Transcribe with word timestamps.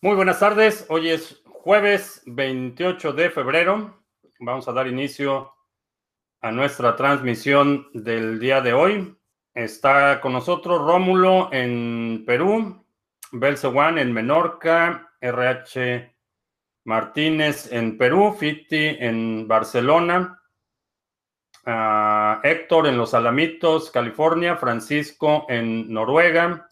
Muy 0.00 0.14
buenas 0.14 0.38
tardes. 0.38 0.86
Hoy 0.90 1.08
es 1.08 1.42
jueves 1.44 2.22
28 2.26 3.14
de 3.14 3.30
febrero. 3.30 4.00
Vamos 4.38 4.68
a 4.68 4.72
dar 4.72 4.86
inicio 4.86 5.52
a 6.40 6.52
nuestra 6.52 6.94
transmisión 6.94 7.88
del 7.92 8.38
día 8.38 8.60
de 8.60 8.74
hoy. 8.74 9.18
Está 9.54 10.20
con 10.20 10.34
nosotros 10.34 10.80
Rómulo 10.82 11.52
en 11.52 12.22
Perú, 12.24 12.86
Belcewan 13.32 13.98
en 13.98 14.12
Menorca, 14.12 15.16
RH 15.20 16.14
Martínez 16.84 17.72
en 17.72 17.98
Perú, 17.98 18.36
Fiti 18.38 18.96
en 19.00 19.48
Barcelona, 19.48 20.40
uh, 21.66 22.46
Héctor 22.46 22.86
en 22.86 22.98
Los 22.98 23.14
Alamitos, 23.14 23.90
California, 23.90 24.54
Francisco 24.54 25.44
en 25.48 25.92
Noruega, 25.92 26.67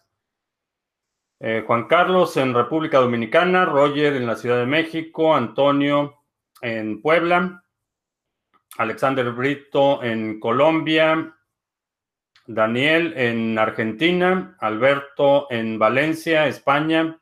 eh, 1.39 1.63
Juan 1.65 1.85
Carlos 1.85 2.35
en 2.37 2.53
República 2.53 2.97
Dominicana, 2.99 3.65
Roger 3.65 4.15
en 4.15 4.25
la 4.25 4.35
Ciudad 4.35 4.57
de 4.57 4.65
México, 4.65 5.35
Antonio 5.35 6.15
en 6.61 7.01
Puebla, 7.01 7.63
Alexander 8.77 9.31
Brito 9.31 10.03
en 10.03 10.39
Colombia, 10.39 11.35
Daniel 12.47 13.13
en 13.17 13.59
Argentina, 13.59 14.55
Alberto 14.59 15.47
en 15.49 15.77
Valencia, 15.77 16.47
España, 16.47 17.19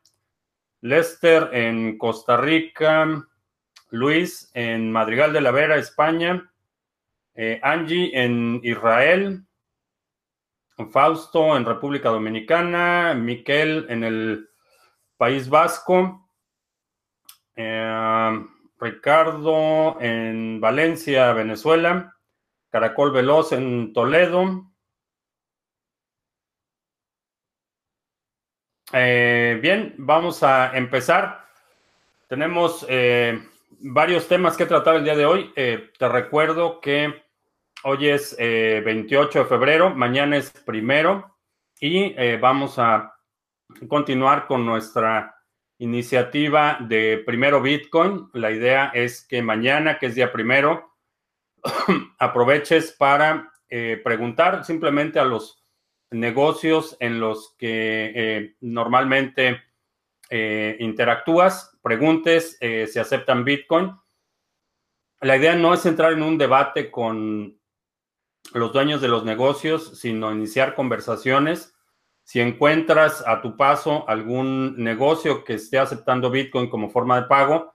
Lester 0.80 1.50
en 1.52 1.98
Costa 1.98 2.36
Rica, 2.36 3.26
Luis 3.90 4.50
en 4.54 4.92
Madrigal 4.92 5.32
de 5.32 5.40
la 5.40 5.50
Vera, 5.50 5.76
España, 5.76 6.52
eh, 7.34 7.60
Angie 7.62 8.10
en 8.14 8.60
Israel, 8.62 9.42
Fausto 10.90 11.56
en 11.56 11.64
República 11.64 12.10
Dominicana, 12.10 13.14
Miquel 13.14 13.86
en 13.88 14.04
el 14.04 14.50
País 15.16 15.48
Vasco, 15.48 16.28
eh, 17.54 18.46
Ricardo 18.78 19.98
en 20.00 20.60
Valencia, 20.60 21.32
Venezuela, 21.32 22.14
Caracol 22.70 23.10
Veloz 23.10 23.52
en 23.52 23.94
Toledo. 23.94 24.70
Eh, 28.92 29.58
bien, 29.62 29.94
vamos 29.96 30.42
a 30.42 30.76
empezar. 30.76 31.46
Tenemos 32.28 32.84
eh, 32.88 33.42
varios 33.80 34.28
temas 34.28 34.56
que 34.58 34.66
tratar 34.66 34.96
el 34.96 35.04
día 35.04 35.16
de 35.16 35.24
hoy. 35.24 35.52
te 35.54 36.08
recuerdo 36.08 36.80
que 36.80 37.25
Hoy 37.88 38.08
es 38.08 38.36
28 38.36 39.38
eh, 39.38 39.42
de 39.44 39.48
febrero, 39.48 39.94
mañana 39.94 40.36
es 40.36 40.50
primero 40.50 41.36
y 41.78 42.14
eh, 42.20 42.36
vamos 42.36 42.80
a 42.80 43.14
continuar 43.86 44.48
con 44.48 44.66
nuestra 44.66 45.36
iniciativa 45.78 46.78
de 46.80 47.22
primero 47.24 47.62
Bitcoin. 47.62 48.28
La 48.32 48.50
idea 48.50 48.90
es 48.92 49.24
que 49.24 49.40
mañana, 49.40 50.00
que 50.00 50.06
es 50.06 50.16
día 50.16 50.32
primero, 50.32 50.96
aproveches 52.18 52.90
para 52.90 53.52
eh, 53.68 54.00
preguntar 54.02 54.64
simplemente 54.64 55.20
a 55.20 55.24
los 55.24 55.64
negocios 56.10 56.96
en 56.98 57.20
los 57.20 57.54
que 57.56 58.56
normalmente 58.62 59.62
interactúas, 60.28 61.78
preguntes 61.82 62.58
si 62.58 62.98
aceptan 62.98 63.44
Bitcoin. 63.44 63.92
La 65.20 65.36
idea 65.36 65.54
no 65.54 65.72
es 65.72 65.86
entrar 65.86 66.12
en 66.14 66.24
un 66.24 66.36
debate 66.36 66.90
con 66.90 67.56
los 68.52 68.72
dueños 68.72 69.00
de 69.00 69.08
los 69.08 69.24
negocios, 69.24 69.98
sino 69.98 70.32
iniciar 70.32 70.74
conversaciones. 70.74 71.74
Si 72.22 72.40
encuentras 72.40 73.22
a 73.26 73.40
tu 73.40 73.56
paso 73.56 74.08
algún 74.08 74.82
negocio 74.82 75.44
que 75.44 75.54
esté 75.54 75.78
aceptando 75.78 76.30
Bitcoin 76.30 76.68
como 76.68 76.90
forma 76.90 77.20
de 77.20 77.26
pago, 77.28 77.74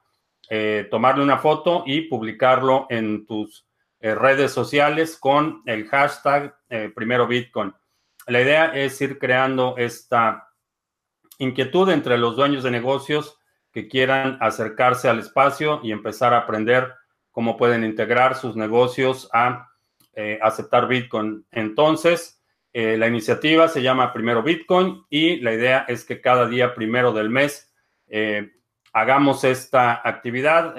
eh, 0.50 0.88
tomarle 0.92 1.24
una 1.24 1.38
foto 1.38 1.84
y 1.86 2.02
publicarlo 2.02 2.88
en 2.90 3.26
tus 3.26 3.66
eh, 4.02 4.16
redes 4.16 4.52
sociales 4.52 5.18
con 5.18 5.62
el 5.66 5.88
hashtag 5.88 6.56
eh, 6.70 6.92
primero 6.94 7.28
Bitcoin. 7.28 7.74
La 8.28 8.42
idea 8.42 8.66
es 8.76 9.00
ir 9.02 9.18
creando 9.18 9.76
esta 9.78 10.50
inquietud 11.38 11.90
entre 11.90 12.18
los 12.18 12.36
dueños 12.36 12.64
de 12.64 12.72
negocios 12.72 13.38
que 13.72 13.88
quieran 13.88 14.38
acercarse 14.42 15.08
al 15.08 15.20
espacio 15.20 15.80
y 15.84 15.92
empezar 15.92 16.34
a 16.34 16.40
aprender 16.40 16.94
cómo 17.32 17.58
pueden 17.58 17.84
integrar 17.84 18.36
sus 18.36 18.56
negocios 18.56 19.30
a 19.34 19.71
eh, 20.14 20.38
aceptar 20.42 20.90
Bitcoin. 20.90 21.46
Entonces, 21.52 22.44
eh, 22.74 22.98
la 22.98 23.08
iniciativa 23.08 23.70
se 23.70 23.82
llama 23.82 24.12
Primero 24.12 24.44
Bitcoin 24.44 25.06
y 25.10 25.38
la 25.38 25.54
idea 25.54 25.86
es 25.88 26.04
que 26.04 26.20
cada 26.20 26.50
día 26.50 26.76
primero 26.76 27.14
del 27.14 27.30
mes 27.30 27.74
eh, 28.08 28.52
hagamos 28.92 29.46
esta 29.46 30.02
actividad, 30.04 30.76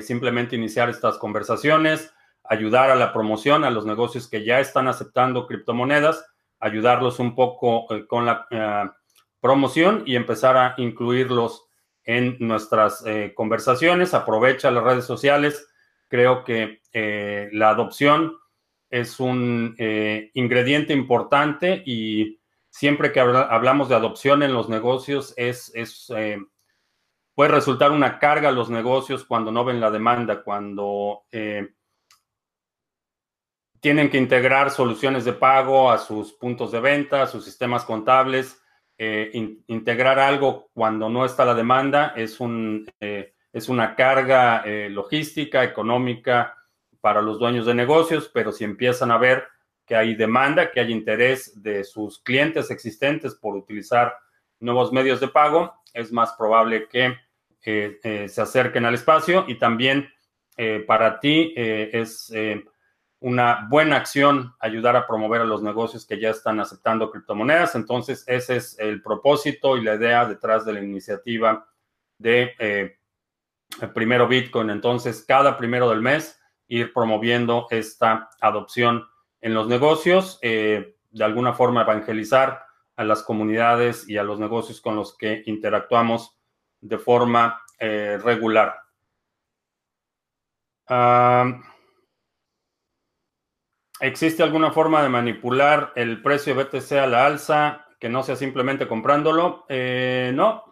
simplemente 0.00 0.56
iniciar 0.56 0.90
estas 0.90 1.18
conversaciones, 1.18 2.12
ayudar 2.42 2.90
a 2.90 2.96
la 2.96 3.12
promoción 3.12 3.64
a 3.64 3.70
los 3.70 3.86
negocios 3.86 4.28
que 4.28 4.44
ya 4.44 4.58
están 4.58 4.88
aceptando 4.88 5.46
criptomonedas, 5.46 6.26
ayudarlos 6.58 7.20
un 7.20 7.36
poco 7.36 7.86
con 8.08 8.26
la 8.26 8.96
promoción 9.40 10.02
y 10.04 10.16
empezar 10.16 10.56
a 10.56 10.74
incluirlos 10.78 11.64
en 12.02 12.36
nuestras 12.40 13.04
conversaciones. 13.34 14.14
Aprovecha 14.14 14.72
las 14.72 14.84
redes 14.84 15.04
sociales 15.04 15.69
Creo 16.10 16.42
que 16.42 16.82
eh, 16.92 17.48
la 17.52 17.70
adopción 17.70 18.36
es 18.90 19.20
un 19.20 19.76
eh, 19.78 20.32
ingrediente 20.34 20.92
importante 20.92 21.84
y 21.86 22.40
siempre 22.68 23.12
que 23.12 23.20
hablamos 23.20 23.88
de 23.88 23.94
adopción 23.94 24.42
en 24.42 24.52
los 24.52 24.68
negocios 24.68 25.32
es, 25.36 25.72
eh, 26.16 26.38
puede 27.32 27.52
resultar 27.52 27.92
una 27.92 28.18
carga 28.18 28.48
a 28.48 28.52
los 28.52 28.70
negocios 28.70 29.24
cuando 29.24 29.52
no 29.52 29.64
ven 29.64 29.78
la 29.80 29.92
demanda, 29.92 30.42
cuando 30.42 31.22
tienen 33.78 34.10
que 34.10 34.18
integrar 34.18 34.72
soluciones 34.72 35.24
de 35.24 35.32
pago 35.32 35.92
a 35.92 35.98
sus 35.98 36.32
puntos 36.32 36.72
de 36.72 36.80
venta, 36.80 37.22
a 37.22 37.28
sus 37.28 37.44
sistemas 37.44 37.84
contables. 37.84 38.60
integrar 38.98 40.18
algo 40.18 40.70
cuando 40.74 41.08
no 41.08 41.24
está 41.24 41.44
la 41.44 41.54
demanda 41.54 42.14
es 42.16 42.40
un 42.40 42.84
es 43.52 43.68
una 43.68 43.96
carga 43.96 44.62
eh, 44.64 44.88
logística, 44.90 45.64
económica 45.64 46.56
para 47.00 47.22
los 47.22 47.38
dueños 47.38 47.66
de 47.66 47.74
negocios, 47.74 48.30
pero 48.32 48.52
si 48.52 48.64
empiezan 48.64 49.10
a 49.10 49.18
ver 49.18 49.44
que 49.86 49.96
hay 49.96 50.14
demanda, 50.14 50.70
que 50.70 50.80
hay 50.80 50.92
interés 50.92 51.60
de 51.62 51.82
sus 51.82 52.20
clientes 52.20 52.70
existentes 52.70 53.34
por 53.34 53.56
utilizar 53.56 54.14
nuevos 54.60 54.92
medios 54.92 55.18
de 55.18 55.28
pago, 55.28 55.74
es 55.92 56.12
más 56.12 56.32
probable 56.34 56.86
que 56.88 57.16
eh, 57.64 57.98
eh, 58.02 58.28
se 58.28 58.40
acerquen 58.40 58.84
al 58.84 58.94
espacio 58.94 59.44
y 59.48 59.58
también 59.58 60.08
para 60.86 61.20
ti 61.20 61.54
es 61.56 62.30
una 63.20 63.66
buena 63.70 63.96
acción 63.96 64.52
ayudar 64.60 64.94
a 64.94 65.06
promover 65.06 65.40
a 65.40 65.46
los 65.46 65.62
negocios 65.62 66.04
que 66.04 66.20
ya 66.20 66.28
están 66.28 66.60
aceptando 66.60 67.10
criptomonedas. 67.10 67.76
Entonces, 67.76 68.24
ese 68.26 68.56
es 68.56 68.78
el 68.78 69.00
propósito 69.00 69.78
y 69.78 69.82
la 69.82 69.94
idea 69.94 70.26
detrás 70.26 70.66
de 70.66 70.74
la 70.74 70.82
iniciativa 70.82 71.66
de 72.18 72.99
primero 73.94 74.28
Bitcoin. 74.28 74.70
Entonces, 74.70 75.24
cada 75.26 75.56
primero 75.56 75.88
del 75.90 76.00
mes, 76.00 76.40
ir 76.68 76.92
promoviendo 76.92 77.66
esta 77.70 78.30
adopción 78.40 79.06
en 79.40 79.54
los 79.54 79.66
negocios, 79.68 80.38
eh, 80.42 80.96
de 81.10 81.24
alguna 81.24 81.52
forma 81.52 81.82
evangelizar 81.82 82.64
a 82.96 83.04
las 83.04 83.22
comunidades 83.22 84.08
y 84.08 84.18
a 84.18 84.22
los 84.22 84.38
negocios 84.38 84.80
con 84.80 84.94
los 84.94 85.16
que 85.16 85.42
interactuamos 85.46 86.38
de 86.80 86.98
forma 86.98 87.62
eh, 87.78 88.18
regular. 88.22 88.76
¿Existe 94.00 94.42
alguna 94.42 94.72
forma 94.72 95.02
de 95.02 95.08
manipular 95.08 95.92
el 95.94 96.20
precio 96.22 96.54
BTC 96.54 96.92
a 96.92 97.06
la 97.06 97.26
alza 97.26 97.86
que 97.98 98.08
no 98.08 98.22
sea 98.22 98.34
simplemente 98.34 98.88
comprándolo? 98.88 99.66
Eh, 99.68 100.32
no. 100.34 100.64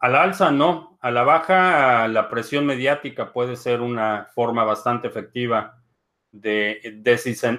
A 0.00 0.08
la 0.08 0.22
alza 0.22 0.50
no 0.50 0.90
a 1.00 1.10
la 1.10 1.22
baja, 1.22 2.08
la 2.08 2.28
presión 2.28 2.66
mediática 2.66 3.32
puede 3.32 3.56
ser 3.56 3.80
una 3.80 4.28
forma 4.34 4.64
bastante 4.64 5.08
efectiva 5.08 5.82
de 6.30 7.00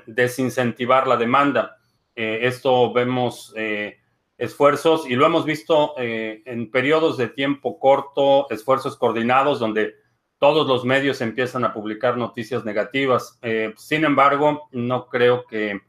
desincentivar 0.05 1.07
la 1.07 1.17
demanda. 1.17 1.77
Eh, 2.15 2.39
esto 2.43 2.93
vemos 2.93 3.51
eh, 3.57 3.97
esfuerzos 4.37 5.09
y 5.09 5.15
lo 5.15 5.25
hemos 5.25 5.45
visto 5.45 5.95
eh, 5.97 6.43
en 6.45 6.69
periodos 6.69 7.17
de 7.17 7.29
tiempo 7.29 7.79
corto, 7.79 8.47
esfuerzos 8.51 8.95
coordinados 8.95 9.59
donde 9.59 9.95
todos 10.37 10.67
los 10.67 10.85
medios 10.85 11.21
empiezan 11.21 11.65
a 11.65 11.73
publicar 11.73 12.17
noticias 12.17 12.65
negativas. 12.65 13.39
sin 13.77 14.05
embargo, 14.05 14.67
no 14.71 15.07
creo 15.07 15.45
que 15.45 15.79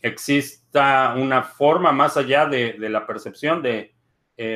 exista 0.00 1.14
una 1.14 1.42
forma 1.42 1.92
más 1.92 2.16
allá 2.16 2.46
de 2.46 2.78
la 2.78 3.06
percepción 3.06 3.60
de 3.60 3.95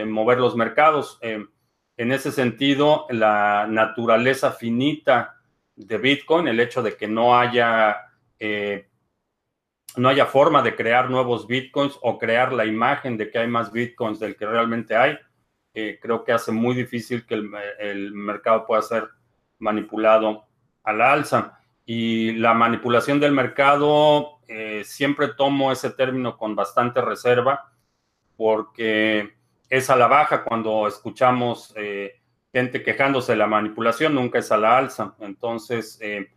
mover 0.07 0.39
los 0.39 0.57
mercados. 0.57 1.19
En 1.23 2.13
ese 2.13 2.33
sentido, 2.33 3.07
la 3.11 3.67
naturaleza 3.69 4.53
finita 4.53 5.37
de 5.77 5.99
Bitcoin, 5.99 6.49
el 6.49 6.61
hecho 6.61 6.83
de 6.83 6.97
que 6.97 7.09
no 7.09 7.39
haya 7.39 8.11
eh, 8.39 8.89
no 9.97 10.09
haya 10.09 10.27
forma 10.27 10.63
de 10.63 10.75
crear 10.77 11.11
nuevos 11.11 11.47
bitcoins 11.47 11.99
o 12.01 12.19
crear 12.19 12.53
la 12.53 12.65
imagen 12.65 13.17
de 13.17 13.31
que 13.31 13.39
hay 13.39 13.49
más 13.49 13.73
bitcoins 13.73 14.19
del 14.19 14.37
que 14.37 14.47
realmente 14.47 14.97
hay, 14.97 15.19
eh, 15.75 15.99
creo 16.01 16.25
que 16.25 16.33
hace 16.33 16.53
muy 16.53 16.75
difícil 16.75 17.27
que 17.27 17.35
el, 17.35 18.13
mercado 18.13 18.67
pueda 18.67 18.83
ser 18.83 19.09
manipulado 19.59 20.45
a 20.85 20.93
la 20.93 21.13
alza. 21.13 21.59
Y 21.85 22.33
la 22.33 22.55
manipulación 22.55 23.19
del 23.19 23.33
mercado, 23.33 24.39
eh, 24.47 24.83
siempre 24.85 25.29
tomo 25.29 25.73
ese 25.73 25.91
término 25.91 26.39
con 26.39 26.55
bastante 26.55 27.01
reserva, 27.01 27.73
porque 28.37 29.35
es 29.71 29.89
a 29.89 29.97
la 29.97 30.09
baja 30.09 30.43
cuando 30.45 30.89
escuchamos 30.89 31.73
eh, 31.77 32.21
gente 32.53 32.83
quejándose 32.83 33.33
de 33.33 33.39
la 33.39 33.47
manipulación, 33.47 34.15
nunca 34.15 34.41
es 34.41 34.51
a 34.51 34.59
la 34.59 34.77
alza. 34.77 35.15
Entonces, 35.21 35.99
eh, 36.03 36.29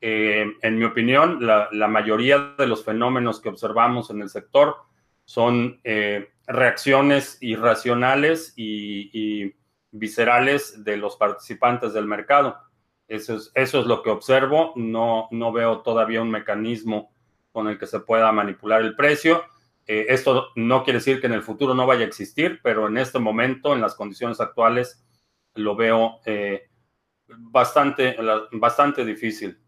en 0.00 0.78
mi 0.78 0.84
opinión, 0.84 1.46
la, 1.46 1.88
mayoría 1.88 2.54
de 2.56 2.66
los 2.66 2.84
fenómenos 2.84 3.40
que 3.40 3.50
observamos 3.50 4.10
en 4.10 4.22
el 4.22 4.30
sector 4.30 4.76
son 5.24 5.80
eh, 5.84 6.30
reacciones 6.46 7.36
irracionales 7.42 8.54
y, 8.56 9.54
viscerales 9.90 10.84
de 10.84 10.98
los 10.98 11.16
participantes 11.16 11.92
del 11.92 12.06
mercado. 12.06 12.58
Eso 13.08 13.36
es, 13.36 13.50
eso 13.54 13.80
es 13.80 13.86
lo 13.86 14.02
que 14.02 14.10
observo. 14.10 14.72
No, 14.76 15.28
no 15.30 15.50
veo 15.50 15.80
todavía 15.80 16.22
un 16.22 16.30
mecanismo 16.30 17.10
con 17.52 17.68
el 17.68 17.78
que 17.78 17.86
se 17.86 18.00
pueda 18.00 18.30
manipular 18.32 18.82
el 18.82 18.94
precio. 18.94 19.42
Eh, 19.88 20.06
esto 20.10 20.50
no 20.54 20.84
quiere 20.84 21.00
decir 21.00 21.20
que 21.20 21.26
en 21.26 21.32
el 21.32 21.42
futuro 21.42 21.74
no 21.74 21.86
vaya 21.86 22.04
a 22.04 22.08
existir, 22.08 22.60
pero 22.62 22.86
en 22.86 22.98
este 22.98 23.18
momento, 23.18 23.74
en 23.74 23.80
las 23.80 23.96
condiciones 23.96 24.40
actuales, 24.40 25.04
lo 25.54 25.74
veo 25.74 26.20
bastante, 27.26 28.16
bastante 28.52 29.04
difícil. 29.04 29.58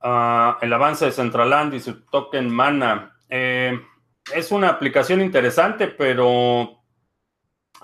Ah, 0.00 0.58
el 0.60 0.72
avance 0.72 1.04
de 1.04 1.10
Centraland 1.12 1.74
y 1.74 1.80
su 1.80 2.04
token 2.06 2.48
Mana. 2.48 3.18
Eh, 3.28 3.76
es 4.34 4.52
una 4.52 4.68
aplicación 4.68 5.20
interesante, 5.20 5.88
pero 5.88 6.84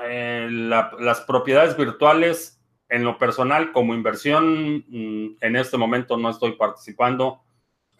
eh, 0.02 0.48
las 0.50 1.20
propiedades 1.22 1.76
virtuales, 1.76 2.62
en 2.88 3.04
lo 3.04 3.18
personal, 3.18 3.72
como 3.72 3.94
inversión, 3.94 4.84
mm, 4.86 5.36
en 5.40 5.56
este 5.56 5.76
momento 5.76 6.16
no 6.16 6.30
estoy 6.30 6.52
participando. 6.52 7.41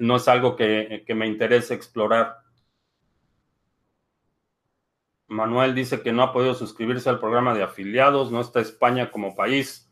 No 0.02 0.16
es 0.16 0.26
algo 0.26 0.56
que, 0.56 1.04
me 1.14 1.28
interese 1.28 1.74
explorar. 1.74 2.38
Manuel 5.28 5.76
dice 5.76 6.02
que 6.02 6.12
no 6.12 6.24
ha 6.24 6.32
podido 6.32 6.54
suscribirse 6.54 7.08
al 7.08 7.20
programa 7.20 7.54
de 7.54 7.62
afiliados, 7.62 8.32
no 8.32 8.40
está 8.40 8.58
España 8.58 9.12
como 9.12 9.36
país. 9.36 9.88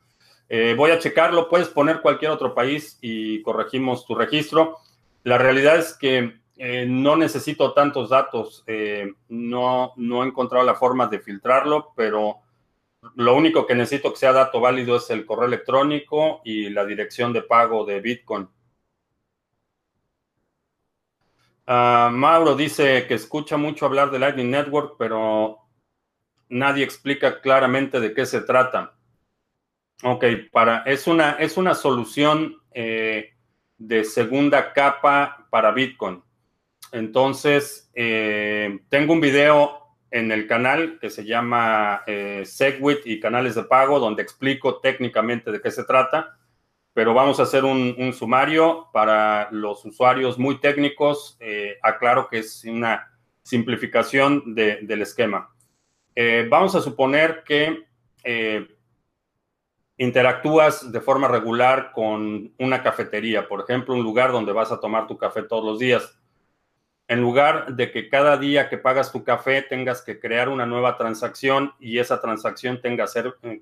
Eh, 0.49 0.75
voy 0.77 0.91
a 0.91 0.99
checarlo, 0.99 1.49
puedes 1.49 1.69
poner 1.69 2.01
cualquier 2.01 2.33
otro 2.33 2.57
país 2.57 2.99
y 3.01 3.41
corregimos 3.43 4.05
tu 4.05 4.17
registro. 4.17 4.79
La 5.23 5.39
realidad 5.39 5.77
es 5.77 5.97
que 5.97 6.41
eh, 6.57 6.87
no 6.89 7.15
necesito 7.15 7.73
tantos 7.73 8.11
datos, 8.11 8.65
eh, 8.67 9.13
no, 9.29 9.93
no 9.95 10.25
he 10.25 10.27
encontrado 10.27 10.65
la 10.65 10.75
forma 10.75 11.07
de 11.07 11.21
filtrarlo, 11.21 11.93
pero 11.95 12.39
lo 13.15 13.37
único 13.37 13.65
que 13.65 13.77
necesito 13.77 14.11
que 14.11 14.19
sea 14.19 14.33
dato 14.33 14.59
válido 14.59 14.97
es 14.97 15.09
el 15.11 15.25
correo 15.25 15.47
electrónico 15.47 16.41
y 16.45 16.69
la 16.69 16.85
dirección 16.85 17.33
de 17.33 17.43
pago 17.43 17.85
de 17.85 18.01
Bitcoin. 18.01 18.49
Ah, 21.73 22.11
Mauro 22.13 22.57
dice 22.57 23.07
que 23.07 23.15
escucha 23.15 23.57
mucho 23.57 23.87
hablar 23.87 24.11
de 24.11 24.19
Lightning 24.19 24.51
Network, 24.51 24.97
pero 24.99 25.61
nadie 26.49 26.83
explica 26.83 27.41
claramente 27.41 28.01
de 28.01 28.13
qué 28.13 28.27
se 28.27 28.41
trata. 28.41 28.97
Ok, 30.03 30.25
para, 30.51 30.79
es, 30.79 31.07
una, 31.07 31.35
es 31.35 31.57
una 31.57 31.77
solución 31.77 32.57
eh, 32.73 33.35
de 33.79 34.03
segunda 34.03 34.73
capa 34.73 35.47
para 35.49 35.71
Bitcoin. 35.71 36.25
Entonces, 36.91 37.89
eh, 37.95 38.81
tengo 38.89 39.13
un 39.13 39.21
video 39.21 39.95
en 40.11 40.33
el 40.33 40.49
canal 40.49 40.99
que 41.01 41.09
se 41.09 41.25
llama 41.25 42.03
eh, 42.09 42.43
Segwit 42.47 43.07
y 43.07 43.21
canales 43.21 43.55
de 43.55 43.63
pago, 43.63 44.01
donde 44.01 44.23
explico 44.23 44.81
técnicamente 44.81 45.53
de 45.53 45.61
qué 45.61 45.71
se 45.71 45.85
trata, 45.85 46.37
pero 47.01 47.15
vamos 47.15 47.41
a 47.41 47.45
hacer 47.45 47.65
un, 47.65 48.13
sumario 48.13 48.91
para 48.93 49.49
los 49.53 49.83
usuarios 49.87 50.39
muy 50.39 50.61
técnicos. 50.61 51.39
aclaro 51.83 52.29
que 52.29 52.41
es 52.41 52.63
una 52.67 53.11
simplificación 53.43 54.55
del 54.55 55.01
esquema. 55.01 55.51
vamos 56.51 56.75
a 56.75 56.83
suponer 56.83 57.43
que 57.43 57.87
interactúas 59.97 60.93
de 60.93 61.01
forma 61.01 61.27
regular 61.27 61.93
con 61.95 62.53
una 62.59 62.83
cafetería, 62.83 63.49
por 63.49 63.63
ejemplo, 63.63 63.95
un 63.95 64.03
lugar 64.03 64.31
donde 64.31 64.53
vas 64.53 64.71
a 64.71 64.79
tomar 64.79 65.07
tu 65.07 65.17
café 65.17 65.45
todos 65.45 65.65
los 65.65 65.79
días. 65.79 66.21
En 67.09 67.23
lugar 67.23 67.77
de 67.77 67.91
que 67.93 68.11
cada 68.11 68.37
día 68.37 68.69
que 68.69 68.77
pagas 68.77 69.11
tu 69.11 69.25
café 69.25 69.63
tengas 69.63 70.03
que 70.03 70.21
crear 70.21 70.51
una 70.51 70.67
nueva 70.67 70.99
transacción 70.99 71.73
y 71.81 71.99
esa 71.99 72.21
transacción 72.21 72.83
tenga 72.83 73.07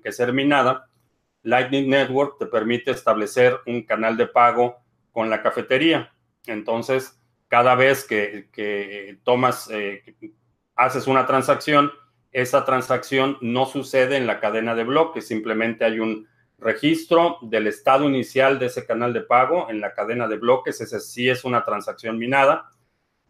que 0.03 0.11
ser 0.11 0.33
minada, 0.33 0.89
Lightning 1.43 1.89
Network 1.89 2.37
te 2.37 2.45
permite 2.45 2.91
establecer 2.91 3.59
un 3.65 3.83
canal 3.83 4.17
de 4.17 4.27
pago 4.27 4.77
con 5.11 5.29
la 5.29 5.41
cafetería. 5.41 6.13
Entonces, 6.45 7.19
cada 7.47 7.75
vez 7.75 8.05
que, 8.05 9.19
tomas, 9.23 9.69
eh, 9.71 10.15
haces 10.75 11.07
una 11.07 11.25
transacción, 11.25 11.91
esa 12.31 12.63
transacción 12.63 13.37
no 13.41 13.65
sucede 13.65 14.17
en 14.17 14.27
la 14.27 14.39
cadena 14.39 14.75
de 14.75 14.83
bloques, 14.83 15.27
simplemente 15.27 15.83
hay 15.83 15.99
un 15.99 16.27
registro 16.59 17.37
del 17.41 17.67
estado 17.67 18.07
inicial 18.07 18.59
de 18.59 18.67
ese 18.67 18.85
canal 18.85 19.13
de 19.13 19.21
pago 19.21 19.69
en 19.69 19.81
la 19.81 19.93
cadena 19.93 20.27
de 20.27 20.37
bloques, 20.37 20.79
ese 20.81 20.99
sí 20.99 21.29
es 21.29 21.43
una 21.43 21.65
transacción 21.65 22.17
minada, 22.17 22.71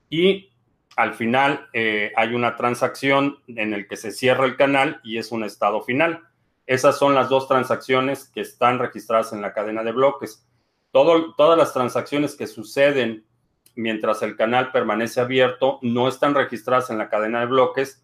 y 0.10 0.52
al 0.96 1.14
final 1.14 1.70
eh, 1.72 2.12
hay 2.16 2.34
una 2.34 2.56
transacción 2.56 3.40
en 3.48 3.74
el 3.74 3.88
que 3.88 3.96
se 3.96 4.12
cierra 4.12 4.46
el 4.46 4.58
canal 4.58 5.00
y 5.04 5.18
es 5.18 5.32
un 5.32 5.44
estado 5.44 5.82
final. 5.82 6.24
Esas 6.70 7.00
son 7.00 7.16
las 7.16 7.30
dos 7.30 7.48
transacciones 7.48 8.30
que 8.30 8.42
están 8.42 8.78
registradas 8.78 9.34
en 9.34 9.42
la 9.42 9.54
cadena 9.54 9.84
de 9.84 9.92
bloques. 9.92 10.46
todas 10.92 11.58
las 11.58 11.74
transacciones 11.74 12.36
que 12.36 12.46
suceden 12.46 13.26
mientras 13.74 14.22
el 14.22 14.36
canal 14.36 14.72
permanece 14.72 15.20
abierto 15.20 15.80
no 15.82 16.08
están 16.08 16.36
registradas 16.36 16.92
en 16.92 17.00
la 17.00 17.10
cadena 17.10 17.40
de 17.40 17.48
bloques, 17.48 18.04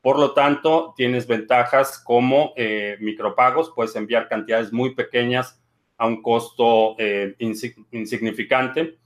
por 0.00 0.18
lo 0.18 0.32
tanto, 0.32 0.94
tienes 0.96 1.26
ventajas 1.26 1.98
como 1.98 2.54
eh, 2.56 2.96
micropagos, 3.00 3.72
puedes 3.74 3.96
enviar 3.96 4.28
cantidades 4.28 4.72
muy 4.72 4.94
pequeñas 4.94 5.60
a 5.98 6.06
un 6.06 6.22
costo 6.22 6.94
eh, 6.98 7.34
insignificante. 7.90 8.98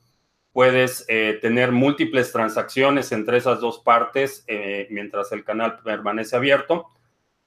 Puedes 0.52 1.05
eh, 1.09 1.38
tener 1.43 1.73
múltiples 1.73 2.31
transacciones 2.31 3.11
entre 3.11 3.38
esas 3.38 3.61
dos 3.61 3.81
partes 3.81 4.45
mientras 4.90 5.33
el 5.33 5.43
canal 5.43 5.81
permanece 5.83 6.37
abierto. 6.37 6.90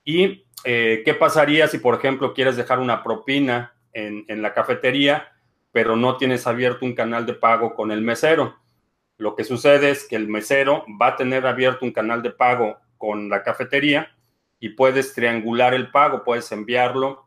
¿Y 0.03 0.45
qué 0.63 1.15
pasaría 1.19 1.67
si, 1.67 1.77
por 1.77 1.95
ejemplo, 1.95 2.33
quieres 2.33 2.55
dejar 2.55 2.79
una 2.79 3.03
propina 3.03 3.73
en, 3.93 4.41
la 4.41 4.53
cafetería, 4.53 5.31
pero 5.71 5.95
no 5.95 6.17
tienes 6.17 6.47
abierto 6.47 6.85
un 6.85 6.95
canal 6.95 7.25
de 7.25 7.33
pago 7.33 7.75
con 7.75 7.91
el 7.91 8.01
mesero? 8.01 8.55
Lo 9.17 9.35
que 9.35 9.43
sucede 9.43 9.91
es 9.91 10.07
que 10.07 10.15
el 10.15 10.27
mesero 10.27 10.85
va 11.01 11.07
a 11.07 11.15
tener 11.15 11.45
abierto 11.45 11.85
un 11.85 11.91
canal 11.91 12.21
de 12.21 12.31
pago 12.31 12.77
con 12.97 13.29
la 13.29 13.43
cafetería 13.43 14.15
y 14.59 14.69
puedes 14.69 15.13
triangular 15.13 15.73
el 15.73 15.91
pago, 15.91 16.23
puedes 16.23 16.51
enviarlo 16.51 17.25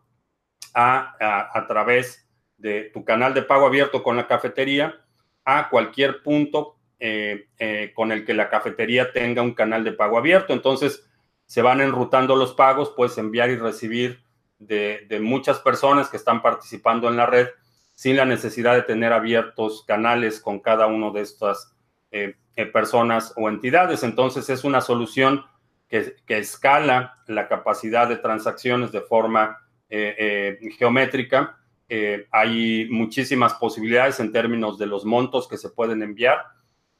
a, 0.75 1.16
a, 1.52 1.66
través 1.66 2.28
de 2.57 2.90
tu 2.93 3.05
canal 3.05 3.35
de 3.35 3.43
pago 3.43 3.66
abierto 3.66 4.02
con 4.02 4.16
la 4.16 4.26
cafetería 4.26 5.00
a 5.45 5.69
cualquier 5.69 6.23
punto 6.23 6.76
eh, 6.99 7.49
eh, 7.59 7.93
con 7.95 8.11
el 8.11 8.25
que 8.25 8.33
la 8.33 8.49
cafetería 8.49 9.12
tenga 9.12 9.43
un 9.43 9.52
canal 9.52 9.85
de 9.85 9.93
pago 9.93 10.16
abierto. 10.16 10.52
Entonces, 10.52 11.07
se 11.47 11.62
van 11.62 11.81
enrutando 11.81 12.37
los 12.37 12.55
pagos, 12.55 12.93
puedes 12.97 13.17
enviar 13.19 13.50
y 13.50 13.57
recibir 13.57 14.23
de, 14.59 15.07
muchas 15.23 15.61
personas 15.61 16.09
que 16.09 16.17
están 16.17 16.43
participando 16.43 17.09
en 17.09 17.17
la 17.17 17.26
red 17.26 17.49
sin 17.95 18.17
la 18.17 18.25
necesidad 18.25 18.75
de 18.75 18.83
tener 18.83 19.12
abiertos 19.12 19.85
canales 19.87 20.41
con 20.41 20.61
cada 20.61 20.87
uno 20.87 21.12
de 21.12 21.23
estas 21.23 21.73
eh, 22.11 22.35
personas 22.73 23.33
o 23.37 23.49
entidades. 23.49 24.03
Entonces, 24.03 24.50
es 24.50 24.65
una 24.65 24.81
solución 24.81 25.45
que, 25.88 26.17
escala 26.29 27.19
la 27.26 27.49
capacidad 27.49 28.09
de 28.09 28.17
transacciones 28.17 28.93
de 28.93 29.00
forma 29.00 29.59
eh, 29.88 30.59
eh, 30.61 30.71
geométrica. 30.79 31.59
Eh, 31.88 32.26
hay 32.33 32.88
muchísimas 32.91 33.55
posibilidades 33.55 34.19
en 34.21 34.33
términos 34.33 34.79
de 34.79 34.87
los 34.87 35.05
montos 35.05 35.47
que 35.47 35.57
se 35.57 35.71
pueden 35.71 36.03
enviar 36.03 36.45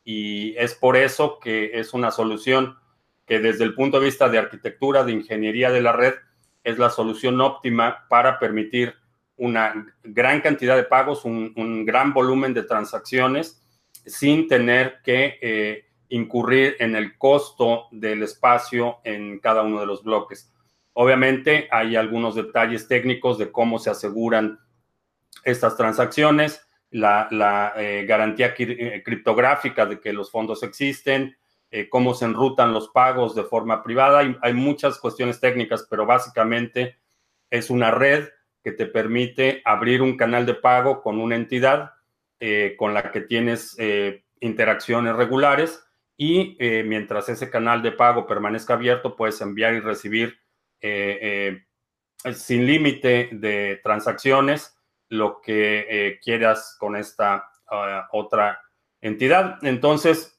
y 0.05 0.57
es 0.57 0.75
por 0.75 0.97
eso 0.97 1.41
que 1.41 1.73
es 1.75 1.93
una 1.93 2.13
solución 2.13 2.77
que 3.27 3.41
desde 3.41 3.65
el 3.65 3.75
punto 3.75 3.99
de 3.99 4.07
vista 4.07 4.29
de 4.29 4.39
arquitectura, 4.39 5.05
de 5.05 5.13
ingeniería 5.13 5.71
de 5.71 5.83
la 5.83 5.93
red, 5.93 6.15
es 6.63 6.79
la 6.79 6.91
solución 6.91 7.41
óptima 7.41 8.07
para 8.09 8.39
permitir 8.39 8.95
una 9.37 9.87
gran 10.03 10.41
cantidad 10.41 10.77
de 10.77 10.85
pagos, 10.85 11.25
un, 11.25 11.85
gran 11.85 12.13
volumen 12.13 12.55
de 12.55 12.63
transacciones 12.63 13.63
sin 14.07 14.49
tener 14.49 15.01
que 15.05 15.85
incurrir 16.09 16.77
en 16.79 16.97
el 16.97 17.19
costo 17.19 17.87
del 17.91 18.23
espacio 18.23 18.99
en 19.05 19.39
cada 19.41 19.63
uno 19.63 19.81
de 19.81 19.87
los 19.87 20.03
bloques. 20.03 20.53
Obviamente 20.93 21.69
hay 21.71 21.97
algunos 21.97 22.35
detalles 22.35 22.89
técnicos 22.89 23.39
de 23.39 23.53
cómo 23.53 23.79
se 23.79 23.91
aseguran 23.91 24.59
estas 25.45 25.77
transacciones. 25.77 26.63
la, 26.91 27.29
garantía 28.07 28.55
criptográfica 28.55 29.87
de 29.87 30.01
que 30.01 30.13
los 30.13 30.31
fondos 30.31 30.63
existen, 30.63 31.37
cómo 31.91 32.15
se 32.15 32.25
enrutan 32.25 32.73
los 32.73 32.89
pagos 32.89 33.35
de 33.35 33.43
forma 33.43 33.83
privada. 33.83 34.21
Hay, 34.21 34.37
hay, 34.41 34.55
muchas 34.55 34.99
cuestiones 34.99 35.41
técnicas, 35.41 35.87
pero 35.91 36.07
básicamente 36.07 36.97
es 37.51 37.69
una 37.69 37.91
red 37.91 38.29
que 38.65 38.73
te 38.73 38.87
permite 38.87 39.61
abrir 39.65 40.01
un 40.01 40.17
canal 40.17 40.47
de 40.47 40.55
pago 40.55 41.03
con 41.03 41.21
una 41.21 41.37
entidad 41.37 41.93
con 42.79 42.95
la 42.95 43.11
que 43.13 43.21
tienes 43.21 43.77
interacciones 44.41 45.17
regulares 45.17 45.87
y 46.17 46.57
eh, 46.59 46.83
mientras 46.83 47.29
ese 47.29 47.51
canal 47.51 47.83
de 47.83 47.93
pago 47.93 48.27
permanezca 48.27 48.75
abierto, 48.75 49.17
puedes 49.17 49.41
enviar 49.41 49.75
y 49.75 49.81
recibir 49.81 50.39
eh, 50.81 51.63
eh, 52.25 52.35
sin 52.35 52.67
límite 52.67 53.29
de 53.33 53.81
transacciones 53.83 54.79
lo 55.09 55.41
que 55.41 56.19
quieras 56.23 56.77
con 56.81 56.97
esta 56.97 57.49
ah, 57.71 58.09
otra 58.13 58.61
entidad. 59.01 59.59
Entonces, 59.63 60.36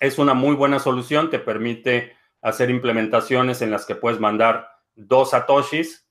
es 0.00 0.18
una 0.18 0.34
muy 0.34 0.54
buena 0.54 0.78
solución, 0.78 1.30
te 1.30 1.38
permite 1.38 2.16
hacer 2.42 2.70
implementaciones 2.70 3.62
en 3.62 3.70
las 3.70 3.84
que 3.84 3.94
puedes 3.94 4.20
mandar 4.20 4.68
dos 4.94 5.30
satoshis 5.30 6.08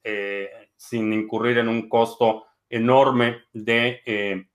sin 0.75 1.13
incurrir 1.13 1.57
en 1.57 1.67
un 1.67 1.89
costo 1.89 2.45
enorme 2.69 3.43
de 3.53 4.47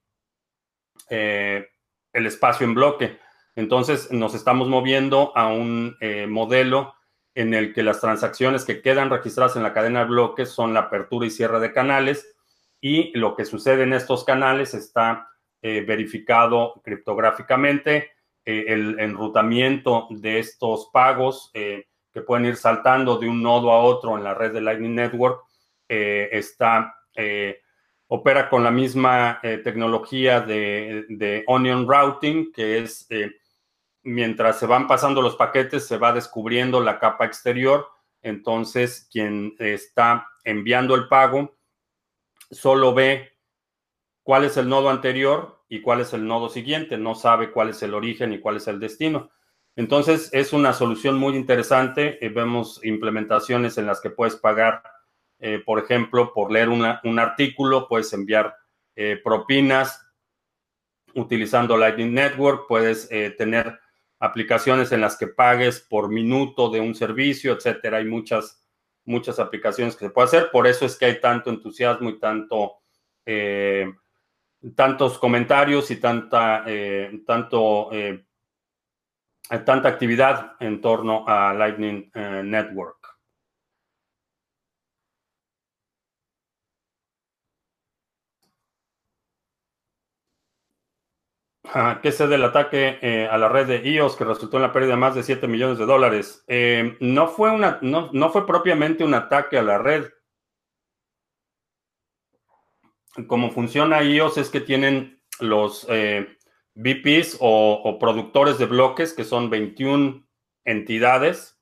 el 2.12 2.26
espacio 2.26 2.66
en 2.66 2.74
bloque. 2.74 3.18
Entonces 3.54 4.10
nos 4.10 4.34
estamos 4.34 4.68
moviendo 4.68 5.36
a 5.36 5.48
un 5.48 5.96
eh, 6.00 6.26
modelo 6.26 6.94
en 7.34 7.54
el 7.54 7.72
que 7.72 7.82
las 7.82 8.00
transacciones 8.00 8.64
que 8.64 8.82
quedan 8.82 9.10
registradas 9.10 9.56
en 9.56 9.62
la 9.62 9.72
cadena 9.72 10.00
de 10.00 10.06
bloques 10.06 10.50
son 10.50 10.74
la 10.74 10.80
apertura 10.80 11.26
y 11.26 11.30
cierre 11.30 11.60
de 11.60 11.72
canales 11.72 12.34
y 12.80 13.16
lo 13.16 13.36
que 13.36 13.44
sucede 13.44 13.84
en 13.84 13.92
estos 13.92 14.24
canales 14.24 14.74
está 14.74 15.28
eh, 15.62 15.82
verificado 15.86 16.80
criptográficamente. 16.84 18.10
Eh, 18.44 18.64
el 18.68 18.98
enrutamiento 18.98 20.08
de 20.10 20.38
estos 20.38 20.90
pagos 20.92 21.50
que 21.52 22.22
pueden 22.26 22.46
ir 22.46 22.56
saltando 22.56 23.18
de 23.18 23.28
un 23.28 23.42
nodo 23.42 23.70
a 23.70 23.82
otro 23.82 24.16
en 24.16 24.24
la 24.24 24.34
red 24.34 24.52
de 24.52 24.60
Lightning 24.60 24.94
Network 24.94 25.44
está 25.88 26.94
opera 28.06 28.48
con 28.48 28.64
la 28.64 28.70
misma 28.70 29.40
tecnología 29.42 30.40
de, 30.40 31.44
Onion 31.46 31.86
Routing, 31.86 32.52
que 32.52 32.78
es 32.78 33.06
mientras 34.02 34.58
se 34.58 34.66
van 34.66 34.86
pasando 34.86 35.22
los 35.22 35.36
paquetes, 35.36 35.86
se 35.86 35.98
va 35.98 36.12
descubriendo 36.12 36.80
la 36.80 36.98
capa 36.98 37.24
exterior. 37.24 37.88
Entonces, 38.22 39.08
quien 39.10 39.54
está 39.58 40.26
enviando 40.44 40.94
el 40.94 41.08
pago 41.08 41.56
solo 42.50 42.94
ve 42.94 43.32
cuál 44.22 44.44
es 44.44 44.56
el 44.56 44.68
nodo 44.68 44.90
anterior 44.90 45.61
y 45.72 45.80
cuál 45.80 46.02
es 46.02 46.12
el 46.12 46.26
nodo 46.26 46.50
siguiente. 46.50 46.98
No 46.98 47.14
sabe 47.14 47.50
cuál 47.50 47.70
es 47.70 47.82
el 47.82 47.94
origen 47.94 48.34
y 48.34 48.40
cuál 48.40 48.58
es 48.58 48.68
el 48.68 48.78
destino. 48.78 49.30
Entonces, 49.74 50.28
es 50.34 50.52
una 50.52 50.74
solución 50.74 51.16
muy 51.16 51.34
interesante. 51.34 52.22
Eh, 52.22 52.28
vemos 52.28 52.84
implementaciones 52.84 53.78
en 53.78 53.86
las 53.86 54.02
que 54.02 54.10
puedes 54.10 54.36
pagar, 54.36 54.82
eh, 55.38 55.62
por 55.64 55.78
ejemplo, 55.78 56.34
por 56.34 56.52
leer 56.52 56.68
un 56.68 57.18
artículo, 57.18 57.88
puedes 57.88 58.12
enviar 58.12 58.54
eh, 58.96 59.18
propinas 59.24 60.06
utilizando 61.14 61.78
Lightning 61.78 62.12
Network, 62.12 62.66
puedes 62.68 63.08
tener 63.38 63.78
aplicaciones 64.18 64.92
en 64.92 65.00
las 65.00 65.16
que 65.16 65.28
pagues 65.28 65.80
por 65.80 66.10
minuto 66.10 66.68
de 66.68 66.80
un 66.80 66.94
servicio, 66.94 67.54
etcétera. 67.54 67.96
Hay 67.96 68.04
muchas, 68.04 68.62
muchas 69.06 69.38
aplicaciones 69.38 69.96
que 69.96 70.04
se 70.04 70.10
puede 70.10 70.26
hacer. 70.26 70.50
Por 70.50 70.66
eso 70.66 70.84
es 70.84 70.96
que 70.96 71.06
hay 71.06 71.18
tanto 71.18 71.48
entusiasmo 71.48 72.10
y 72.10 72.18
tanto, 72.18 72.74
tantos 74.74 75.18
comentarios 75.18 75.90
y 75.90 75.96
tanta, 75.96 76.64
eh, 76.66 77.22
tanto, 77.26 77.92
eh, 77.92 78.24
tanta 79.64 79.88
actividad 79.88 80.56
en 80.60 80.80
torno 80.80 81.24
a 81.26 81.52
Lightning 81.52 82.10
Network. 82.14 83.02
¿Qué 92.02 92.12
sé 92.12 92.26
del 92.26 92.44
ataque 92.44 92.98
eh, 93.00 93.28
a 93.30 93.38
la 93.38 93.48
red 93.48 93.66
de 93.66 93.88
IOS 93.88 94.16
que 94.16 94.24
resultó 94.24 94.58
en 94.58 94.62
la 94.62 94.72
pérdida 94.72 94.92
de 94.92 94.98
más 94.98 95.14
de 95.14 95.22
7 95.22 95.48
millones 95.48 95.78
de 95.78 95.86
dólares? 95.86 96.44
Eh, 96.46 96.96
no, 97.00 97.28
fue 97.28 97.50
una, 97.50 97.78
no, 97.80 98.30
fue 98.30 98.46
propiamente 98.46 99.04
un 99.04 99.14
ataque 99.14 99.56
a 99.56 99.62
la 99.62 99.78
red. 99.78 100.04
Como 103.26 103.50
funciona 103.50 104.02
IOS 104.02 104.38
es 104.38 104.48
que 104.48 104.60
tienen 104.60 105.20
los 105.40 105.86
eh, 105.90 106.36
VPs 106.74 107.38
o, 107.40 107.98
productores 108.00 108.58
de 108.58 108.66
bloques, 108.66 109.12
que 109.12 109.24
son 109.24 109.50
21 109.50 110.26
entidades, 110.64 111.58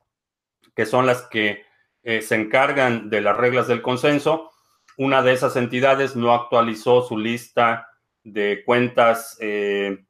que 0.75 0.87
son 0.87 1.07
las 1.07 1.23
que 1.23 1.65
se 2.03 2.35
encargan 2.35 3.11
de 3.11 3.21
las 3.21 3.37
reglas 3.37 3.69
del 3.69 3.83
consenso. 3.83 4.51
Una 4.97 5.23
de 5.23 5.33
esas 5.33 5.57
entidades 5.57 6.17
no 6.17 6.35
actualizó 6.35 7.03
su 7.03 7.19
lista 7.19 7.91
de 8.23 8.63
cuentas, 8.65 9.37
eh, 9.41 10.05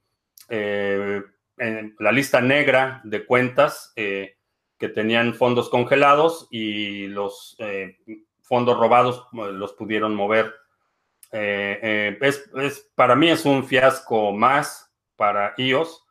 eh, 0.49 1.23
la 1.99 2.13
lista 2.13 2.41
negra 2.41 3.01
de 3.05 3.25
cuentas 3.25 3.93
eh, 3.97 4.37
que 4.79 4.89
tenían 4.89 5.35
fondos 5.35 5.69
congelados 5.69 6.49
y 6.51 7.07
los 7.07 7.57
fondos 8.43 8.79
robados 8.79 9.27
los 9.33 9.75
pudieron 9.75 10.15
mover. 10.15 10.55
Es, 11.33 12.51
es, 12.57 12.91
para 12.95 13.15
mí 13.15 13.29
es 13.29 13.45
un 13.45 13.65
fiasco 13.65 14.33
más 14.33 14.91
para 15.17 15.55
iOS 15.57 16.05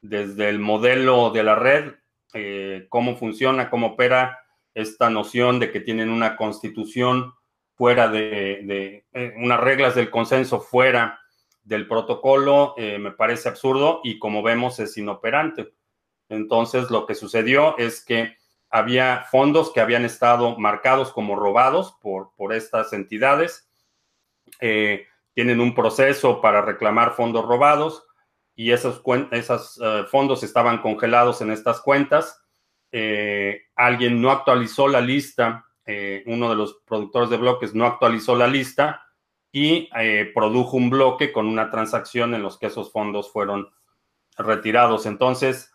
desde 0.00 0.48
el 0.48 0.58
modelo 0.58 1.30
de 1.30 1.42
la 1.42 1.54
red, 1.54 1.94
cómo 2.88 3.16
funciona, 3.16 3.70
cómo 3.70 3.88
opera 3.88 4.40
esta 4.74 5.10
noción 5.10 5.60
de 5.60 5.70
que 5.70 5.80
tienen 5.80 6.10
una 6.10 6.36
constitución 6.36 7.34
fuera 7.76 8.08
de, 8.08 9.04
de 9.12 9.32
unas 9.36 9.60
reglas 9.60 9.94
del 9.94 10.10
consenso 10.10 10.60
fuera 10.60 11.20
del 11.64 11.88
protocolo 11.88 12.74
eh, 12.76 12.98
me 12.98 13.10
parece 13.10 13.48
absurdo 13.48 14.00
y 14.04 14.18
como 14.18 14.42
vemos 14.42 14.78
es 14.78 14.96
inoperante. 14.96 15.72
Entonces 16.28 16.90
lo 16.90 17.06
que 17.06 17.14
sucedió 17.14 17.76
es 17.78 18.04
que 18.04 18.36
había 18.70 19.26
fondos 19.30 19.72
que 19.72 19.80
habían 19.80 20.04
estado 20.04 20.58
marcados 20.58 21.10
como 21.12 21.36
robados 21.36 21.96
por, 22.00 22.32
por 22.36 22.52
estas 22.52 22.92
entidades. 22.92 23.63
Eh, 24.60 25.06
tienen 25.34 25.60
un 25.60 25.74
proceso 25.74 26.40
para 26.40 26.62
reclamar 26.62 27.14
fondos 27.14 27.44
robados 27.44 28.04
y 28.54 28.70
esos, 28.70 29.02
esos 29.32 29.80
eh, 29.82 30.04
fondos 30.08 30.42
estaban 30.42 30.78
congelados 30.80 31.40
en 31.40 31.50
estas 31.50 31.80
cuentas. 31.80 32.40
alguien 33.74 34.22
no 34.22 34.30
actualizó 34.30 34.86
la 34.86 35.00
lista, 35.00 35.66
uno 36.26 36.48
de 36.48 36.54
los 36.54 36.80
productores 36.86 37.28
de 37.28 37.36
bloques 37.36 37.74
no 37.74 37.86
actualizó 37.86 38.36
la 38.36 38.46
lista 38.46 39.04
y 39.54 39.88
eh, 39.96 40.32
produjo 40.34 40.76
un 40.76 40.90
bloque 40.90 41.30
con 41.30 41.46
una 41.46 41.70
transacción 41.70 42.34
en 42.34 42.42
los 42.42 42.58
que 42.58 42.66
esos 42.66 42.90
fondos 42.90 43.30
fueron 43.30 43.68
retirados. 44.36 45.06
Entonces, 45.06 45.72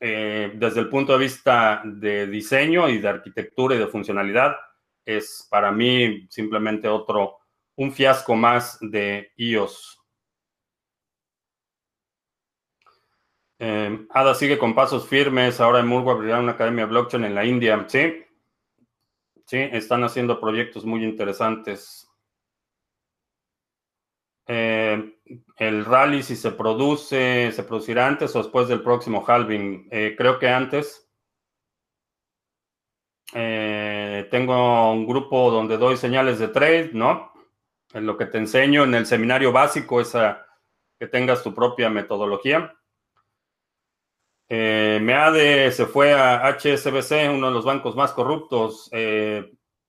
eh, 0.00 0.50
desde 0.56 0.80
el 0.80 0.88
punto 0.88 1.12
de 1.12 1.20
vista 1.20 1.80
de 1.84 2.26
diseño 2.26 2.88
y 2.88 2.98
de 2.98 3.08
arquitectura 3.08 3.76
y 3.76 3.78
de 3.78 3.86
funcionalidad, 3.86 4.56
es 5.04 5.46
para 5.48 5.70
mí 5.70 6.26
simplemente 6.28 6.88
otro, 6.88 7.38
un 7.76 7.92
fiasco 7.92 8.34
más 8.34 8.78
de 8.80 9.32
iOS. 9.36 9.98
Eh, 13.58 14.06
Ada 14.10 14.34
sigue 14.34 14.58
con 14.58 14.74
pasos 14.74 15.06
firmes. 15.06 15.60
Ahora 15.60 15.80
en 15.80 15.86
Murgo 15.86 16.10
abrirá 16.10 16.40
una 16.40 16.52
academia 16.52 16.86
blockchain 16.86 17.24
en 17.24 17.34
la 17.34 17.44
India. 17.44 17.84
Sí, 17.88 18.24
sí, 19.46 19.58
están 19.58 20.02
haciendo 20.02 20.40
proyectos 20.40 20.84
muy 20.84 21.04
interesantes. 21.04 22.10
Eh, 24.46 25.14
el 25.58 25.84
rally, 25.84 26.22
si 26.24 26.34
se 26.34 26.50
produce, 26.50 27.52
se 27.52 27.62
producirá 27.62 28.08
antes 28.08 28.34
o 28.34 28.42
después 28.42 28.66
del 28.66 28.82
próximo 28.82 29.24
halving. 29.24 29.86
Eh, 29.90 30.14
creo 30.16 30.38
que 30.38 30.48
antes. 30.48 31.06
Eh, 33.32 34.26
tengo 34.30 34.92
un 34.92 35.06
grupo 35.06 35.50
donde 35.52 35.78
doy 35.78 35.96
señales 35.96 36.38
de 36.40 36.48
trade, 36.48 36.90
¿no? 36.94 37.29
En 37.92 38.06
lo 38.06 38.16
que 38.16 38.26
te 38.26 38.38
enseño 38.38 38.84
en 38.84 38.94
el 38.94 39.06
seminario 39.06 39.52
básico 39.52 40.00
es 40.00 40.14
a, 40.14 40.46
que 40.98 41.06
tengas 41.06 41.42
tu 41.42 41.54
propia 41.54 41.90
metodología. 41.90 42.76
MEADE 44.48 45.70
se 45.70 45.86
fue 45.86 46.12
a 46.12 46.48
HSBC, 46.48 47.30
uno 47.32 47.48
de 47.48 47.52
los 47.54 47.64
bancos 47.64 47.94
más 47.94 48.12
corruptos. 48.12 48.90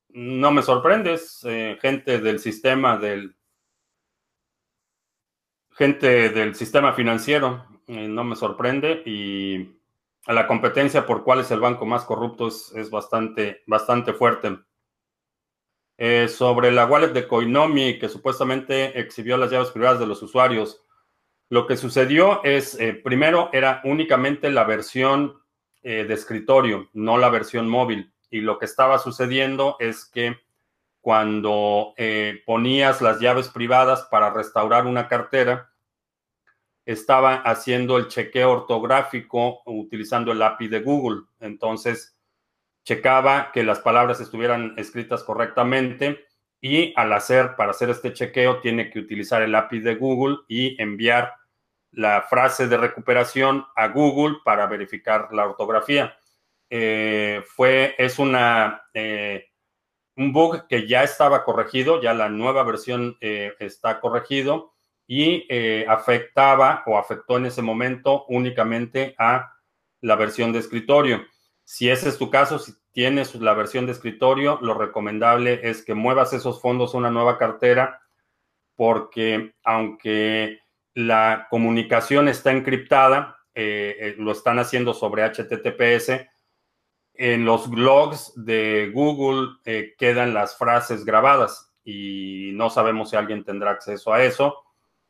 no 0.09 0.51
me 0.51 0.61
sorprendes, 0.61 1.41
gente 1.81 2.19
del 2.19 2.39
sistema 2.39 2.97
del 2.97 3.35
gente 5.81 6.29
del 6.29 6.53
sistema 6.53 6.93
financiero, 6.93 7.65
eh, 7.87 8.07
no 8.07 8.23
me 8.23 8.35
sorprende, 8.35 9.01
y 9.05 9.79
la 10.27 10.45
competencia 10.45 11.07
por 11.07 11.23
cuál 11.23 11.39
es 11.39 11.49
el 11.49 11.59
banco 11.59 11.87
más 11.87 12.03
corrupto 12.03 12.47
es, 12.47 12.89
bastante, 12.91 13.63
bastante 13.65 14.13
fuerte. 14.13 14.59
Eh, 16.03 16.29
sobre 16.29 16.71
la 16.71 16.87
wallet 16.87 17.09
de 17.09 17.27
Coinomi 17.27 17.99
que 17.99 18.09
supuestamente 18.09 18.99
exhibió 18.99 19.37
las 19.37 19.51
llaves 19.51 19.69
privadas 19.69 19.99
de 19.99 20.07
los 20.07 20.23
usuarios. 20.23 20.81
Lo 21.47 21.67
que 21.67 21.77
sucedió 21.77 22.43
es, 22.43 22.73
eh, 22.79 22.95
primero, 22.95 23.51
era 23.53 23.81
únicamente 23.83 24.49
la 24.49 24.63
versión 24.63 25.39
eh, 25.83 26.03
de 26.05 26.13
escritorio, 26.15 26.89
no 26.93 27.19
la 27.19 27.29
versión 27.29 27.69
móvil. 27.69 28.11
Y 28.31 28.41
lo 28.41 28.57
que 28.57 28.65
estaba 28.65 28.97
sucediendo 28.97 29.75
es 29.79 30.05
que 30.05 30.39
cuando 31.01 31.93
ponías 32.47 32.99
las 33.01 33.19
llaves 33.19 33.49
privadas 33.49 34.07
para 34.09 34.33
restaurar 34.33 34.87
una 34.87 35.07
cartera, 35.07 35.69
estaba 36.83 37.35
haciendo 37.43 37.97
el 37.99 38.07
chequeo 38.07 38.49
ortográfico 38.51 39.61
utilizando 39.65 40.31
el 40.31 40.41
API 40.41 40.67
de 40.67 40.79
Google. 40.79 41.25
Entonces, 41.39 42.15
checaba 42.83 43.51
que 43.53 43.63
las 43.63 43.79
palabras 43.79 44.19
estuvieran 44.19 44.73
escritas 44.77 45.23
correctamente 45.23 46.25
y 46.59 46.93
al 46.95 47.11
hacer, 47.13 47.55
para 47.55 47.71
hacer 47.71 47.89
este 47.89 48.13
chequeo, 48.13 48.59
tiene 48.59 48.89
que 48.89 48.99
utilizar 48.99 49.41
el 49.41 49.55
API 49.55 49.79
de 49.79 49.95
Google 49.95 50.37
y 50.47 50.79
enviar 50.81 51.33
la 51.91 52.21
frase 52.21 52.67
de 52.67 52.77
recuperación 52.77 53.65
a 53.75 53.87
Google 53.87 54.37
para 54.45 54.67
verificar 54.67 55.29
la 55.31 55.45
ortografía. 55.45 56.15
Eh, 56.69 57.43
fue, 57.47 57.95
es 57.97 58.17
una, 58.17 58.83
eh, 58.93 59.49
un 60.15 60.31
bug 60.31 60.67
que 60.67 60.87
ya 60.87 61.03
estaba 61.03 61.43
corregido, 61.43 62.01
ya 62.01 62.13
la 62.13 62.29
nueva 62.29 62.63
versión 62.63 63.17
eh, 63.19 63.53
está 63.59 63.99
corregido 63.99 64.73
y 65.05 65.45
afectaba 65.89 66.83
o 66.85 66.97
afectó 66.97 67.35
en 67.35 67.47
ese 67.47 67.61
momento 67.61 68.25
únicamente 68.29 69.13
a 69.17 69.51
la 69.99 70.15
versión 70.15 70.53
de 70.53 70.59
escritorio. 70.59 71.25
Si 71.71 71.89
ese 71.89 72.09
es 72.09 72.17
tu 72.17 72.29
caso, 72.29 72.59
si 72.59 72.73
tienes 72.91 73.33
la 73.35 73.53
versión 73.53 73.85
de 73.85 73.93
escritorio, 73.93 74.59
lo 74.61 74.73
recomendable 74.73 75.61
es 75.63 75.85
que 75.85 75.93
muevas 75.93 76.33
esos 76.33 76.59
fondos 76.59 76.93
a 76.93 76.97
una 76.97 77.11
nueva 77.11 77.37
cartera, 77.37 78.01
porque 78.75 79.55
aunque 79.63 80.59
la 80.95 81.47
comunicación 81.49 82.27
está 82.27 82.51
encriptada, 82.51 83.37
eh, 83.55 83.95
eh, 84.01 84.15
lo 84.17 84.33
están 84.33 84.59
haciendo 84.59 84.93
sobre 84.93 85.23
HTTPS, 85.23 86.27
en 87.13 87.45
los 87.45 87.69
logs 87.69 88.33
de 88.35 88.91
Google 88.93 89.55
eh, 89.63 89.95
quedan 89.97 90.33
las 90.33 90.57
frases 90.57 91.05
grabadas 91.05 91.71
y 91.85 92.51
no 92.53 92.69
sabemos 92.69 93.11
si 93.11 93.15
alguien 93.15 93.45
tendrá 93.45 93.71
acceso 93.71 94.11
a 94.11 94.21
eso. 94.21 94.61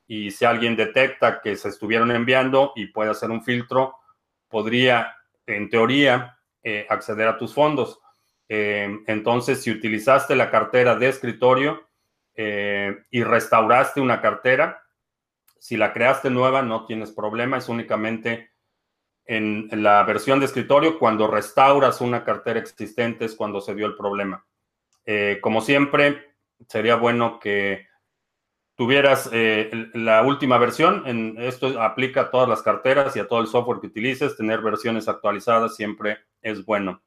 Y 0.06 0.30
si 0.30 0.46
alguien 0.46 0.76
detecta 0.76 1.42
que 1.42 1.56
se 1.56 1.70
estuvieron 1.70 2.12
enviando 2.12 2.72
y 2.76 2.86
puede 2.86 3.10
hacer 3.10 3.32
un 3.32 3.44
filtro, 3.44 3.96
podría, 4.48 5.16
en 5.48 5.68
teoría, 5.68 6.38
eh, 6.64 6.86
acceder 6.90 7.28
a 7.28 7.38
tus 7.38 7.54
fondos. 7.54 8.00
Eh, 8.48 9.00
entonces, 9.08 9.64
si 9.64 9.72
utilizaste 9.72 10.36
la 10.36 10.52
cartera 10.52 10.96
de 10.96 11.10
escritorio 11.10 11.90
eh, 12.36 13.04
y 13.10 13.24
restauraste 13.24 14.02
una 14.02 14.22
cartera, 14.22 14.84
si 15.60 15.78
la 15.78 15.94
creaste 15.94 16.30
nueva, 16.30 16.62
no 16.62 16.86
tienes 16.86 17.12
problema, 17.12 17.58
es 17.58 17.70
únicamente 17.70 18.52
en, 19.26 19.70
la 19.84 20.04
versión 20.04 20.40
de 20.40 20.46
escritorio, 20.46 21.00
cuando 21.00 21.28
restauras 21.28 22.02
una 22.02 22.24
cartera 22.24 22.60
existente 22.60 23.26
es 23.26 23.36
cuando 23.36 23.62
se 23.62 23.76
dio 23.76 23.86
el 23.86 23.96
problema. 23.96 24.46
como 25.42 25.62
siempre, 25.62 26.36
sería 26.68 26.96
bueno 26.96 27.40
que 27.40 27.88
tuvieras 28.82 29.30
la 29.94 30.24
última 30.24 30.58
versión. 30.58 31.04
En, 31.06 31.36
esto 31.38 31.80
aplica 31.80 32.22
a 32.22 32.32
todas 32.32 32.50
las 32.50 32.64
carteras 32.64 33.16
y 33.16 33.20
a 33.20 33.28
todo 33.28 33.40
el 33.40 33.46
software 33.46 33.80
que 33.80 33.86
utilices. 33.86 34.36
Tener 34.36 34.60
versiones 34.62 35.08
actualizadas 35.08 35.76
siempre 35.76 36.18
es 36.42 36.66
bueno. 36.66 37.00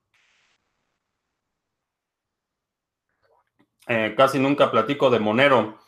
Eh, 3.88 4.14
casi 4.16 4.38
nunca 4.38 4.70
platico 4.70 5.10
de 5.10 5.18
Monero. 5.18 5.80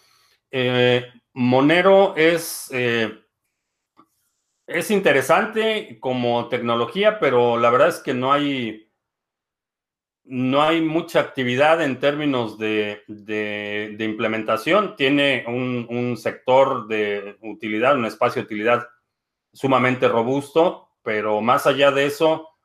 Eh, 0.51 1.07
Monero 1.35 2.17
es, 2.17 2.69
eh, 2.73 3.21
es 4.67 4.91
interesante 4.91 5.99
como 6.01 6.49
tecnología, 6.49 7.21
pero 7.21 7.57
la 7.59 7.71
verdad 7.71 7.91
es 7.91 8.01
que 8.01 8.13
no 8.13 8.33
hay, 8.33 8.86
no 10.27 10.63
hay 10.63 10.81
mucha 10.81 11.21
actividad 11.21 11.83
en 11.83 12.01
términos 12.01 12.59
de, 12.59 13.05
implementación. 13.99 14.97
Tiene 14.97 15.45
un, 15.47 15.87
un, 15.89 16.17
sector 16.17 16.87
de 16.89 17.37
utilidad, 17.43 17.97
un 17.97 18.07
espacio 18.07 18.43
de 18.43 18.47
utilidad 18.47 18.89
sumamente 19.53 20.09
robusto, 20.09 20.91
pero 21.03 21.41
más 21.41 21.67
allá 21.67 21.91
de 21.91 22.07
eso, 22.07 22.57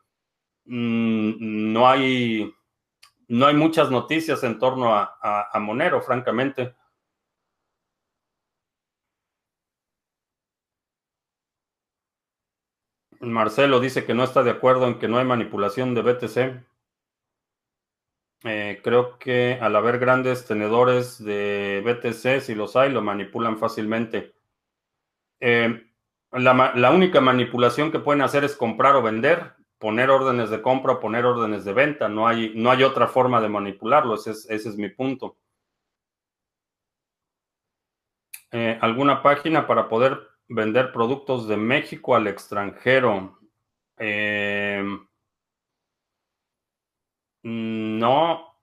Mm, 0.66 1.74
no 1.74 1.88
hay 1.90 2.54
no 3.28 3.46
hay 3.48 3.56
muchas 3.56 3.92
noticias 3.92 4.44
en 4.44 4.60
torno 4.60 4.94
a, 4.96 5.50
Monero, 5.60 6.02
francamente. 6.02 6.76
Marcelo 13.22 13.80
dice 13.80 14.06
que 14.06 14.14
no 14.14 14.24
está 14.24 14.44
de 14.44 14.52
acuerdo 14.52 14.88
en 14.88 15.00
que 15.00 15.08
no 15.08 15.18
hay 15.18 15.26
manipulación 15.26 15.94
de 15.96 16.02
BTC. 16.02 16.71
Eh, 18.44 18.80
creo 18.84 19.20
que 19.20 19.60
al 19.62 19.76
haber 19.76 20.00
grandes 20.00 20.46
tenedores 20.46 21.24
de 21.24 21.82
BTC, 21.86 22.42
si 22.42 22.56
los 22.56 22.76
hay, 22.76 22.92
lo 22.92 23.02
manipulan 23.02 23.58
fácilmente. 23.58 24.34
Eh, 25.40 25.84
la, 26.32 26.92
única 26.92 27.22
manipulación 27.22 27.92
que 27.92 28.00
pueden 28.00 28.22
hacer 28.22 28.44
es 28.44 28.56
comprar 28.56 28.96
o 28.96 29.02
vender 29.02 29.56
poner 29.82 30.12
órdenes 30.12 30.52
de 30.52 30.62
compra 30.62 30.94
o 30.94 31.00
poner 31.00 31.26
órdenes 31.26 31.66
de 31.66 31.74
venta. 31.74 32.08
No 32.08 32.28
hay, 32.28 32.54
no 32.56 32.70
hay 32.70 32.84
otra 32.84 33.08
forma 33.08 33.42
de 33.42 33.50
manipularlo. 33.50 34.14
Ese 34.14 34.32
es, 34.32 34.48
ese 34.48 34.70
es 34.70 34.78
mi 34.78 34.90
punto. 34.90 35.38
Eh, 38.52 38.78
¿Alguna 38.80 39.24
página 39.24 39.66
para 39.66 39.90
poder 39.90 40.20
vender 40.48 40.92
productos 40.92 41.48
de 41.48 41.58
México 41.58 42.16
al 42.16 42.28
extranjero? 42.28 43.40
Eh, 43.98 44.84
no. 47.44 48.56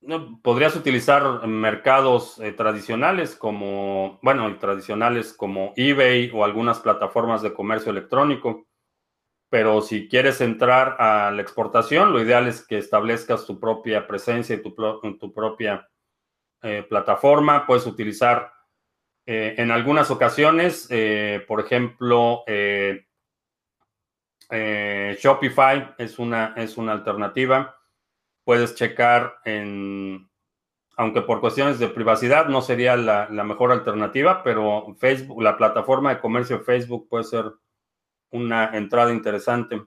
no. 0.00 0.40
Podrías 0.42 0.76
utilizar 0.76 1.46
mercados 1.46 2.38
eh, 2.40 2.52
tradicionales 2.52 3.34
como, 3.34 4.18
bueno, 4.22 4.56
tradicionales 4.58 5.32
como 5.32 5.72
eBay 5.76 6.30
o 6.34 6.44
algunas 6.44 6.80
plataformas 6.80 7.42
de 7.42 7.52
comercio 7.52 7.90
electrónico 7.90 8.68
pero 9.50 9.80
si 9.80 10.08
quieres 10.08 10.40
entrar 10.40 10.96
a 10.98 11.30
la 11.30 11.40
exportación, 11.40 12.12
lo 12.12 12.20
ideal 12.20 12.46
es 12.46 12.66
que 12.66 12.78
establezcas 12.78 13.46
tu 13.46 13.58
propia 13.58 14.06
presencia 14.06 14.56
y 14.56 14.62
tu, 14.62 14.74
propia 15.32 15.88
eh, 16.62 16.84
plataforma. 16.88 17.66
Puedes 17.66 17.86
utilizar 17.86 18.52
eh, 19.24 19.54
en 19.56 19.70
algunas 19.70 20.10
ocasiones, 20.10 20.86
eh, 20.90 21.42
por 21.48 21.60
ejemplo, 21.60 22.44
Shopify 24.50 25.94
es 25.98 26.18
una, 26.18 26.54
es 26.56 26.76
una 26.76 26.92
alternativa. 26.92 27.76
Puedes 28.44 28.74
checar 28.74 29.38
en, 29.44 30.30
aunque 30.96 31.22
por 31.22 31.40
cuestiones 31.40 31.78
de 31.78 31.88
privacidad 31.88 32.46
no 32.46 32.62
sería 32.62 32.96
la, 32.96 33.28
la 33.30 33.44
mejor 33.44 33.72
alternativa, 33.72 34.42
pero 34.42 34.96
Facebook, 34.98 35.42
la 35.42 35.56
plataforma 35.56 36.14
de 36.14 36.20
comercio 36.20 36.60
Facebook 36.60 37.08
puede 37.08 37.24
ser 37.24 37.52
una 38.30 38.76
entrada 38.76 39.12
interesante. 39.12 39.82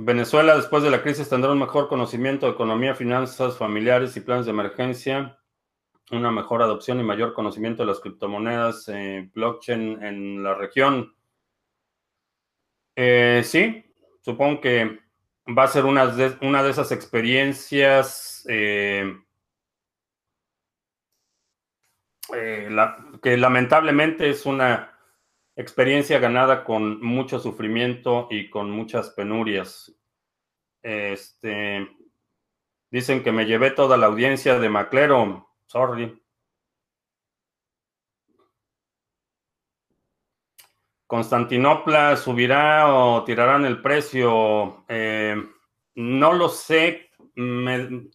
Venezuela, 0.00 0.54
después 0.54 0.84
de 0.84 0.90
la 0.90 1.02
crisis, 1.02 1.28
tendrá 1.28 1.50
un 1.50 1.58
mejor 1.58 1.88
conocimiento 1.88 2.46
de 2.46 2.52
economía, 2.52 2.94
finanzas 2.94 3.58
familiares 3.58 4.16
y 4.16 4.20
planes 4.20 4.46
de 4.46 4.52
emergencia, 4.52 5.40
una 6.10 6.30
mejor 6.30 6.62
adopción 6.62 7.00
y 7.00 7.04
mayor 7.04 7.34
conocimiento 7.34 7.82
de 7.82 7.88
las 7.88 8.00
criptomonedas, 8.00 8.88
eh, 8.88 9.30
blockchain 9.34 10.02
en 10.02 10.42
la 10.42 10.54
región. 10.54 11.14
Eh, 12.96 13.42
sí, 13.44 13.84
supongo 14.20 14.60
que 14.60 14.98
va 15.56 15.64
a 15.64 15.68
ser 15.68 15.84
una 15.84 16.06
de, 16.06 16.70
esas 16.70 16.92
experiencias 16.92 18.46
Eh, 22.34 22.68
que 23.22 23.36
lamentablemente 23.38 24.28
es 24.28 24.44
una 24.44 24.92
experiencia 25.56 26.18
ganada 26.18 26.62
con 26.62 27.00
mucho 27.02 27.38
sufrimiento 27.38 28.28
y 28.30 28.50
con 28.50 28.70
muchas 28.70 29.10
penurias. 29.10 29.94
Este, 30.82 31.88
dicen 32.90 33.22
que 33.22 33.32
me 33.32 33.46
llevé 33.46 33.70
toda 33.70 33.96
la 33.96 34.06
audiencia 34.06 34.58
de 34.58 34.68
Maclero. 34.68 35.47
Sorry. 35.68 36.18
Constantinopla 41.06 42.16
subirá 42.16 42.94
o 42.94 43.22
tirarán 43.24 43.66
el 43.66 43.82
precio. 43.82 44.84
Eh, 44.88 45.36
no 45.94 46.32
lo 46.32 46.48
sé. 46.48 47.10
Me, 47.34 48.08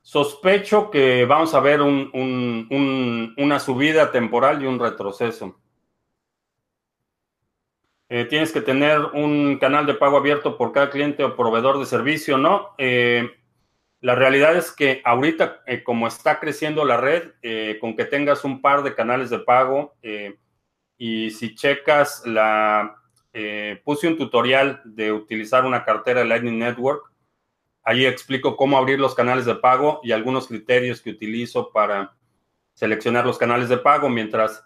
Sospecho 0.00 0.90
que 0.90 1.26
vamos 1.26 1.52
a 1.52 1.60
ver 1.60 1.82
una 1.82 3.60
subida 3.60 4.10
temporal 4.10 4.62
y 4.62 4.66
un 4.66 4.78
retroceso. 4.78 5.60
Eh, 8.08 8.24
tienes 8.24 8.50
que 8.50 8.62
tener 8.62 9.00
un 9.12 9.58
canal 9.58 9.84
de 9.84 9.92
pago 9.92 10.16
abierto 10.16 10.56
por 10.56 10.72
cada 10.72 10.88
cliente 10.88 11.22
o 11.24 11.36
proveedor 11.36 11.78
de 11.78 11.84
servicio, 11.84 12.38
¿no? 12.38 12.70
Eh, 12.78 13.30
la 14.00 14.14
realidad 14.14 14.56
es 14.56 14.72
que 14.72 15.02
ahorita, 15.04 15.62
eh, 15.66 15.82
como 15.82 16.06
está 16.06 16.38
creciendo 16.38 16.84
la 16.84 16.96
red, 16.96 17.32
con 17.80 17.96
que 17.96 18.04
tengas 18.04 18.44
un 18.44 18.60
par 18.62 18.82
de 18.82 18.94
canales 18.94 19.30
de 19.30 19.40
pago 19.40 19.96
y 20.96 21.30
si 21.30 21.54
checas 21.54 22.22
la, 22.26 22.96
puse 23.84 24.08
un 24.08 24.16
tutorial 24.16 24.80
de 24.84 25.12
utilizar 25.12 25.64
una 25.64 25.84
cartera 25.84 26.24
Lightning 26.24 26.58
Network. 26.58 27.12
Ahí 27.82 28.06
explico 28.06 28.56
cómo 28.56 28.76
abrir 28.76 28.98
los 29.00 29.14
canales 29.14 29.46
de 29.46 29.54
pago 29.54 30.00
y 30.02 30.12
algunos 30.12 30.48
criterios 30.48 31.00
que 31.00 31.10
utilizo 31.10 31.72
para 31.72 32.16
seleccionar 32.74 33.26
los 33.26 33.38
canales 33.38 33.68
de 33.68 33.78
pago 33.78 34.08
mientras 34.08 34.64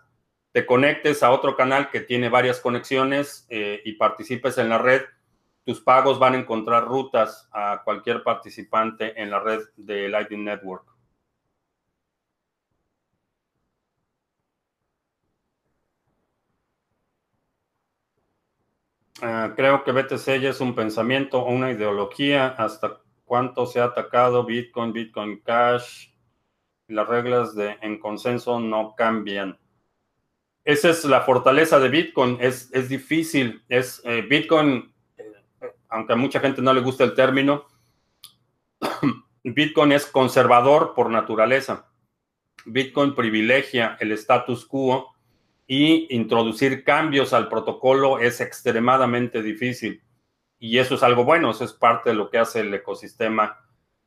te 0.53 0.67
conectes 0.67 1.23
a 1.23 1.31
otro 1.31 1.57
canal 1.57 1.91
que 1.91 2.01
tiene 2.01 2.29
varias 2.29 2.61
conexiones 2.61 3.47
eh, 3.49 3.81
y 3.87 3.93
participes 3.93 4.59
en 4.59 4.69
la 4.69 4.79
red, 4.79 5.01
tus 5.65 5.81
pagos 5.81 6.19
van 6.19 6.35
a 6.35 6.39
encontrar 6.39 6.87
rutas 6.87 7.49
a 7.53 7.83
cualquier 7.85 8.23
participante 8.23 9.21
en 9.21 9.31
la 9.31 9.41
red 9.41 9.61
de 9.77 10.09
Lightning 10.09 10.45
Network. 10.45 10.93
Ah, 19.25 19.53
creo 19.55 19.85
que 19.85 19.93
BTC 19.93 20.41
ya 20.41 20.51
es 20.51 20.61
un 20.61 20.75
pensamiento 20.75 21.41
o 21.41 21.53
una 21.53 21.71
ideología. 21.71 22.49
¿Hasta 22.49 23.01
cuánto 23.25 23.67
se 23.67 23.81
ha 23.81 23.85
atacado 23.85 24.45
Bitcoin, 24.45 24.93
Bitcoin 24.93 25.41
Cash? 25.43 26.09
Las 26.89 27.09
reglas 27.09 27.55
de, 27.55 27.79
en 27.83 28.01
consenso 28.01 28.59
no 28.59 28.97
cambian. 28.97 29.61
Esa 30.65 30.91
es 30.91 31.05
la 31.05 31.21
fortaleza 31.21 31.79
de 31.79 31.89
Bitcoin. 31.89 32.37
Es, 32.41 32.69
es 32.73 32.89
difícil. 32.89 33.63
Es 33.69 34.03
eh, 34.05 34.23
Bitcoin, 34.23 34.92
aunque 35.93 36.15
a 36.15 36.17
mucha 36.17 36.41
gente 36.41 36.63
no 36.63 36.73
le 36.73 36.81
gusta 36.81 37.05
el 37.05 37.15
término, 37.15 37.67
Bitcoin 39.45 39.93
es 39.93 40.07
conservador 40.07 40.95
por 40.95 41.11
naturaleza. 41.11 41.93
Bitcoin 42.65 43.15
privilegia 43.15 43.97
el 44.01 44.13
status 44.13 44.65
quo 44.65 45.15
y 45.67 46.15
introducir 46.15 46.85
cambios 46.85 47.33
al 47.33 47.49
protocolo 47.49 48.19
es 48.19 48.41
extremadamente 48.41 49.43
difícil. 49.43 50.03
Y 50.59 50.79
eso 50.79 50.95
es 50.95 51.03
algo 51.03 51.25
bueno, 51.25 51.51
eso 51.51 51.65
es 51.65 51.73
parte 51.73 52.11
de 52.11 52.17
lo 52.17 52.31
que 52.31 52.39
hace 52.39 52.61
el 52.61 52.73
ecosistema 52.73 53.59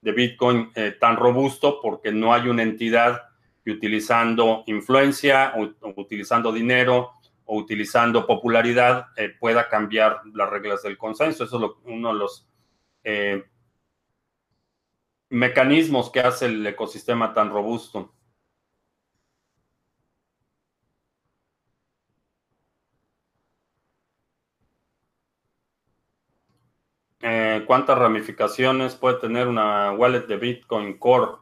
de 0.02 0.12
Bitcoin 0.12 0.71
eh, 0.76 0.95
tan 1.00 1.17
robusto 1.17 1.80
porque 1.82 2.12
no 2.12 2.34
hay 2.34 2.48
una 2.48 2.63
entidad 2.63 3.24
y 3.65 3.71
utilizando 3.71 4.63
influencia 4.67 5.54
o, 5.58 5.91
utilizando 6.00 6.52
dinero 6.52 7.12
o 7.46 7.58
utilizando 7.58 8.26
popularidad 8.28 9.08
eh, 9.16 9.30
pueda 9.30 9.70
cambiar 9.70 10.22
las 10.34 10.50
reglas 10.50 10.84
del 10.84 10.98
consenso. 10.98 11.44
Eso 11.44 11.58
es 11.58 11.76
uno 11.86 12.14
de 12.14 12.20
los 12.20 12.48
eh, 13.04 13.44
mecanismos 15.30 16.12
que 16.12 16.22
hace 16.22 16.48
el 16.48 16.66
ecosistema 16.66 17.34
tan 17.34 17.52
robusto. 17.52 18.12
Eh, 27.22 27.64
¿Cuántas 27.66 27.98
ramificaciones 27.98 28.96
puede 28.96 29.20
tener 29.20 29.48
una 29.48 29.92
wallet 29.94 30.28
de 30.28 30.38
Bitcoin 30.38 30.98
Core? 30.98 31.38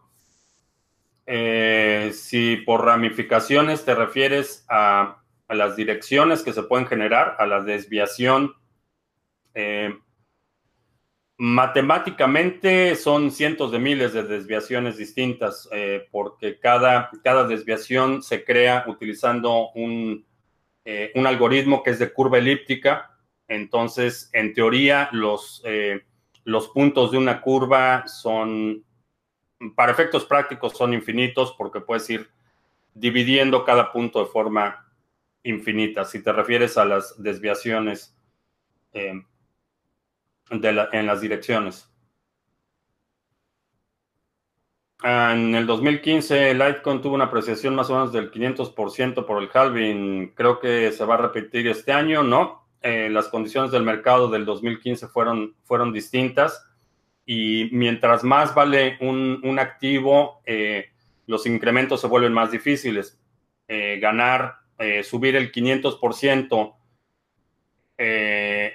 Si 2.13 2.57
por 2.57 2.85
ramificaciones 2.85 3.85
te 3.85 3.95
refieres 3.95 4.65
a, 4.69 5.22
las 5.49 5.75
direcciones 5.75 6.41
que 6.41 6.53
se 6.53 6.63
pueden 6.63 6.87
generar, 6.87 7.35
a 7.39 7.45
la 7.45 7.61
desviación, 7.61 8.53
eh, 9.53 9.95
matemáticamente 11.37 12.95
son 12.95 13.31
cientos 13.31 13.71
de 13.71 13.79
miles 13.79 14.13
de 14.13 14.23
desviaciones 14.23 14.97
distintas, 14.97 15.67
eh, 15.71 16.07
porque 16.11 16.59
cada, 16.59 17.09
cada, 17.23 17.45
desviación 17.45 18.23
se 18.23 18.43
crea 18.43 18.85
utilizando 18.87 19.69
un, 19.71 20.25
un, 21.15 21.27
algoritmo 21.27 21.83
que 21.83 21.91
es 21.91 21.99
de 21.99 22.13
curva 22.13 22.37
elíptica. 22.37 23.17
Entonces, 23.47 24.29
en 24.33 24.53
teoría, 24.53 25.09
los, 25.11 25.63
los 26.45 26.69
puntos 26.69 27.11
de 27.11 27.17
una 27.17 27.41
curva 27.41 28.07
son 28.07 28.83
para 29.75 29.91
efectos 29.91 30.25
prácticos 30.25 30.73
son 30.73 30.93
infinitos 30.93 31.55
porque 31.57 31.79
puedes 31.79 32.09
ir 32.09 32.29
dividiendo 32.93 33.63
cada 33.63 33.91
punto 33.91 34.19
de 34.19 34.29
forma 34.29 34.85
infinita. 35.43 36.05
Si 36.05 36.23
te 36.23 36.31
refieres 36.31 36.77
a 36.77 36.85
las 36.85 37.21
desviaciones 37.21 38.15
eh, 38.93 39.23
en 40.49 41.07
las 41.07 41.21
direcciones. 41.21 41.89
En 45.03 45.53
el 45.53 45.65
2015, 45.67 46.53
Litecoin 46.53 47.01
tuvo 47.01 47.15
una 47.15 47.25
apreciación 47.25 47.75
más 47.75 47.89
o 47.89 47.93
menos 47.93 48.13
del 48.13 48.31
500% 48.31 49.25
por 49.25 49.43
el 49.43 49.49
halving. 49.53 50.33
Creo 50.33 50.61
que 50.61 50.93
se 50.93 51.03
va 51.03 51.15
a 51.15 51.17
repetir 51.17 51.67
este 51.67 51.91
año, 51.91 52.23
¿no? 52.23 52.69
Eh, 52.81 53.09
las 53.09 53.27
condiciones 53.27 53.71
del 53.71 53.83
mercado 53.83 54.29
del 54.29 54.45
2015 54.45 55.07
fueron, 55.07 55.55
fueron 55.63 55.91
distintas 55.91 56.65
y 57.25 57.69
mientras 57.71 58.23
más 58.23 58.53
vale 58.53 58.97
un, 59.01 59.57
activo, 59.59 60.41
eh, 60.45 60.91
los 61.25 61.45
incrementos 61.45 62.01
se 62.01 62.07
vuelven 62.07 62.33
más 62.33 62.51
difíciles. 62.51 63.19
Eh, 63.67 63.99
ganar, 64.01 64.55
eh, 64.77 65.03
subir 65.03 65.35
el 65.35 65.51
500% 65.51 66.75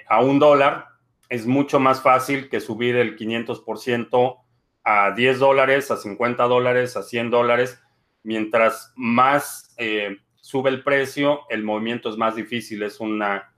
a 0.07 0.21
un 0.21 0.39
dólar 0.39 0.87
es 1.29 1.45
mucho 1.45 1.79
más 1.79 2.01
fácil 2.01 2.49
que 2.49 2.59
subir 2.59 2.95
el 2.95 3.15
500% 3.15 4.39
a 4.83 5.11
10 5.11 5.39
dólares, 5.39 5.91
a 5.91 5.97
50 5.97 6.43
dólares, 6.45 6.97
a 6.97 7.03
100 7.03 7.29
dólares. 7.29 7.79
Mientras 8.23 8.91
más 8.95 9.75
sube 10.35 10.71
el 10.71 10.83
precio, 10.83 11.41
el 11.49 11.63
movimiento 11.63 12.09
es 12.09 12.17
más 12.17 12.35
difícil. 12.35 12.81
Es 12.81 12.99
una 12.99 13.53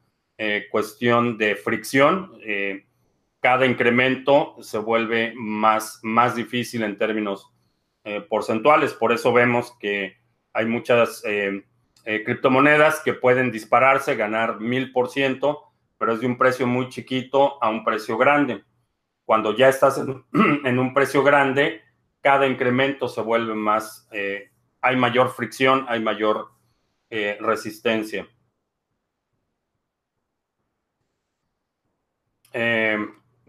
cuestión 0.72 1.38
de 1.38 1.56
fricción 1.56 2.32
cada 3.42 3.66
incremento 3.66 4.56
se 4.62 4.78
vuelve 4.78 5.34
más, 5.36 6.00
más 6.04 6.36
difícil 6.36 6.84
en 6.84 6.98
términos 6.98 7.52
eh, 8.04 8.22
porcentuales. 8.22 8.94
Por 8.94 9.12
eso 9.12 9.34
vemos 9.34 9.76
que 9.80 10.18
hay 10.54 10.68
muchas 10.68 11.24
eh, 11.26 11.66
eh, 12.06 12.24
criptomonedas 12.24 13.02
que 13.02 13.14
pueden 13.14 13.52
dispararse, 13.52 14.16
ganar 14.16 14.60
mil 14.60 14.92
por 14.92 15.10
ciento, 15.10 15.72
pero 15.98 16.14
es 16.14 16.22
de 16.22 16.28
un 16.28 16.38
precio 16.38 16.68
muy 16.68 16.90
chiquito 16.90 17.62
a 17.64 17.70
un 17.70 17.84
precio 17.84 18.18
grande. 18.18 18.64
Cuando 19.26 19.56
ya 19.56 19.70
estás 19.70 19.98
en, 19.98 20.24
en 20.66 20.80
un 20.80 20.94
precio 20.94 21.24
grande, 21.24 21.82
cada 22.22 22.48
incremento 22.48 23.08
se 23.08 23.22
vuelve 23.22 23.56
más, 23.56 24.08
hay 24.82 24.96
mayor 24.96 25.32
fricción, 25.32 25.86
hay 25.88 26.00
mayor 26.00 26.52
resistencia. 27.10 28.28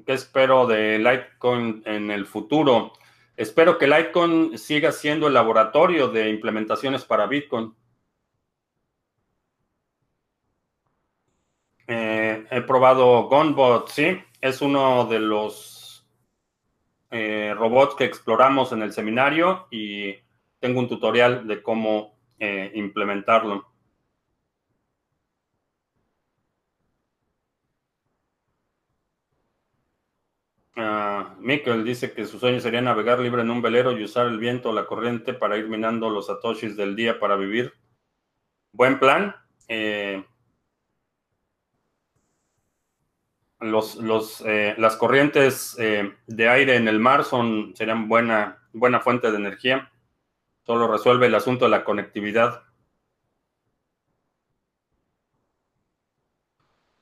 ¿Qué 0.07 0.15
espero 0.15 0.67
de 0.67 0.99
Litecoin 0.99 1.83
en 1.85 2.11
el 2.11 2.27
futuro? 2.27 2.93
Espero 3.37 3.79
que 3.79 3.87
Litecoin 3.87 4.59
siga 4.59 4.93
siendo 4.93 5.29
el 5.29 5.35
laboratorio 5.35 6.09
de 6.09 6.29
implementaciones 6.29 7.05
para 7.05 7.27
Bitcoin. 7.27 7.75
Eh, 11.87 12.42
he 12.53 12.61
probado 12.61 13.29
Gunbot, 13.29 13.88
sí, 13.88 14.23
es 14.41 14.61
uno 14.61 15.07
de 15.07 15.19
los 15.19 16.07
eh, 17.11 17.55
robots 17.57 17.95
que 17.95 18.05
exploramos 18.05 18.73
en 18.73 18.83
el 18.83 18.93
seminario 18.93 19.69
y 19.71 20.15
tengo 20.61 20.81
un 20.81 20.88
tutorial 20.88 21.47
de 21.47 21.62
cómo 21.62 22.19
eh, 22.38 22.71
implementarlo. 22.75 23.73
Uh, 30.77 31.83
dice 31.85 32.12
que 32.12 32.27
su 32.27 32.38
sueño 32.38 32.61
sería 32.61 32.81
navegar 32.81 33.19
libre 33.19 33.43
en 33.43 33.51
un 33.51 33.62
velero 33.62 33.93
y 33.93 34.05
usar 34.05 34.27
el 34.27 34.38
viento 34.38 34.71
o 34.71 34.73
la 34.73 34.87
corriente 34.87 35.33
para 35.35 35.57
ir 35.57 35.69
minando 35.69 36.11
los 36.11 36.27
satoshis 36.27 36.77
del 36.77 36.97
día 36.97 37.19
para 37.19 37.37
vivir. 37.37 37.73
Buen 38.73 38.99
plan. 38.99 39.35
Eh, 39.69 40.25
los, 43.62 43.96
los, 43.96 44.42
eh, 44.46 44.75
las 44.79 44.96
corrientes 44.96 45.77
eh, 45.79 46.14
de 46.27 46.48
aire 46.48 46.77
en 46.77 46.88
el 46.88 46.98
mar 46.98 47.25
son, 47.25 47.75
serían 47.77 48.09
buena, 48.09 48.62
buena 48.72 49.01
fuente 49.01 49.31
de 49.31 49.37
energía. 49.37 49.90
Solo 50.64 50.90
resuelve 50.90 51.27
el 51.27 51.35
asunto 51.35 51.64
de 51.64 51.70
la 51.70 51.85
conectividad. 51.85 52.62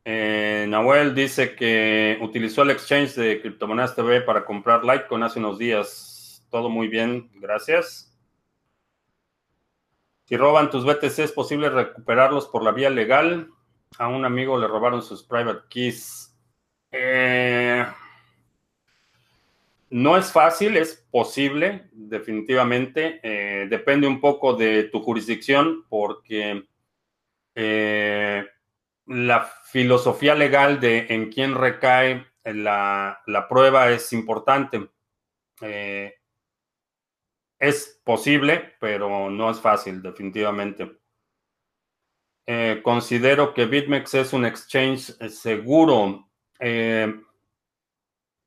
Eh, 0.04 0.66
Nahuel 0.68 1.14
dice 1.14 1.54
que 1.54 2.18
utilizó 2.22 2.62
el 2.62 2.70
exchange 2.70 3.14
de 3.14 3.40
Criptomonedas 3.40 3.94
TV 3.94 4.22
para 4.22 4.44
comprar 4.44 4.84
Litecoin 4.84 5.22
hace 5.22 5.38
unos 5.38 5.58
días. 5.58 6.44
Todo 6.50 6.68
muy 6.68 6.88
bien, 6.88 7.30
gracias. 7.34 8.10
Si 10.24 10.36
roban 10.36 10.70
tus 10.70 10.84
BTC, 10.84 11.18
¿es 11.18 11.32
posible 11.32 11.68
recuperarlos 11.68 12.46
por 12.46 12.62
la 12.62 12.72
vía 12.72 12.88
legal? 12.88 13.50
A 13.98 14.08
un 14.08 14.24
amigo 14.24 14.58
le 14.58 14.68
robaron 14.68 15.02
sus 15.02 15.22
private 15.22 15.62
keys. 15.68 16.29
Eh, 16.92 17.86
no 19.90 20.16
es 20.16 20.32
fácil, 20.32 20.76
es 20.76 20.96
posible, 21.10 21.88
definitivamente. 21.92 23.20
Eh, 23.22 23.66
depende 23.68 24.06
un 24.06 24.20
poco 24.20 24.54
de 24.54 24.84
tu 24.84 25.00
jurisdicción, 25.02 25.86
porque 25.88 26.64
eh, 27.54 28.46
la 29.06 29.40
filosofía 29.64 30.34
legal 30.34 30.80
de 30.80 31.06
en 31.10 31.30
quién 31.30 31.54
recae 31.54 32.26
la, 32.44 33.22
prueba 33.48 33.90
es 33.90 34.12
importante. 34.12 34.88
Es 37.58 38.00
posible, 38.04 38.74
pero 38.80 39.28
no 39.30 39.50
es 39.50 39.60
fácil, 39.60 40.00
definitivamente. 40.02 40.98
considero 42.82 43.52
que 43.54 43.66
BitMEX 43.66 44.14
es 44.14 44.32
un 44.32 44.46
exchange 44.46 45.12
seguro 45.28 46.29
en 46.60 47.24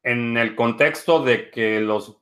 el 0.04 0.56
contexto 0.56 1.24
de 1.24 1.50
que 1.50 1.80
los, 1.80 2.22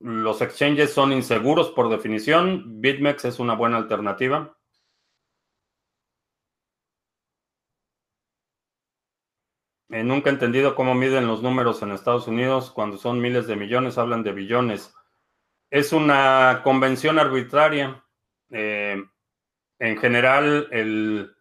los 0.00 0.42
exchanges 0.42 0.92
son 0.92 1.12
inseguros 1.12 1.70
por 1.70 1.88
definición, 1.88 2.80
BitMEX 2.80 3.24
es 3.26 3.38
una 3.38 3.54
buena 3.54 3.76
alternativa. 3.76 4.56
Eh, 9.94 10.02
nunca 10.02 10.28
he 10.28 10.32
entendido 10.32 10.74
cómo 10.74 10.94
miden 10.94 11.28
los 11.28 11.40
números 11.42 11.80
en 11.82 11.92
Estados 11.92 12.26
Unidos 12.26 12.72
cuando 12.72 12.96
son 12.96 13.20
miles 13.20 13.46
de 13.46 13.54
millones, 13.54 13.96
hablan 13.96 14.24
de 14.24 14.32
billones. 14.32 14.92
Es 15.70 15.92
una 15.92 16.62
convención 16.64 17.18
arbitraria. 17.18 18.04
Eh, 18.50 19.00
en 19.78 19.96
general, 19.98 20.68
el, 20.72 21.34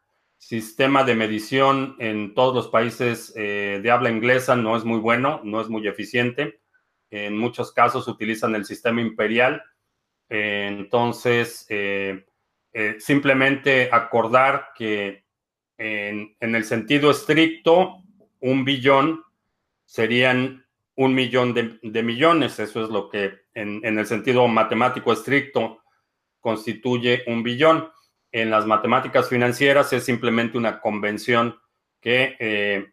sistema 0.47 1.03
de 1.05 1.15
medición 1.15 1.95
en 1.99 2.33
todos 2.33 2.53
los 2.53 2.67
países 2.67 3.31
eh, 3.35 3.79
de 3.81 3.91
habla 3.91 4.09
inglesa 4.09 4.55
no 4.55 4.75
es 4.75 4.83
muy 4.83 4.99
bueno, 4.99 5.39
no 5.43 5.61
es 5.61 5.69
muy 5.69 5.87
eficiente. 5.87 6.59
En 7.09 7.37
muchos 7.37 7.71
casos 7.71 8.07
utilizan 8.07 8.53
el 8.55 8.65
sistema 8.65 8.99
imperial. 9.01 9.63
Eh, 10.29 10.67
entonces, 10.69 11.65
eh, 11.69 12.25
simplemente 12.99 13.89
acordar 13.91 14.69
que 14.75 15.23
en, 15.77 16.35
el 16.39 16.65
sentido 16.65 17.11
estricto, 17.11 18.03
un 18.39 18.65
billón 18.65 19.23
serían 19.85 20.65
un 20.95 21.13
millón 21.13 21.53
de, 21.53 22.03
millones. 22.03 22.59
Eso 22.59 22.83
es 22.83 22.89
lo 22.89 23.09
que 23.09 23.43
en 23.53 23.97
el 23.97 24.05
sentido 24.05 24.47
matemático 24.47 25.13
estricto 25.13 25.83
constituye 26.41 27.23
un 27.27 27.43
billón 27.43 27.89
en 28.33 28.49
las 28.49 28.65
matemáticas 28.65 29.29
financieras 29.29 29.93
es 29.93 30.03
simplemente 30.03 30.57
una 30.57 30.81
convención 30.81 31.59
que 32.01 32.35
eh, 32.39 32.91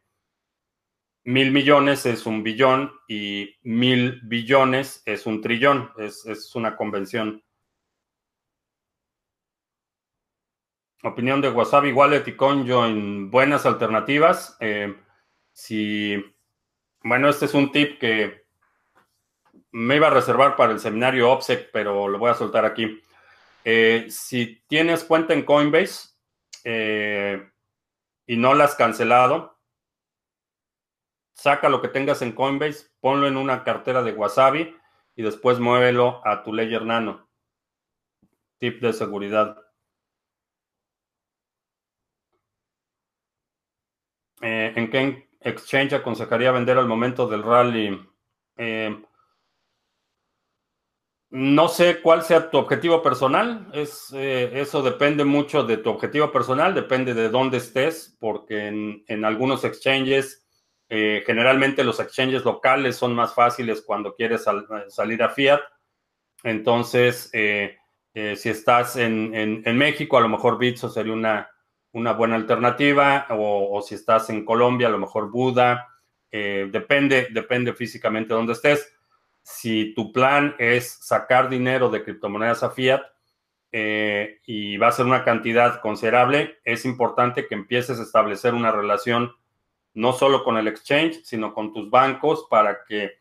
mil 1.24 1.50
millones 1.50 2.04
es 2.04 2.26
un 2.26 2.42
billón 2.42 2.92
y 3.08 3.56
mil 3.62 4.20
billones 4.22 5.02
es 5.06 5.24
un 5.24 5.40
trillón. 5.40 5.90
Es, 5.96 6.54
una 6.54 6.76
convención. 6.76 7.42
Opinión 11.02 11.40
de 11.40 11.48
Wasabi 11.48 11.92
Wallet 11.92 12.28
y 12.28 12.36
CoinJoin, 12.36 13.30
buenas 13.30 13.64
alternativas. 13.64 14.58
Eh, 14.60 14.94
si, 15.52 16.22
bueno, 17.02 17.30
este 17.30 17.46
es 17.46 17.54
un 17.54 17.72
tip 17.72 17.98
que 17.98 18.44
me 19.72 19.96
iba 19.96 20.08
a 20.08 20.10
reservar 20.10 20.54
para 20.56 20.72
el 20.72 20.80
seminario 20.80 21.30
OPSEC, 21.30 21.70
pero 21.72 22.08
lo 22.08 22.18
voy 22.18 22.30
a 22.30 22.34
soltar 22.34 22.66
aquí. 22.66 23.00
Eh, 23.64 24.06
si 24.08 24.62
tienes 24.68 25.04
cuenta 25.04 25.34
en 25.34 25.44
Coinbase 25.44 26.10
eh, 26.64 27.50
y 28.26 28.36
no 28.36 28.54
la 28.54 28.64
has 28.64 28.74
cancelado, 28.74 29.58
saca 31.34 31.68
lo 31.68 31.82
que 31.82 31.88
tengas 31.88 32.22
en 32.22 32.32
Coinbase, 32.32 32.88
ponlo 33.00 33.26
en 33.26 33.36
una 33.36 33.64
cartera 33.64 34.02
de 34.02 34.12
Wasabi 34.12 34.76
y 35.14 35.22
después 35.22 35.58
muévelo 35.58 36.26
a 36.26 36.42
tu 36.42 36.52
Ledger 36.52 36.84
Nano. 36.84 37.28
Tip 38.58 38.80
de 38.80 38.92
seguridad. 38.92 39.56
Eh, 44.42 44.72
¿En 44.74 44.90
qué 44.90 45.28
exchange 45.40 45.92
aconsejaría 45.94 46.50
vender 46.50 46.78
al 46.78 46.86
momento 46.86 47.26
del 47.26 47.42
rally? 47.42 48.06
No 51.30 51.68
sé 51.68 52.00
cuál 52.00 52.24
sea 52.24 52.50
tu 52.50 52.58
objetivo 52.58 53.04
personal, 53.04 53.68
es, 53.72 54.12
eh, 54.12 54.50
eso 54.54 54.82
depende 54.82 55.24
mucho 55.24 55.62
de 55.62 55.76
tu 55.76 55.90
objetivo 55.90 56.32
personal, 56.32 56.74
depende 56.74 57.14
de 57.14 57.28
dónde 57.28 57.58
estés, 57.58 58.16
porque 58.18 58.66
en, 59.06 59.24
algunos 59.24 59.62
exchanges, 59.62 60.44
eh, 60.88 61.22
generalmente 61.24 61.84
los 61.84 62.00
exchanges 62.00 62.44
locales 62.44 62.96
son 62.96 63.14
más 63.14 63.32
fáciles 63.32 63.80
cuando 63.80 64.16
quieres 64.16 64.44
salir 64.88 65.22
a 65.22 65.28
fiat. 65.28 65.60
Entonces, 66.42 67.30
eh, 67.32 67.78
si 68.12 68.48
estás 68.48 68.96
en, 68.96 69.62
México, 69.78 70.18
a 70.18 70.22
lo 70.22 70.28
mejor 70.28 70.58
Bitso 70.58 70.88
sería 70.88 71.12
una, 71.12 71.48
buena 71.92 72.34
alternativa, 72.34 73.26
o, 73.30 73.76
o, 73.78 73.82
si 73.82 73.94
estás 73.94 74.30
en 74.30 74.44
Colombia, 74.44 74.88
a 74.88 74.90
lo 74.90 74.98
mejor 74.98 75.30
Buda, 75.30 75.86
depende, 76.32 77.28
depende 77.30 77.72
físicamente 77.72 78.30
de 78.30 78.34
dónde 78.34 78.54
estés 78.54 78.96
si 79.42 79.94
tu 79.94 80.12
plan 80.12 80.54
es 80.58 80.98
sacar 81.00 81.48
dinero 81.48 81.90
de 81.90 82.02
criptomonedas 82.02 82.62
a 82.62 82.70
fiat 82.70 83.02
eh, 83.72 84.40
y 84.46 84.76
va 84.76 84.88
a 84.88 84.92
ser 84.92 85.06
una 85.06 85.24
cantidad 85.24 85.80
considerable, 85.80 86.58
es 86.64 86.84
importante 86.84 87.46
que 87.46 87.54
empieces 87.54 87.98
a 87.98 88.02
establecer 88.02 88.54
una 88.54 88.72
relación 88.72 89.32
no 89.94 90.12
solo 90.12 90.44
con 90.44 90.56
el 90.56 90.68
exchange, 90.68 91.22
sino 91.24 91.54
con 91.54 91.72
tus 91.72 91.90
bancos 91.90 92.46
para 92.48 92.84
que 92.84 93.20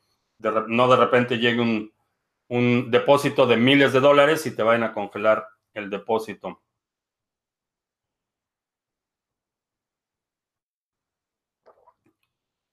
no 0.67 0.87
de 0.87 0.95
repente 0.95 1.37
llegue 1.37 1.61
un, 1.61 2.91
depósito 2.91 3.45
de 3.45 3.57
miles 3.57 3.93
de 3.93 3.99
dólares 3.99 4.45
y 4.45 4.55
te 4.55 4.63
vayan 4.63 4.83
a 4.83 4.93
congelar 4.93 5.47
el 5.73 5.89
depósito. 5.89 6.61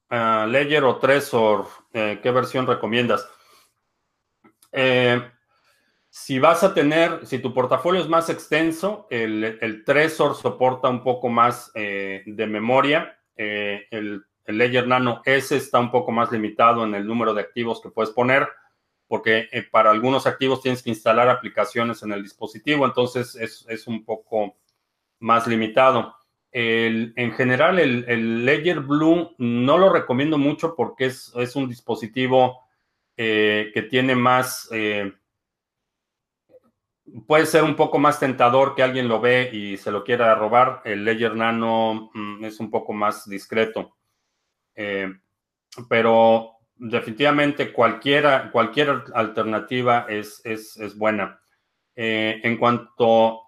Uh, 0.08 0.46
Ledger 0.46 0.84
o 0.84 0.96
Trezor, 0.98 1.66
eh, 1.92 2.20
¿qué 2.22 2.30
versión 2.30 2.66
recomiendas? 2.66 3.28
Eh, 4.78 5.22
si 6.10 6.38
vas 6.38 6.62
a 6.62 6.74
tener, 6.74 7.26
si 7.26 7.38
tu 7.38 7.54
portafolio 7.54 8.00
es 8.00 8.08
más 8.08 8.28
extenso, 8.28 9.06
el, 9.10 9.58
el 9.60 9.84
Trezor 9.84 10.36
soporta 10.36 10.88
un 10.88 11.02
poco 11.02 11.30
más 11.30 11.72
eh, 11.74 12.22
de 12.26 12.46
memoria. 12.46 13.18
Eh, 13.36 13.86
el, 13.90 14.22
Ledger 14.46 14.86
Nano 14.86 15.22
S 15.24 15.56
está 15.56 15.80
un 15.80 15.90
poco 15.90 16.12
más 16.12 16.30
limitado 16.30 16.84
en 16.84 16.94
el 16.94 17.04
número 17.04 17.34
de 17.34 17.40
activos 17.40 17.80
que 17.80 17.88
puedes 17.88 18.12
poner, 18.12 18.46
porque 19.08 19.48
para 19.72 19.90
algunos 19.90 20.24
activos 20.24 20.62
tienes 20.62 20.84
que 20.84 20.90
instalar 20.90 21.28
aplicaciones 21.28 22.04
en 22.04 22.12
el 22.12 22.22
dispositivo, 22.22 22.86
entonces 22.86 23.34
es, 23.34 23.86
un 23.88 24.04
poco 24.04 24.54
más 25.18 25.48
limitado. 25.48 26.14
en 26.52 27.32
general, 27.32 27.80
el, 27.80 28.44
Ledger 28.44 28.78
Blue 28.78 29.34
no 29.38 29.78
lo 29.78 29.92
recomiendo 29.92 30.38
mucho 30.38 30.76
porque 30.76 31.06
es 31.06 31.56
un 31.56 31.68
dispositivo 31.68 32.65
eh, 33.16 33.70
que 33.72 33.82
tiene 33.82 34.14
más, 34.14 34.68
eh, 34.72 35.12
puede 37.26 37.46
ser 37.46 37.64
un 37.64 37.76
poco 37.76 37.98
más 37.98 38.20
tentador 38.20 38.74
que 38.74 38.82
alguien 38.82 39.08
lo 39.08 39.20
ve 39.20 39.50
y 39.52 39.76
se 39.76 39.90
lo 39.90 40.04
quiera 40.04 40.34
robar. 40.34 40.82
El 40.84 41.04
Ledger 41.04 41.34
Nano 41.34 42.10
mm, 42.14 42.44
es 42.44 42.60
un 42.60 42.70
poco 42.70 42.92
más 42.92 43.28
discreto. 43.28 43.96
Eh, 44.74 45.12
pero 45.88 46.52
definitivamente 46.74 47.72
cualquiera, 47.72 48.50
cualquier 48.50 49.04
alternativa 49.14 50.06
es, 50.08 50.42
es 50.44 50.96
buena. 50.96 51.40
en 51.94 52.56
cuanto 52.58 53.40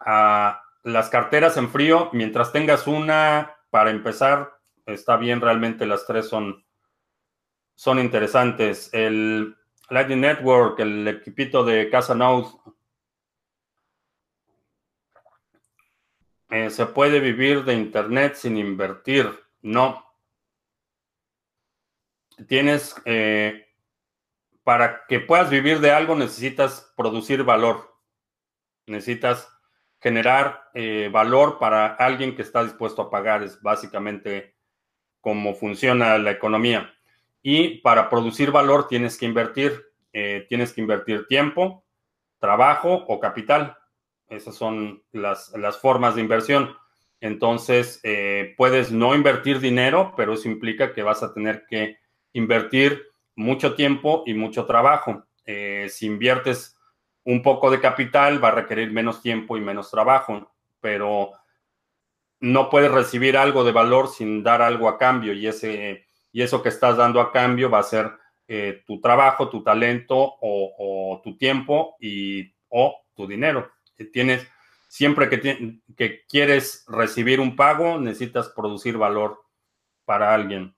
a 0.00 0.62
las 0.84 1.08
carteras 1.08 1.56
en 1.56 1.70
frío, 1.70 2.10
mientras 2.12 2.52
tengas 2.52 2.86
una 2.86 3.56
para 3.70 3.90
empezar, 3.90 4.52
está 4.86 5.16
bien, 5.16 5.40
realmente 5.40 5.86
las 5.86 6.06
tres 6.06 6.28
son, 6.28 6.63
son 7.74 7.98
interesantes. 7.98 8.90
El 8.92 9.56
Lightning 9.90 10.20
Network, 10.20 10.78
el 10.80 11.06
equipito 11.08 11.64
de 11.64 11.90
Casa 11.90 12.14
Node. 12.14 12.48
Eh, 16.50 16.70
¿Se 16.70 16.86
puede 16.86 17.20
vivir 17.20 17.64
de 17.64 17.74
Internet 17.74 18.34
sin 18.36 18.56
invertir? 18.56 19.28
No. 19.62 20.04
Tienes, 22.48 22.94
eh, 23.04 23.66
para 24.62 25.06
que 25.06 25.20
puedas 25.20 25.50
vivir 25.50 25.80
de 25.80 25.90
algo 25.90 26.14
necesitas 26.14 26.92
producir 26.96 27.42
valor. 27.42 27.98
Necesitas 28.86 29.48
generar 30.00 30.70
eh, 30.74 31.08
valor 31.10 31.58
para 31.58 31.94
alguien 31.94 32.36
que 32.36 32.42
está 32.42 32.62
dispuesto 32.62 33.02
a 33.02 33.10
pagar. 33.10 33.42
Es 33.42 33.60
básicamente 33.60 34.56
cómo 35.20 35.54
funciona 35.54 36.18
la 36.18 36.30
economía. 36.30 36.93
Y 37.46 37.80
para 37.82 38.08
producir 38.08 38.50
valor 38.50 38.88
tienes 38.88 39.18
que 39.18 39.26
invertir, 39.26 39.84
eh, 40.14 40.46
tienes 40.48 40.72
que 40.72 40.80
invertir 40.80 41.26
tiempo, 41.26 41.84
trabajo 42.38 43.04
o 43.06 43.20
capital. 43.20 43.76
Esas 44.30 44.54
son 44.54 45.02
las, 45.12 45.52
formas 45.78 46.14
de 46.14 46.22
inversión. 46.22 46.74
Entonces, 47.20 48.00
eh, 48.02 48.54
puedes 48.56 48.92
no 48.92 49.14
invertir 49.14 49.60
dinero, 49.60 50.14
pero 50.16 50.32
eso 50.32 50.48
implica 50.48 50.94
que 50.94 51.02
vas 51.02 51.22
a 51.22 51.34
tener 51.34 51.66
que 51.68 51.98
invertir 52.32 53.02
mucho 53.36 53.74
tiempo 53.74 54.22
y 54.24 54.32
mucho 54.32 54.64
trabajo. 54.64 55.26
Eh, 55.44 55.88
si 55.90 56.06
inviertes 56.06 56.78
un 57.24 57.42
poco 57.42 57.70
de 57.70 57.78
capital, 57.78 58.42
va 58.42 58.48
a 58.48 58.52
requerir 58.52 58.90
menos 58.90 59.20
tiempo 59.20 59.58
y 59.58 59.60
menos 59.60 59.90
trabajo, 59.90 60.50
pero 60.80 61.32
no 62.40 62.70
puedes 62.70 62.90
recibir 62.90 63.36
algo 63.36 63.64
de 63.64 63.72
valor 63.72 64.08
sin 64.08 64.42
dar 64.42 64.62
algo 64.62 64.88
a 64.88 64.96
cambio 64.96 65.34
y, 65.34 65.46
ese, 65.46 66.03
y 66.34 66.42
eso 66.42 66.64
que 66.64 66.68
estás 66.68 66.96
dando 66.96 67.20
a 67.20 67.30
cambio 67.30 67.70
va 67.70 67.78
a 67.78 67.84
ser 67.84 68.10
eh, 68.48 68.82
tu 68.88 69.00
trabajo, 69.00 69.48
tu 69.48 69.62
talento 69.62 70.16
o, 70.40 71.20
tu 71.22 71.38
tiempo 71.38 71.94
y, 72.00 72.52
o 72.68 73.04
tu 73.14 73.28
dinero. 73.28 73.70
Tienes, 74.12 74.44
siempre 74.88 75.28
que, 75.30 75.78
que 75.96 76.24
quieres 76.26 76.84
recibir 76.88 77.38
un 77.38 77.54
pago, 77.54 78.00
necesitas 78.00 78.48
producir 78.48 78.98
valor 78.98 79.44
para 80.04 80.34
alguien. 80.34 80.74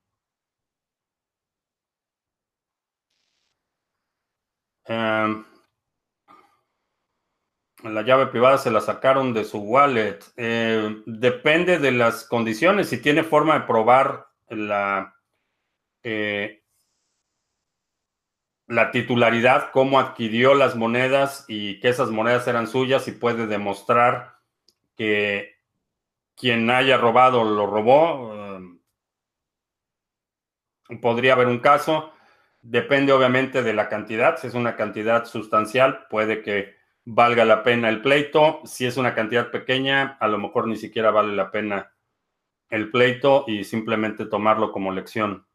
Em, 4.84 5.42
la 7.82 8.02
llave 8.02 8.26
privada 8.26 8.58
se 8.58 8.70
la 8.70 8.82
sacaron 8.82 9.32
de 9.32 9.44
su 9.44 9.58
wallet. 9.60 10.18
Eh, 10.36 11.02
depende 11.06 11.78
de 11.78 11.92
las 11.92 12.24
condiciones. 12.28 12.90
Si 12.90 13.00
tiene 13.00 13.24
forma 13.24 13.58
de 13.58 13.66
probar 13.66 14.26
la, 14.50 15.15
eh, 16.08 16.62
la 18.68 18.92
titularidad, 18.92 19.72
cómo 19.72 19.98
adquirió 19.98 20.54
las 20.54 20.76
monedas 20.76 21.44
y 21.48 21.80
que 21.80 21.88
esas 21.88 22.10
monedas 22.10 22.46
eran 22.46 22.68
suyas 22.68 23.08
y 23.08 23.12
puede 23.12 23.48
demostrar 23.48 24.36
que 24.96 25.56
quien 26.36 26.70
haya 26.70 26.96
robado 26.96 27.42
lo 27.42 27.66
robó. 27.66 28.32
Eh, 28.34 28.60
podría 31.02 31.32
haber 31.32 31.48
un 31.48 31.58
caso. 31.58 32.12
Depende 32.62 33.12
obviamente 33.12 33.64
de 33.64 33.74
la 33.74 33.88
cantidad. 33.88 34.38
Si 34.38 34.46
es 34.46 34.54
una 34.54 34.76
cantidad 34.76 35.24
sustancial, 35.24 36.06
puede 36.08 36.42
que 36.42 36.76
valga 37.04 37.44
la 37.44 37.64
pena 37.64 37.88
el 37.88 38.00
pleito. 38.00 38.60
Si 38.64 38.86
es 38.86 38.96
una 38.96 39.12
cantidad 39.12 39.50
pequeña, 39.50 40.16
a 40.20 40.28
lo 40.28 40.38
mejor 40.38 40.68
ni 40.68 40.76
siquiera 40.76 41.10
vale 41.10 41.34
la 41.34 41.50
pena 41.50 41.92
el 42.70 42.92
pleito 42.92 43.44
y 43.48 43.64
simplemente 43.64 44.26
tomarlo 44.26 44.70
como 44.70 44.92
lección. 44.92 45.46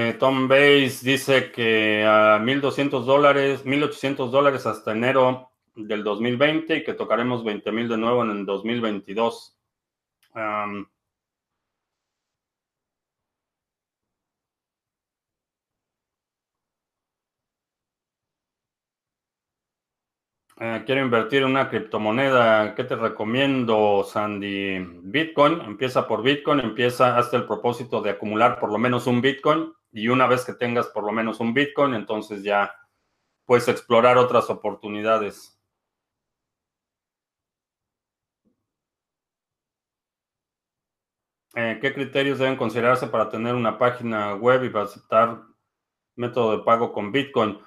Eh, 0.00 0.14
Tom 0.16 0.46
Bates 0.46 1.02
dice 1.02 1.50
que 1.50 2.04
a 2.04 2.38
1.200 2.38 3.02
dólares, 3.04 3.64
1.800 3.64 4.30
dólares 4.30 4.64
hasta 4.64 4.92
enero 4.92 5.50
del 5.74 6.04
2020 6.04 6.76
y 6.76 6.84
que 6.84 6.94
tocaremos 6.94 7.42
20.000 7.42 7.88
de 7.88 7.98
nuevo 7.98 8.22
en 8.22 8.30
el 8.30 8.46
2022. 8.46 9.58
Eh, 20.60 20.82
quiero 20.86 21.02
invertir 21.02 21.42
en 21.42 21.50
una 21.50 21.68
criptomoneda. 21.70 22.74
¿Qué 22.74 22.82
te 22.82 22.96
recomiendo, 22.96 24.02
Sandy? 24.04 24.78
Bitcoin. 25.02 25.60
Empieza 25.60 26.08
por 26.08 26.22
Bitcoin. 26.22 26.58
Empieza 26.60 27.16
hasta 27.16 27.36
el 27.36 27.46
propósito 27.46 28.00
de 28.02 28.10
acumular 28.10 28.58
por 28.58 28.72
lo 28.72 28.78
menos 28.78 29.06
un 29.06 29.20
Bitcoin. 29.20 29.72
Y 29.92 30.08
una 30.08 30.26
vez 30.26 30.44
que 30.44 30.54
tengas 30.54 30.88
por 30.88 31.04
lo 31.04 31.12
menos 31.12 31.38
un 31.40 31.54
Bitcoin, 31.54 31.94
entonces 31.94 32.42
ya 32.42 32.74
puedes 33.44 33.68
explorar 33.68 34.18
otras 34.18 34.50
oportunidades. 34.50 35.58
Eh, 41.54 41.78
¿Qué 41.80 41.94
criterios 41.94 42.38
deben 42.38 42.56
considerarse 42.56 43.06
para 43.06 43.28
tener 43.30 43.54
una 43.54 43.78
página 43.78 44.34
web 44.34 44.64
y 44.64 44.70
para 44.70 44.84
aceptar 44.84 45.42
método 46.16 46.58
de 46.58 46.64
pago 46.64 46.92
con 46.92 47.12
Bitcoin? 47.12 47.58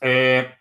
Eh, 0.00 0.59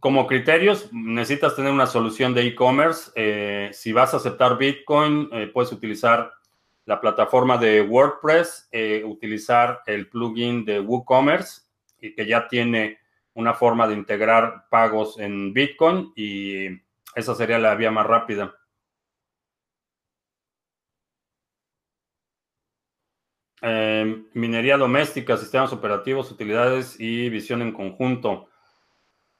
como 0.00 0.26
criterios, 0.26 0.90
necesitas 0.92 1.56
tener 1.56 1.72
una 1.72 1.86
solución 1.86 2.34
de 2.34 2.46
e-commerce. 2.46 3.10
Eh, 3.14 3.70
si 3.72 3.92
vas 3.92 4.12
a 4.12 4.18
aceptar 4.18 4.58
Bitcoin, 4.58 5.30
eh, 5.32 5.50
puedes 5.52 5.72
utilizar 5.72 6.32
la 6.84 7.00
plataforma 7.00 7.56
de 7.56 7.82
WordPress, 7.82 8.68
eh, 8.70 9.02
utilizar 9.04 9.80
el 9.86 10.08
plugin 10.08 10.64
de 10.64 10.80
WooCommerce, 10.80 11.62
que 11.98 12.26
ya 12.26 12.46
tiene 12.48 12.98
una 13.34 13.54
forma 13.54 13.88
de 13.88 13.94
integrar 13.94 14.66
pagos 14.70 15.18
en 15.18 15.52
Bitcoin 15.52 16.12
y 16.14 16.68
esa 17.14 17.34
sería 17.34 17.58
la 17.58 17.74
vía 17.74 17.90
más 17.90 18.06
rápida. 18.06 18.54
minería 24.34 24.76
doméstica, 24.76 25.36
sistemas 25.36 25.72
operativos, 25.72 26.30
utilidades 26.30 26.98
y 27.00 27.28
visión 27.28 27.60
en 27.60 27.72
conjunto. 27.72 28.48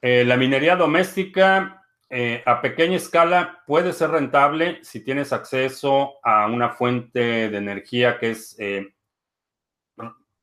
Eh, 0.01 0.23
la 0.23 0.37
minería 0.37 0.77
doméstica 0.77 1.83
eh, 2.09 2.41
a 2.45 2.61
pequeña 2.61 2.95
escala 2.95 3.63
puede 3.67 3.91
ser 3.91 4.11
rentable 4.11 4.79
si 4.83 5.01
tienes 5.03 5.33
acceso 5.33 6.15
a 6.23 6.47
una 6.47 6.69
fuente 6.69 7.49
de 7.49 7.57
energía 7.57 8.17
que 8.17 8.31
es 8.31 8.55
eh, 8.59 8.93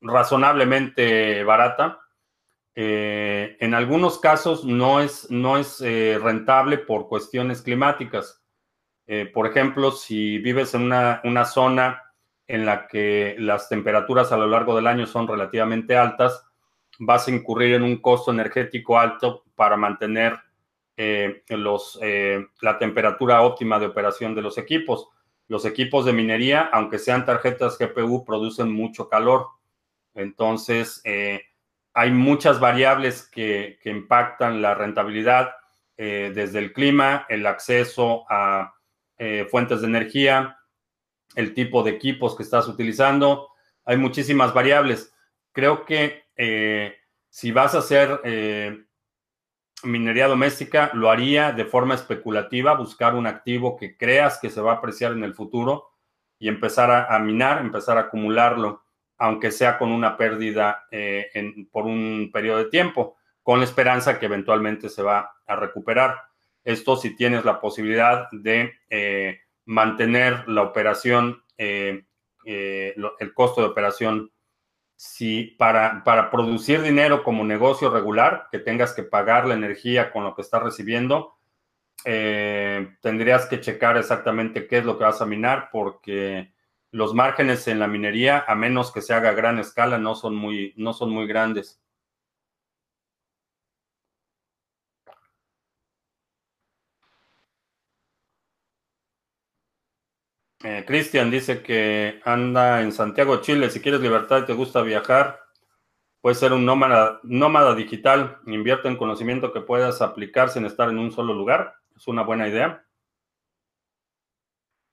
razonablemente 0.01 1.42
barata. 1.45 2.01
en 2.75 3.73
algunos 3.73 4.19
casos 4.19 4.64
no 4.66 5.01
es, 5.01 5.31
no 5.31 5.57
es 5.57 5.81
rentable 5.81 6.77
por 6.77 7.09
cuestiones 7.09 7.62
climáticas. 7.62 8.42
por 9.33 9.47
ejemplo, 9.47 9.90
si 9.90 10.38
vives 10.38 10.75
en 10.75 10.83
una, 10.83 11.23
una 11.25 11.47
zona 11.47 12.03
en 12.47 12.66
la 12.66 12.87
que 12.87 13.37
las 13.38 13.69
temperaturas 13.69 14.31
a 14.31 14.37
lo 14.37 14.47
largo 14.47 14.77
del 14.77 14.87
año 14.87 15.07
son 15.07 15.27
relativamente 15.27 15.97
altas, 15.97 16.47
vas 16.99 17.29
a 17.29 17.31
incurrir 17.31 17.75
en 17.75 17.83
un 17.83 17.97
costo 17.97 18.31
energético 18.31 18.99
alto 18.99 19.45
para 19.55 19.77
mantener 19.77 20.39
eh, 20.97 21.43
eh, 21.49 22.47
la 22.63 22.79
temperatura 22.79 23.43
óptima 23.43 23.79
de 23.79 23.87
operación 23.87 24.35
de 24.35 24.43
los 24.43 24.59
equipos. 24.59 25.09
Los 25.49 25.65
equipos 25.65 26.05
de 26.05 26.13
minería, 26.13 26.69
aunque 26.73 26.99
sean 26.99 27.25
tarjetas 27.25 27.79
GPU, 27.79 28.25
producen 28.25 28.73
mucho 28.73 29.09
calor. 29.09 29.49
Entonces, 30.15 31.03
eh, 31.05 31.43
hay 31.93 32.11
muchas 32.11 32.59
variables 32.59 33.29
que, 33.29 33.79
que 33.83 33.91
impactan 33.91 34.63
la 34.63 34.75
rentabilidad, 34.75 35.53
desde 35.99 36.59
el 36.59 36.75
clima, 36.75 37.25
el 37.31 37.47
acceso 37.47 38.27
a 38.29 38.75
fuentes 39.51 39.81
de 39.81 39.87
energía, 39.87 40.59
el 41.37 41.55
tipo 41.55 41.83
de 41.83 41.93
equipos 41.93 42.37
que 42.37 42.43
estás 42.43 42.69
utilizando. 42.69 43.49
Hay 43.87 43.97
muchísimas 43.97 44.53
variables. 44.53 45.15
Creo 45.53 45.87
que 45.87 46.26
si 46.37 47.53
vas 47.53 47.75
a 47.75 47.79
hacer 47.79 48.20
minería 49.83 50.29
doméstica, 50.29 50.90
lo 50.94 51.11
haría 51.11 51.53
de 51.53 51.64
forma 51.64 51.94
especulativa, 51.94 52.75
buscar 52.75 53.14
un 53.14 53.27
activo 53.27 53.77
que 53.77 53.96
creas 53.96 54.38
que 54.40 54.51
se 54.51 54.61
va 54.61 54.72
a 54.72 54.77
apreciar 54.77 55.12
en 55.12 55.25
el 55.25 55.35
futuro 55.35 55.90
y 56.38 56.49
empezar 56.49 56.90
a, 56.90 57.18
minar, 57.18 57.61
empezar 57.61 57.96
a 57.96 58.03
acumularlo, 58.03 58.83
aunque 59.18 59.51
sea 59.51 59.79
con 59.79 59.92
una 59.92 60.16
pérdida 60.16 60.87
eh, 60.90 61.31
por 61.70 61.87
un 61.87 62.31
periodo 62.33 62.59
de 62.59 62.70
tiempo, 62.70 63.16
con 63.42 63.59
la 63.59 63.64
esperanza 63.64 64.18
que 64.18 64.27
eventualmente 64.27 64.88
se 64.88 65.03
va 65.03 65.37
a 65.46 65.57
recuperar. 65.57 66.16
Esto 66.64 66.96
si 66.96 67.16
tienes 67.16 67.44
la 67.44 67.61
posibilidad 67.61 68.29
de 68.33 68.72
eh, 68.90 69.40
mantener 69.64 70.49
la 70.49 70.62
operación, 70.62 71.42
eh, 71.57 72.05
el 72.44 73.35
costo 73.35 73.61
de 73.61 73.68
operación 73.68 74.30
si 74.97 75.44
para, 75.59 76.03
para 76.05 76.30
producir 76.30 76.82
dinero 76.82 77.22
como 77.22 77.44
negocio 77.44 77.90
regular, 77.90 78.49
que 78.51 78.59
tengas 78.59 78.94
que 78.94 79.03
pagar 79.03 79.47
la 79.47 79.55
energía 79.55 80.11
con 80.11 80.24
lo 80.24 80.34
que 80.34 80.42
estás 80.42 80.62
recibiendo, 80.62 81.36
eh, 82.05 82.97
tendrías 83.03 83.47
que 83.47 83.61
checar 83.61 83.97
exactamente 83.97 84.66
qué 84.66 84.78
es 84.78 84.84
lo 84.84 84.99
que 84.99 85.05
vas 85.05 85.20
a 85.20 85.26
minar, 85.26 85.68
porque 85.70 86.53
los 86.90 87.14
márgenes 87.14 87.68
en 87.68 87.78
la 87.78 87.88
minería, 87.88 88.44
a 88.47 88.55
menos 88.55 88.92
que 88.92 89.03
se 89.03 89.12
haga 89.12 89.30
a 89.30 89.34
gran 89.34 89.59
escala, 89.59 89.99
no 89.99 90.14
son 90.14 90.34
muy, 90.34 90.72
no 90.76 90.94
son 90.94 91.11
muy 91.11 91.26
grandes. 91.26 91.80
Eh, 100.69 100.85
Cristian 100.85 101.31
dice 101.31 101.62
que 101.62 102.21
anda 102.25 102.83
en 102.83 102.91
Santiago, 102.91 103.41
Chile. 103.41 103.71
Si 103.71 103.81
quieres 103.81 104.01
libertad 104.01 104.43
y 104.43 104.47
te 104.47 104.53
gusta 104.53 104.83
viajar, 104.83 105.41
puedes 106.21 106.41
ser 106.41 106.53
un 106.53 106.67
nómada, 106.67 107.21
digital. 107.77 108.41
Invierte 108.47 108.89
en 108.89 108.97
conocimiento 108.97 109.53
que 109.53 109.61
puedas 109.61 110.03
aplicar 110.03 110.51
sin 110.51 110.64
estar 110.64 110.89
en 110.89 110.99
un 110.99 111.12
solo 111.12 111.35
lugar. 111.35 111.77
Es 111.95 112.09
una 112.09 112.23
buena 112.23 112.49
idea. 112.49 112.85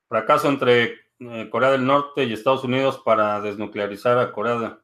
Fracaso 0.08 0.48
entre 0.48 1.00
eh, 1.18 1.50
Corea 1.50 1.72
del 1.72 1.88
Norte 1.88 2.24
y 2.24 2.34
Estados 2.34 2.64
Unidos 2.64 3.02
para 3.04 3.42
desnuclearizar 3.42 4.20
a 4.20 4.32
Corea. 4.32 4.80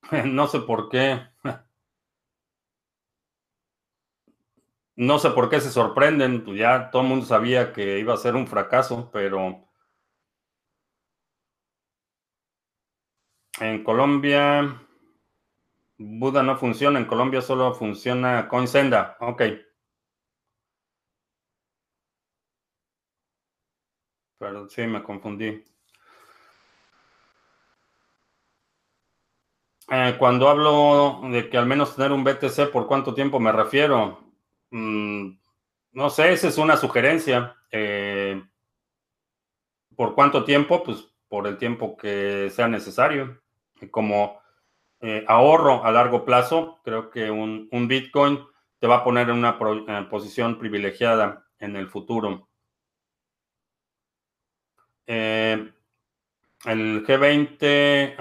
no 0.24 0.46
sé 0.46 0.60
por 0.60 0.88
qué. 0.88 1.20
no 4.96 5.18
sé 5.18 5.28
por 5.32 5.50
qué 5.50 5.60
se 5.60 5.70
sorprenden, 5.70 6.44
pues 6.44 6.58
ya 6.58 6.90
todo 6.90 7.02
el 7.02 7.08
mundo 7.08 7.26
sabía 7.26 7.74
que 7.74 7.98
iba 7.98 8.14
a 8.14 8.16
ser 8.16 8.36
un 8.36 8.46
fracaso, 8.46 9.10
pero 9.12 9.65
en 13.60 13.82
Colombia 13.84 14.86
Buda 15.98 16.42
no 16.42 16.56
funciona, 16.58 16.98
en 16.98 17.06
Colombia 17.06 17.40
solo 17.40 17.74
funciona 17.74 18.48
Coinsenda. 18.48 19.16
Ok. 19.20 19.42
Pero 24.38 24.68
sí, 24.68 24.86
me 24.86 25.02
confundí. 25.02 25.64
Eh, 29.88 30.16
cuando 30.18 30.48
hablo 30.48 31.20
de 31.30 31.48
que 31.48 31.56
al 31.56 31.66
menos 31.66 31.94
tener 31.96 32.12
un 32.12 32.24
BTC, 32.24 32.70
¿por 32.72 32.86
cuánto 32.86 33.14
tiempo 33.14 33.38
me 33.40 33.52
refiero? 33.52 34.18
Mm, 34.70 35.30
no 35.92 36.10
sé, 36.10 36.32
esa 36.32 36.48
es 36.48 36.58
una 36.58 36.76
sugerencia. 36.76 37.56
Eh, 37.70 38.42
¿Por 39.96 40.14
cuánto 40.14 40.44
tiempo? 40.44 40.82
Pues 40.84 40.98
por 41.28 41.46
el 41.46 41.56
tiempo 41.56 41.96
que 41.96 42.50
sea 42.50 42.68
necesario. 42.68 43.40
Como 43.90 44.40
eh, 45.00 45.24
ahorro 45.28 45.84
a 45.84 45.92
largo 45.92 46.24
plazo, 46.24 46.80
creo 46.84 47.10
que 47.10 47.30
un, 47.30 47.68
Bitcoin 47.88 48.44
te 48.78 48.86
va 48.86 48.96
a 48.96 49.04
poner 49.04 49.28
en 49.28 49.36
una 49.36 49.58
posición 50.10 50.58
privilegiada 50.58 51.46
en 51.58 51.76
el 51.76 51.88
futuro. 51.88 52.48
el 55.06 55.72
G20 57.06 58.16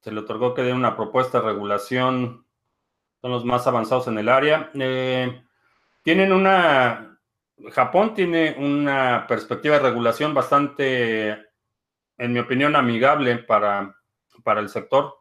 se 0.00 0.12
le 0.12 0.20
otorgó 0.20 0.54
que 0.54 0.62
dé 0.62 0.72
una 0.72 0.96
propuesta 0.96 1.40
de 1.40 1.46
regulación, 1.46 2.46
son 3.20 3.30
los 3.30 3.44
más 3.44 3.66
avanzados 3.66 4.08
en 4.08 4.18
el 4.18 4.28
área. 4.28 4.70
Eh, 4.74 5.42
tienen 6.02 6.32
una, 6.32 7.18
Japón 7.72 8.14
tiene 8.14 8.56
una 8.58 9.26
perspectiva 9.28 9.76
de 9.76 9.82
regulación 9.82 10.34
bastante, 10.34 11.47
en 12.18 12.32
mi 12.32 12.40
opinión, 12.40 12.76
amigable 12.76 13.38
para, 13.38 13.96
para 14.42 14.60
el 14.60 14.68
sector. 14.68 15.14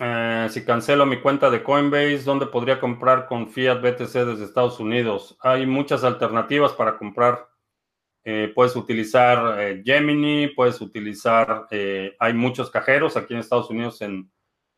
Eh, 0.00 0.46
si 0.50 0.64
cancelo 0.64 1.06
mi 1.06 1.20
cuenta 1.20 1.50
de 1.50 1.62
Coinbase, 1.62 2.22
¿dónde 2.22 2.46
podría 2.46 2.78
comprar 2.78 3.26
con 3.26 3.48
Fiat 3.48 3.80
BTC 3.80 4.12
desde 4.12 4.44
Estados 4.44 4.78
Unidos? 4.78 5.36
Hay 5.40 5.66
muchas 5.66 6.04
alternativas 6.04 6.72
para 6.72 6.96
comprar 6.96 7.48
eh, 8.24 8.52
puedes 8.54 8.76
utilizar 8.76 9.60
eh, 9.60 9.82
Gemini, 9.84 10.48
puedes 10.48 10.80
utilizar, 10.80 11.66
hay 12.18 12.34
muchos 12.34 12.70
cajeros 12.70 13.16
aquí 13.16 13.32
en 13.32 13.40
Estados 13.40 13.70
Unidos, 13.70 14.02
en, 14.02 14.30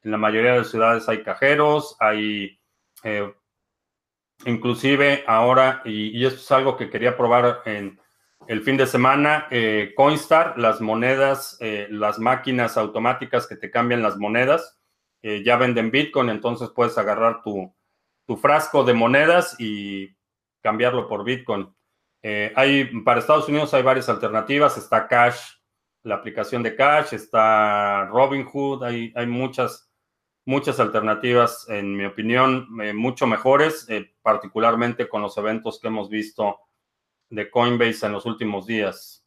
la 0.03 0.17
mayoría 0.17 0.55
de 0.55 0.65
ciudades 0.65 1.09
hay 1.09 1.23
cajeros, 1.23 1.97
hay 2.01 2.59
inclusive 4.47 5.25
ahora, 5.27 5.83
y, 5.85 6.25
esto 6.25 6.41
es 6.41 6.51
algo 6.53 6.77
que 6.77 6.89
quería 6.89 7.17
probar 7.17 7.63
en 7.67 8.01
el 8.47 8.63
fin 8.63 8.77
de 8.77 8.87
semana, 8.87 9.49
Coinstar, 9.97 10.59
las 10.59 10.81
monedas, 10.81 11.59
las 11.91 12.19
máquinas 12.19 12.77
automáticas 12.77 13.47
que 13.47 13.57
te 13.57 13.71
cambian 13.71 14.03
las 14.03 14.17
monedas, 14.17 14.81
ya 15.23 15.57
venden 15.57 15.91
Bitcoin, 15.91 16.31
entonces 16.31 16.71
puedes 16.71 16.99
agarrar 16.99 17.43
tu, 17.43 17.73
frasco 18.37 18.85
de 18.85 18.95
monedas 18.95 19.57
y 19.59 20.17
cambiarlo 20.63 21.09
por 21.09 21.25
Bitcoin. 21.25 21.73
Eh, 22.23 22.53
hay, 22.55 22.85
para 23.03 23.21
Estados 23.21 23.49
Unidos 23.49 23.73
hay 23.75 23.83
varias 23.83 24.09
alternativas. 24.09 24.77
Está 24.77 25.09
Cash, 25.09 25.41
la 26.03 26.17
aplicación 26.17 26.63
de 26.63 26.75
Cash, 26.75 27.15
está 27.15 28.07
Robinhood, 28.07 28.85
hay, 28.85 29.13
hay 29.15 29.27
muchas, 29.27 29.91
muchas 30.45 30.81
alternativas, 30.81 31.69
en 31.69 31.97
mi 31.97 32.05
opinión, 32.05 32.69
eh, 32.83 32.93
mucho 32.93 33.27
mejores, 33.27 33.89
eh, 33.89 34.15
particularmente 34.23 35.09
con 35.09 35.23
los 35.23 35.37
eventos 35.37 35.81
que 35.81 35.89
hemos 35.89 36.09
visto 36.09 36.59
de 37.31 37.51
Coinbase 37.51 38.07
en 38.07 38.13
los 38.13 38.27
últimos 38.27 38.67
días. 38.67 39.25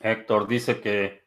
Héctor 0.00 0.46
dice 0.46 0.80
que 0.80 1.22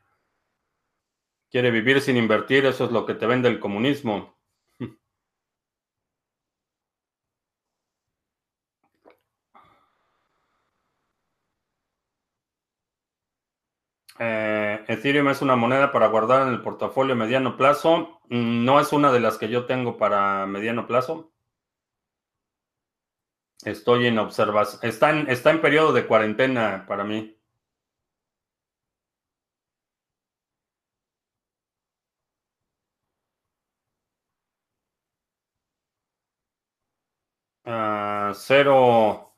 quiere 1.51 1.69
vivir 1.71 2.01
sin 2.01 2.17
invertir, 2.17 2.65
eso 2.65 2.85
es 2.85 2.91
lo 2.91 3.05
que 3.05 3.13
te 3.13 3.27
vende 3.27 3.49
el 3.49 3.59
comunismo. 3.59 4.37
Eh, 14.23 14.85
Ethereum 14.87 15.29
es 15.29 15.41
una 15.41 15.55
moneda 15.55 15.91
para 15.91 16.07
guardar 16.07 16.47
en 16.47 16.53
el 16.53 16.61
portafolio 16.61 17.13
a 17.13 17.17
mediano 17.17 17.57
plazo. 17.57 18.19
Mm, 18.29 18.63
no 18.65 18.79
es 18.79 18.93
una 18.93 19.11
de 19.11 19.19
las 19.19 19.37
que 19.39 19.49
yo 19.49 19.65
tengo 19.65 19.97
para 19.97 20.45
mediano 20.45 20.85
plazo. 20.85 21.30
Estoy 23.65 24.07
en 24.07 24.19
observación. 24.19 24.79
Está 24.83 25.09
en, 25.11 25.29
está 25.29 25.51
en 25.51 25.61
periodo 25.61 25.93
de 25.93 26.05
cuarentena 26.07 26.85
para 26.87 27.03
mí. 27.03 27.35
Ah, 37.65 38.31
cero. 38.35 39.33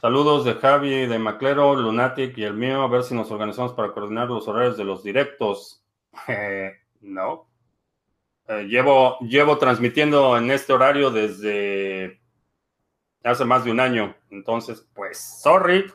Saludos 0.00 0.44
de 0.46 0.54
Javi, 0.54 1.06
de 1.06 1.18
Maclero, 1.18 1.74
Lunatic 1.76 2.36
y 2.38 2.44
el 2.44 2.54
mío, 2.54 2.82
a 2.82 2.88
ver 2.88 3.02
si 3.02 3.14
nos 3.14 3.30
organizamos 3.30 3.74
para 3.74 3.92
coordinar 3.92 4.28
los 4.28 4.48
horarios 4.48 4.76
de 4.76 4.84
los 4.84 5.02
directos. 5.02 5.84
No. 7.02 7.48
Eh, 8.46 8.64
llevo, 8.68 9.18
llevo 9.20 9.56
transmitiendo 9.56 10.36
en 10.36 10.50
este 10.50 10.74
horario 10.74 11.10
desde 11.10 12.19
hace 13.24 13.44
más 13.44 13.64
de 13.64 13.70
un 13.70 13.80
año. 13.80 14.14
Entonces, 14.30 14.86
pues, 14.94 15.18
sorry. 15.18 15.92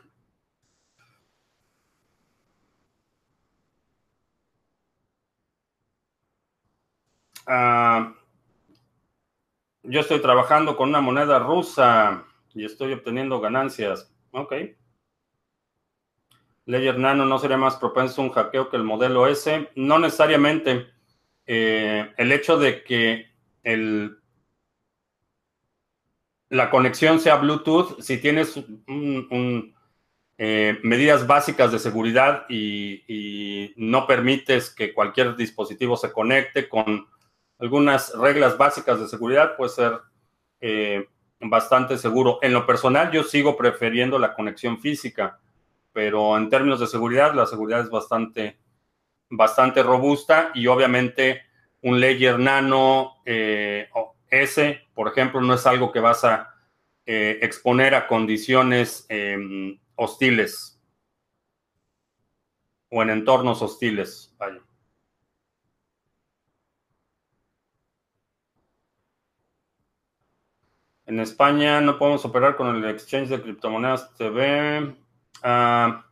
Ah, 7.48 8.14
yo 9.84 10.00
estoy 10.02 10.20
trabajando 10.20 10.76
con 10.76 10.90
una 10.90 11.02
moneda 11.02 11.40
rusa 11.40 12.26
y 12.54 12.66
estoy 12.66 12.94
obteniendo 12.94 13.40
ganancias. 13.40 14.12
Ok. 14.32 14.54
Ledger 16.66 16.98
Nano 16.98 17.26
no 17.26 17.38
sería 17.38 17.58
más 17.58 17.76
propenso 17.76 18.22
a 18.22 18.26
un 18.26 18.32
hackeo 18.32 18.70
que 18.70 18.78
el 18.78 18.84
modelo 18.84 19.28
S. 19.28 19.70
No 19.76 20.00
necesariamente. 20.00 20.88
Eh, 21.46 22.12
el 22.18 22.32
hecho 22.32 22.58
de 22.58 22.84
que 22.84 23.28
el, 23.62 24.18
la 26.56 26.70
conexión 26.70 27.20
sea 27.20 27.36
Bluetooth, 27.36 28.00
si 28.00 28.18
tienes 28.18 28.58
eh, 30.38 30.80
medidas 30.84 31.28
básicas 31.28 31.72
de 31.72 31.80
seguridad 31.80 32.46
y, 32.50 33.74
no 33.78 34.08
permites 34.08 34.70
que 34.70 34.94
cualquier 34.94 35.36
dispositivo 35.36 35.98
se 35.98 36.14
conecte 36.14 36.70
con 36.70 37.08
algunas 37.60 38.14
reglas 38.14 38.58
básicas 38.58 39.00
de 39.00 39.08
seguridad, 39.08 39.58
puede 39.58 39.70
ser 39.70 40.00
eh, 40.62 41.08
bastante 41.42 41.98
seguro. 41.98 42.40
En 42.42 42.54
lo 42.54 42.66
personal, 42.66 43.12
yo 43.12 43.24
sigo 43.24 43.58
prefiriendo 43.58 44.18
la 44.18 44.34
conexión 44.34 44.80
física, 44.80 45.40
pero 45.92 46.38
en 46.38 46.50
términos 46.50 46.80
de 46.80 46.88
seguridad, 46.88 47.34
la 47.34 47.46
seguridad 47.46 47.82
es 47.82 47.90
bastante, 47.90 48.58
bastante 49.30 49.84
robusta 49.84 50.52
y 50.54 50.68
obviamente 50.68 51.42
un 51.82 52.00
Ledger 52.00 52.40
Nano 52.40 53.16
eh, 53.26 53.90
S, 54.44 54.82
por 54.94 55.08
ejemplo, 55.08 55.42
no 55.42 55.54
es 55.54 55.66
algo 55.66 55.92
que 55.92 56.00
vas 56.00 56.24
a 56.24 56.54
eh, 57.06 57.40
exponer 57.42 57.94
a 57.96 58.08
condiciones 58.08 59.06
em, 59.10 59.80
hostiles 59.96 60.80
o 62.90 63.02
en 63.04 63.10
entornos 63.10 63.62
hostiles. 63.62 64.36
En 71.06 71.20
España 71.20 71.82
no 71.82 72.00
podemos 72.00 72.26
operar 72.26 72.56
con 72.56 72.76
el 72.76 72.90
exchange 72.90 73.30
de 73.30 73.42
criptomonedas 73.42 74.16
TV. 74.16 74.96
Ah, 75.44 76.06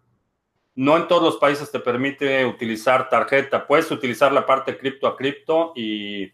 no 0.75 0.97
en 0.97 1.07
todos 1.07 1.23
los 1.23 1.37
países 1.37 1.71
te 1.71 1.79
permite 1.79 2.45
utilizar 2.45 3.09
tarjeta. 3.09 3.65
Puedes 3.65 3.89
utilizar 3.89 4.31
la 4.31 4.45
parte 4.45 4.77
cripto 4.77 5.07
a 5.07 5.17
cripto 5.17 5.73
y, 5.75 6.31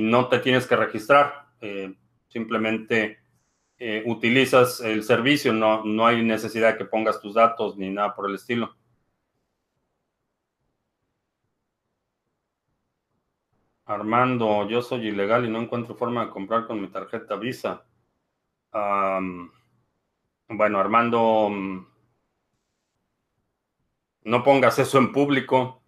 no 0.00 0.28
te 0.28 0.38
tienes 0.38 0.66
que 0.66 0.76
registrar. 0.76 1.48
Eh, 1.60 1.94
simplemente 2.28 3.18
eh, 3.78 4.02
utilizas 4.06 4.80
el 4.80 5.02
servicio. 5.04 5.52
No, 5.52 5.84
no 5.84 6.06
hay 6.06 6.22
necesidad 6.24 6.72
de 6.72 6.78
que 6.78 6.84
pongas 6.86 7.20
tus 7.20 7.34
datos 7.34 7.76
ni 7.76 7.90
nada 7.90 8.14
por 8.14 8.28
el 8.28 8.36
estilo. 8.36 8.74
Armando, 13.84 14.68
yo 14.68 14.80
soy 14.82 15.08
ilegal 15.08 15.44
y 15.44 15.50
no 15.50 15.60
encuentro 15.60 15.94
forma 15.94 16.24
de 16.24 16.30
comprar 16.30 16.66
con 16.66 16.80
mi 16.80 16.88
tarjeta 16.88 17.36
Visa. 17.36 17.84
bueno, 20.48 20.78
Armando, 20.78 21.48
mm, 21.50 21.86
no 24.24 24.44
pongas 24.44 24.78
eso 24.78 24.98
en 24.98 25.12
público. 25.12 25.81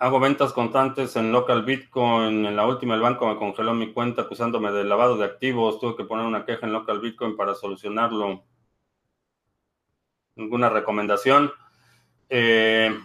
Hago 0.00 0.20
ventas 0.20 0.52
constantes 0.52 1.16
en 1.16 1.32
local 1.32 1.64
Bitcoin. 1.64 2.46
En 2.46 2.54
la 2.54 2.66
última 2.66 2.94
el 2.94 3.00
banco 3.00 3.26
me 3.26 3.36
congeló 3.36 3.74
mi 3.74 3.92
cuenta 3.92 4.22
acusándome 4.22 4.70
de 4.70 4.84
lavado 4.84 5.16
de 5.16 5.24
activos. 5.24 5.80
Tuve 5.80 5.96
que 5.96 6.04
poner 6.04 6.24
una 6.24 6.44
queja 6.44 6.66
en 6.66 6.72
local 6.72 7.00
Bitcoin 7.00 7.36
para 7.36 7.56
solucionarlo. 7.56 8.44
¿Ninguna 10.36 10.68
recomendación? 10.68 11.50
Eh, 12.28 12.96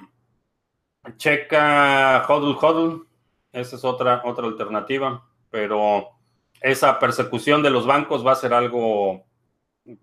checa 1.17 2.27
Hodl 2.27 2.55
Hodl. 2.61 3.07
Esa 3.51 3.75
es 3.75 3.83
otra, 3.83 4.21
otra 4.23 4.45
alternativa. 4.45 5.27
Pero 5.49 6.09
esa 6.61 6.99
persecución 6.99 7.63
de 7.63 7.71
los 7.71 7.87
bancos 7.87 8.23
va 8.23 8.33
a 8.33 8.35
ser 8.35 8.53
algo 8.53 9.25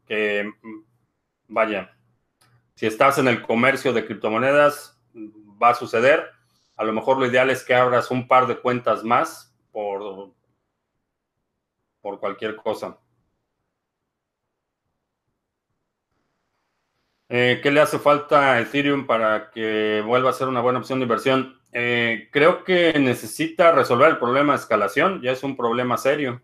que, 0.06 0.52
vaya, 1.46 1.96
si 2.74 2.86
estás 2.86 3.18
en 3.18 3.28
el 3.28 3.42
comercio 3.42 3.92
de 3.92 4.04
criptomonedas, 4.04 5.00
va 5.14 5.68
a 5.68 5.74
suceder 5.74 6.39
a 6.80 6.84
lo 6.84 6.94
mejor 6.94 7.18
lo 7.18 7.26
ideal 7.26 7.50
es 7.50 7.62
que 7.62 7.74
abras 7.74 8.10
un 8.10 8.26
par 8.26 8.46
de 8.46 8.58
cuentas 8.58 9.04
más 9.04 9.54
por, 9.70 10.32
por 12.00 12.18
cualquier 12.18 12.56
cosa. 12.56 12.98
Eh, 17.28 17.60
¿Qué 17.62 17.70
le 17.70 17.82
hace 17.82 17.98
falta 17.98 18.54
a 18.54 18.60
Ethereum 18.60 19.06
para 19.06 19.50
que 19.50 20.02
vuelva 20.06 20.30
a 20.30 20.32
ser 20.32 20.48
una 20.48 20.62
buena 20.62 20.78
opción 20.78 21.00
de 21.00 21.02
inversión? 21.02 21.60
Eh, 21.70 22.30
creo 22.32 22.64
que 22.64 22.98
necesita 22.98 23.72
resolver 23.72 24.08
el 24.08 24.18
problema 24.18 24.54
de 24.54 24.60
escalación, 24.60 25.20
ya 25.20 25.32
es 25.32 25.42
un 25.42 25.58
problema 25.58 25.98
serio. 25.98 26.40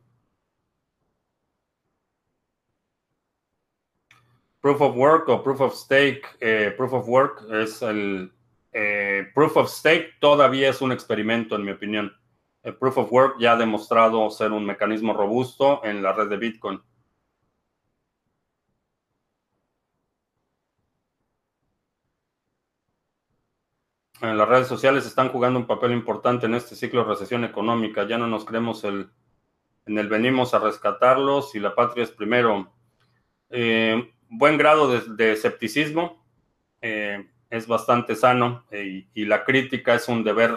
Proof 4.61 4.83
of 4.83 4.97
Work 4.97 5.29
o 5.31 5.43
Proof 5.43 5.61
of 5.63 5.75
Stake. 5.75 6.25
Eh, 6.41 6.75
proof 6.77 6.93
of 6.93 7.09
Work 7.09 7.51
es 7.53 7.81
el, 7.81 8.36
eh, 8.79 9.31
proof 9.35 9.57
of 9.57 9.71
Stake 9.71 10.17
todavía 10.21 10.69
es 10.69 10.83
un 10.83 10.93
experimento, 10.93 11.57
en 11.57 11.65
mi 11.65 11.71
opinión. 11.71 12.13
El 12.63 12.77
Proof 12.77 12.99
of 12.99 13.11
Work 13.11 13.37
ya 13.41 13.53
ha 13.53 13.57
demostrado 13.57 14.29
ser 14.29 14.53
un 14.53 14.67
mecanismo 14.67 15.15
robusto 15.15 15.83
en 15.83 16.03
la 16.03 16.13
red 16.13 16.29
de 16.29 16.37
Bitcoin. 16.37 16.83
En 24.21 24.37
las 24.37 24.47
redes 24.47 24.67
sociales 24.69 25.07
están 25.07 25.31
jugando 25.31 25.59
un 25.59 25.67
papel 25.67 25.93
importante 25.93 26.45
en 26.45 26.55
este 26.55 26.77
ciclo 26.77 27.03
de 27.03 27.09
recesión 27.09 27.45
económica. 27.45 28.07
Ya 28.07 28.19
no 28.19 28.27
nos 28.27 28.45
creemos 28.45 28.85
el, 28.85 29.09
en 29.87 29.97
el 29.97 30.11
venimos 30.11 30.53
a 30.53 30.59
rescatarlos 30.59 31.55
y 31.55 31.61
la 31.61 31.75
patria 31.75 32.05
es 32.05 32.11
primero. 32.11 32.71
Eh, 33.49 34.13
buen 34.29 34.59
grado 34.59 34.91
de, 34.91 35.33
escepticismo. 35.33 36.27
Eh, 36.83 37.27
es 37.51 37.67
bastante 37.67 38.15
sano 38.15 38.65
eh, 38.71 39.07
y, 39.15 39.25
la 39.25 39.45
crítica 39.45 39.95
es 39.95 40.09
un 40.09 40.25
deber 40.25 40.57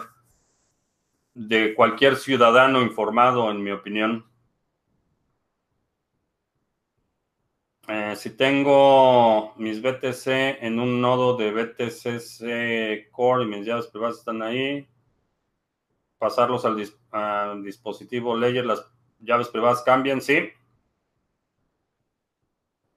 de 1.33 1.73
cualquier 1.75 2.15
ciudadano 2.15 2.81
informado, 2.81 3.51
en 3.51 3.63
mi 3.63 3.71
opinión. 3.71 4.25
Eh, 7.87 8.15
si 8.15 8.31
tengo 8.31 9.53
mis 9.57 9.81
BTC 9.81 10.27
en 10.61 10.79
un 10.79 11.01
nodo 11.01 11.37
de 11.37 11.51
BTC 11.51 13.09
Core 13.11 13.43
y 13.43 13.47
mis 13.47 13.65
llaves 13.65 13.87
privadas 13.87 14.19
están 14.19 14.41
ahí, 14.43 14.87
pasarlos 16.19 16.65
al, 16.65 16.83
al 17.11 17.63
dispositivo 17.63 18.37
Ledger, 18.37 18.65
las 18.65 18.85
llaves 19.19 19.47
privadas 19.49 19.81
cambian, 19.83 20.21
sí. 20.21 20.49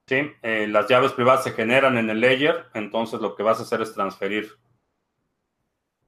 Sí, 0.07 0.31
eh, 0.41 0.67
las 0.67 0.87
llaves 0.89 1.13
privadas 1.13 1.43
se 1.45 1.51
generan 1.51 1.97
en 1.97 2.09
el 2.09 2.19
layer, 2.19 2.65
entonces 2.73 3.21
lo 3.21 3.35
que 3.35 3.43
vas 3.43 3.59
a 3.59 3.63
hacer 3.63 3.81
es 3.81 3.93
transferir. 3.93 4.51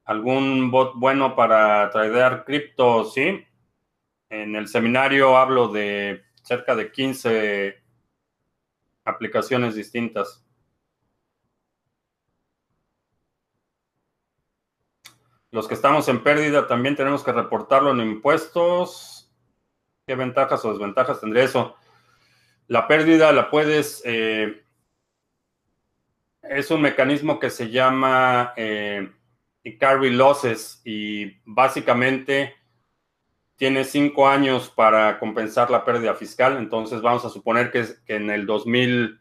¿Algún 0.03 0.69
bot 0.69 0.93
bueno 0.95 1.35
para 1.35 1.89
tradear 1.89 2.43
cripto? 2.45 3.05
Sí. 3.05 3.45
En 4.29 4.55
el 4.55 4.67
seminario 4.67 5.37
hablo 5.37 5.69
de 5.69 6.23
cerca 6.43 6.75
de 6.75 6.91
15 6.91 7.81
aplicaciones 9.05 9.75
distintas. 9.75 10.45
Los 15.51 15.69
que 15.69 15.73
estamos 15.73 16.09
en 16.09 16.21
pérdida 16.21 16.67
también 16.67 16.97
tenemos 16.97 17.23
que 17.23 17.31
reportarlo 17.31 17.91
en 17.91 18.01
impuestos. 18.01 19.31
¿Qué 20.05 20.15
ventajas 20.15 20.65
o 20.65 20.71
desventajas 20.71 21.21
tendría 21.21 21.45
eso? 21.45 21.77
La 22.68 22.88
pérdida 22.88 23.32
la 23.32 23.49
puedes... 23.49 24.01
Eh, 24.05 24.61
es 26.43 26.70
un 26.70 26.82
mecanismo 26.82 27.39
que 27.39 27.49
se 27.49 27.72
llama 27.72 28.53
eh, 28.55 29.09
carry 29.80 30.11
losses 30.11 30.82
y 30.86 31.38
básicamente 31.43 32.53
tiene 33.55 33.84
cinco 33.84 34.28
años 34.28 34.70
para 34.70 35.18
compensar 35.18 35.72
la 35.72 35.84
pérdida 35.84 36.13
fiscal. 36.13 36.57
Entonces 36.57 37.01
vamos 37.01 37.26
a 37.26 37.30
suponer 37.30 37.72
que, 37.72 37.86
en 38.07 38.30
el 38.30 38.45
2000, 38.45 39.20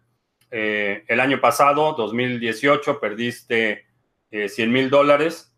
eh, 0.50 1.04
el 1.08 1.20
año 1.20 1.40
pasado, 1.40 1.94
2018, 1.94 3.00
perdiste 3.00 3.86
100 4.30 4.72
mil 4.72 4.90
dólares. 4.90 5.54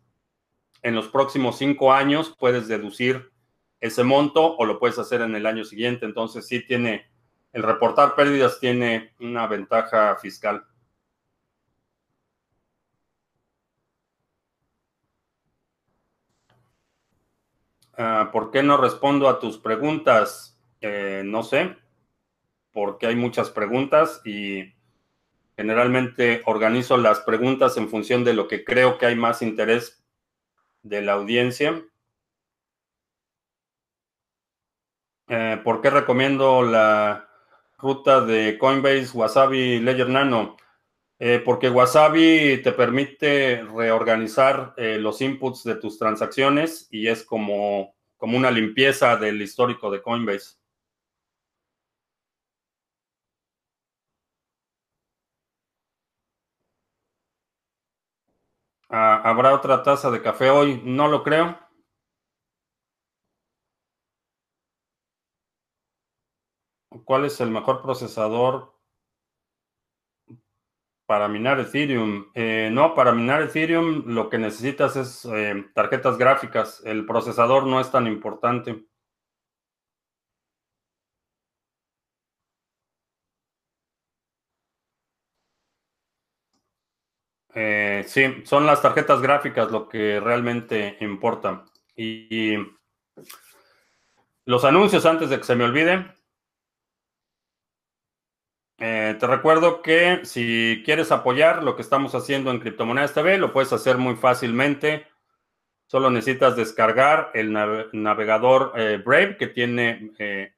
En 0.83 0.95
los 0.95 1.07
próximos 1.09 1.57
cinco 1.57 1.91
años 1.91 2.35
puedes 2.39 2.67
deducir 2.67 3.31
ese 3.79 4.03
monto 4.03 4.55
o 4.55 4.65
lo 4.65 4.79
puedes 4.79 4.99
hacer 4.99 5.21
en 5.21 5.35
el 5.35 5.45
año 5.45 5.65
siguiente. 5.65 6.05
Entonces 6.05 6.47
sí 6.47 6.65
tiene 6.65 7.07
el 7.57 7.63
reportar 7.63 8.13
pérdidas 8.13 8.59
tiene 8.59 9.15
una 9.19 9.47
ventaja 9.47 10.15
fiscal. 10.17 10.63
Ah, 17.97 18.29
¿Por 18.31 18.51
qué 18.51 18.61
no 18.61 18.77
respondo 18.77 19.27
a 19.27 19.39
tus 19.39 19.57
preguntas? 19.57 20.61
Eh, 20.81 21.23
no 21.25 21.41
sé, 21.41 21.75
porque 22.71 23.07
hay 23.07 23.15
muchas 23.15 23.49
preguntas 23.49 24.21
y 24.23 24.75
generalmente 25.55 26.43
organizo 26.45 26.95
las 26.95 27.21
preguntas 27.21 27.75
en 27.77 27.89
función 27.89 28.23
de 28.23 28.35
lo 28.35 28.47
que 28.47 28.63
creo 28.63 28.99
que 28.99 29.07
hay 29.07 29.15
más 29.15 29.41
interés 29.41 30.05
de 30.83 31.01
la 31.01 31.13
audiencia. 31.13 31.83
Eh, 35.27 35.59
¿Por 35.63 35.81
qué 35.81 35.89
recomiendo 35.89 36.61
la 36.61 37.26
ruta 37.77 38.21
de 38.21 38.57
Coinbase, 38.57 39.11
Wasabi, 39.13 39.79
Ledger 39.79 40.09
Nano, 40.09 40.57
eh, 41.19 41.41
porque 41.43 41.69
Wasabi 41.69 42.61
te 42.63 42.71
permite 42.71 43.63
reorganizar 43.63 44.73
eh, 44.77 44.97
los 44.99 45.21
inputs 45.21 45.63
de 45.63 45.75
tus 45.75 45.97
transacciones 45.99 46.87
y 46.91 47.07
es 47.07 47.23
como, 47.23 47.95
como 48.17 48.37
una 48.37 48.51
limpieza 48.51 49.15
del 49.17 49.41
histórico 49.41 49.91
de 49.91 50.01
Coinbase. 50.01 50.57
Ah, 58.89 59.21
¿Habrá 59.23 59.53
otra 59.53 59.83
taza 59.83 60.09
de 60.11 60.21
café 60.21 60.49
hoy? 60.49 60.81
No 60.83 61.07
lo 61.07 61.23
creo. 61.23 61.66
¿Cuál 67.07 67.23
es 67.23 67.39
el 67.39 67.49
mejor 67.51 67.81
procesador 67.81 68.73
para 71.05 71.29
minar 71.29 71.57
Ethereum? 71.57 72.25
Eh, 72.33 72.69
no, 72.69 72.95
para 72.95 73.13
minar 73.13 73.41
Ethereum 73.43 74.03
lo 74.07 74.29
que 74.29 74.37
necesitas 74.37 74.97
es 74.97 75.23
eh, 75.23 75.69
tarjetas 75.73 76.17
gráficas. 76.17 76.81
El 76.83 77.05
procesador 77.05 77.65
no 77.65 77.79
es 77.79 77.89
tan 77.91 78.07
importante. 78.07 78.83
Eh, 87.55 88.03
sí, 88.05 88.43
son 88.43 88.65
las 88.65 88.81
tarjetas 88.81 89.21
gráficas 89.21 89.71
lo 89.71 89.87
que 89.87 90.19
realmente 90.19 90.97
importa. 90.99 91.63
y 91.95 92.57
los 94.45 94.65
anuncios 94.65 95.05
antes 95.05 95.29
de 95.29 95.37
que 95.37 95.43
se 95.45 95.55
me 95.55 95.63
olvide. 95.63 96.16
Eh, 98.79 99.15
te 99.19 99.25
recuerdo 99.25 99.81
que 99.81 100.21
si 100.23 100.83
quieres 100.85 101.11
apoyar 101.11 101.63
lo 101.63 101.75
que 101.75 101.81
estamos 101.81 102.13
haciendo 102.13 102.51
en 102.51 102.59
Criptomonedas 102.59 103.13
TV, 103.13 103.39
lo 103.39 103.51
puedes 103.51 103.73
hacer 103.73 103.97
muy 103.97 104.15
fácilmente. 104.15 105.07
Solo 105.87 106.11
necesitas 106.11 106.55
descargar 106.55 107.31
el 107.33 107.51
navegador 107.93 108.73
eh, 108.75 109.01
Brave 109.03 109.37
que 109.37 109.47
tiene 109.47 110.11
eh, 110.19 110.53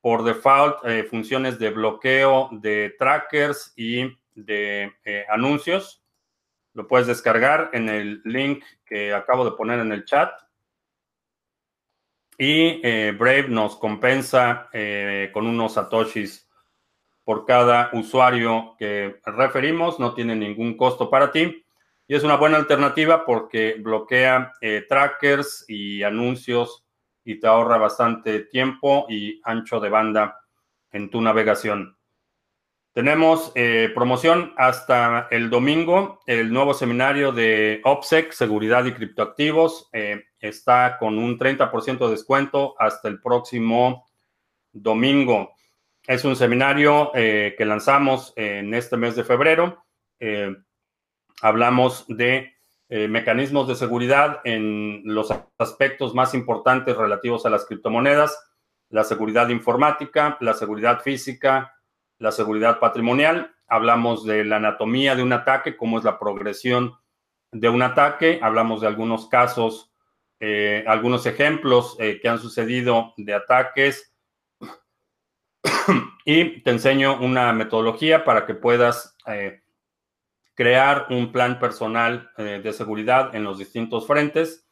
por 0.00 0.24
default 0.24 0.78
funciones 1.10 1.58
de 1.58 1.70
bloqueo 1.70 2.48
de 2.52 2.94
trackers 2.98 3.72
y 3.76 4.16
de 4.34 4.92
anuncios. 5.28 6.02
Lo 6.74 6.88
puedes 6.88 7.06
descargar 7.06 7.70
en 7.72 7.88
el 7.88 8.22
link 8.24 8.64
que 8.84 9.12
acabo 9.12 9.44
de 9.44 9.52
poner 9.52 9.78
en 9.78 9.92
el 9.92 10.04
chat. 10.04 10.32
Y 12.36 12.80
Brave 13.12 13.46
nos 13.48 13.76
compensa 13.76 14.68
con 15.32 15.46
unos 15.46 15.74
satoshis 15.74 16.48
por 17.24 17.46
cada 17.46 17.90
usuario 17.92 18.74
que 18.78 19.20
referimos, 19.24 19.98
no 20.00 20.14
tiene 20.14 20.34
ningún 20.34 20.76
costo 20.76 21.08
para 21.10 21.30
ti. 21.30 21.64
Y 22.08 22.14
es 22.14 22.24
una 22.24 22.36
buena 22.36 22.56
alternativa 22.56 23.24
porque 23.24 23.76
bloquea 23.78 24.52
eh, 24.60 24.84
trackers 24.88 25.64
y 25.68 26.02
anuncios 26.02 26.84
y 27.24 27.38
te 27.38 27.46
ahorra 27.46 27.78
bastante 27.78 28.40
tiempo 28.40 29.06
y 29.08 29.40
ancho 29.44 29.80
de 29.80 29.88
banda 29.88 30.40
en 30.90 31.10
tu 31.10 31.20
navegación. 31.20 31.96
Tenemos 32.92 33.52
eh, 33.54 33.90
promoción 33.94 34.52
hasta 34.58 35.28
el 35.30 35.48
domingo. 35.48 36.20
El 36.26 36.52
nuevo 36.52 36.74
seminario 36.74 37.32
de 37.32 37.80
OPSEC, 37.84 38.32
Seguridad 38.32 38.84
y 38.84 38.92
Criptoactivos, 38.92 39.88
eh, 39.94 40.24
está 40.38 40.98
con 40.98 41.16
un 41.16 41.38
30% 41.38 42.04
de 42.04 42.10
descuento 42.10 42.74
hasta 42.78 43.08
el 43.08 43.22
próximo 43.22 44.06
domingo. 44.72 45.54
Es 46.06 46.24
un 46.24 46.36
seminario 46.36 47.10
eh, 47.14 47.54
que 47.56 47.64
lanzamos 47.64 48.32
en 48.36 48.74
este 48.74 48.96
mes 48.96 49.16
de 49.16 49.24
febrero. 49.24 49.84
hablamos 51.40 52.04
de 52.08 52.52
mecanismos 52.88 53.66
de 53.66 53.74
seguridad 53.74 54.40
en 54.44 55.02
los 55.04 55.32
aspectos 55.58 56.14
más 56.14 56.34
importantes 56.34 56.94
relativos 56.94 57.46
a 57.46 57.50
las 57.50 57.64
criptomonedas, 57.64 58.38
la 58.90 59.02
seguridad 59.02 59.48
informática, 59.48 60.36
la 60.40 60.52
seguridad 60.52 61.00
física, 61.00 61.74
la 62.18 62.30
seguridad 62.30 62.78
patrimonial, 62.78 63.52
hablamos 63.66 64.24
de 64.24 64.44
la 64.44 64.56
anatomía 64.56 65.16
de 65.16 65.22
un 65.22 65.32
ataque, 65.32 65.76
cómo 65.76 65.98
es 65.98 66.04
la 66.04 66.18
progresión 66.18 66.94
de 67.52 67.70
un 67.70 67.82
ataque, 67.82 68.38
hablamos 68.42 68.82
de 68.82 68.86
algunos 68.86 69.28
casos, 69.28 69.90
eh, 70.38 70.84
algunos 70.86 71.24
ejemplos 71.24 71.96
eh, 71.98 72.20
que 72.20 72.28
han 72.28 72.38
sucedido 72.38 73.14
de 73.16 73.32
ataques 73.34 74.11
y 76.24 76.60
te 76.62 76.70
enseño 76.70 77.18
una 77.20 77.52
metodología 77.52 78.24
para 78.24 78.46
que 78.46 78.54
puedas 78.54 79.16
eh, 79.26 79.62
crear 80.54 81.06
un 81.10 81.32
plan 81.32 81.58
personal 81.58 82.30
de 82.36 82.72
seguridad 82.72 83.34
en 83.34 83.44
los 83.44 83.58
distintos 83.58 84.06
frentes. 84.06 84.66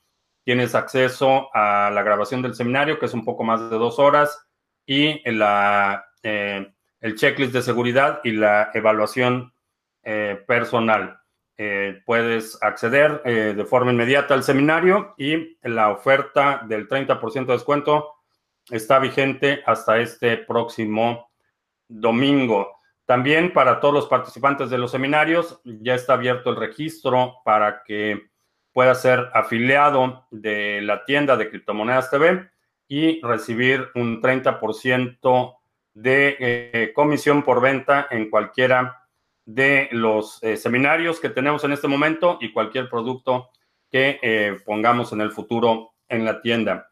Tienes 0.44 0.74
acceso 0.74 1.48
a 1.54 1.90
la 1.90 2.02
grabación 2.02 2.42
del 2.42 2.54
seminario, 2.54 2.98
que 2.98 3.06
es 3.06 3.14
un 3.14 3.24
poco 3.24 3.44
más 3.44 3.70
de 3.70 3.78
dos 3.78 3.98
horas, 3.98 4.46
y 4.86 5.22
la 5.30 6.06
el 7.00 7.14
checklist 7.16 7.52
de 7.52 7.62
seguridad 7.62 8.20
y 8.24 8.32
la 8.32 8.70
evaluación 8.74 9.52
eh, 10.02 10.42
personal. 10.46 11.18
Eh, 11.56 12.00
puedes 12.06 12.62
acceder 12.62 13.20
eh, 13.24 13.54
de 13.56 13.64
forma 13.64 13.92
inmediata 13.92 14.34
al 14.34 14.42
seminario 14.42 15.14
y 15.18 15.58
la 15.62 15.90
oferta 15.90 16.62
del 16.66 16.88
30% 16.88 17.46
de 17.46 17.52
descuento 17.52 18.19
está 18.70 18.98
vigente 18.98 19.62
hasta 19.66 19.98
este 19.98 20.36
próximo 20.38 21.30
domingo. 21.88 22.76
También 23.04 23.52
para 23.52 23.80
todos 23.80 23.94
los 23.94 24.06
participantes 24.06 24.70
de 24.70 24.78
los 24.78 24.92
seminarios 24.92 25.60
ya 25.64 25.94
está 25.94 26.14
abierto 26.14 26.50
el 26.50 26.56
registro 26.56 27.38
para 27.44 27.82
que 27.82 28.30
puedas 28.72 29.02
ser 29.02 29.30
afiliado 29.34 30.26
de 30.30 30.80
la 30.82 31.04
tienda 31.04 31.36
de 31.36 31.50
criptomonedas 31.50 32.10
TV 32.10 32.48
y 32.86 33.20
recibir 33.20 33.88
un 33.94 34.22
30% 34.22 35.56
de 35.94 36.36
eh, 36.38 36.92
comisión 36.94 37.42
por 37.42 37.60
venta 37.60 38.06
en 38.10 38.30
cualquiera 38.30 39.04
de 39.44 39.88
los 39.92 40.42
eh, 40.42 40.56
seminarios 40.56 41.18
que 41.18 41.30
tenemos 41.30 41.64
en 41.64 41.72
este 41.72 41.88
momento 41.88 42.38
y 42.40 42.52
cualquier 42.52 42.88
producto 42.88 43.50
que 43.90 44.20
eh, 44.22 44.56
pongamos 44.64 45.12
en 45.12 45.20
el 45.20 45.32
futuro 45.32 45.94
en 46.08 46.24
la 46.24 46.40
tienda. 46.40 46.89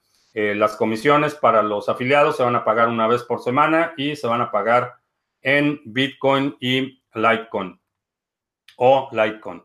Las 0.55 0.77
comisiones 0.77 1.35
para 1.35 1.63
los 1.63 1.89
afiliados 1.89 2.37
se 2.37 2.43
van 2.43 2.57
a 2.57 2.65
pagar 2.65 2.89
una 2.89 3.07
vez 3.07 3.23
por 3.23 3.41
semana 3.41 3.95
y 3.97 4.17
se 4.17 4.27
van 4.27 4.41
a 4.41 4.51
pagar 4.51 4.95
en 5.41 5.81
Bitcoin 5.85 6.57
y 6.61 7.03
Litecoin 7.15 7.81
o 8.77 9.09
Litecoin. 9.13 9.63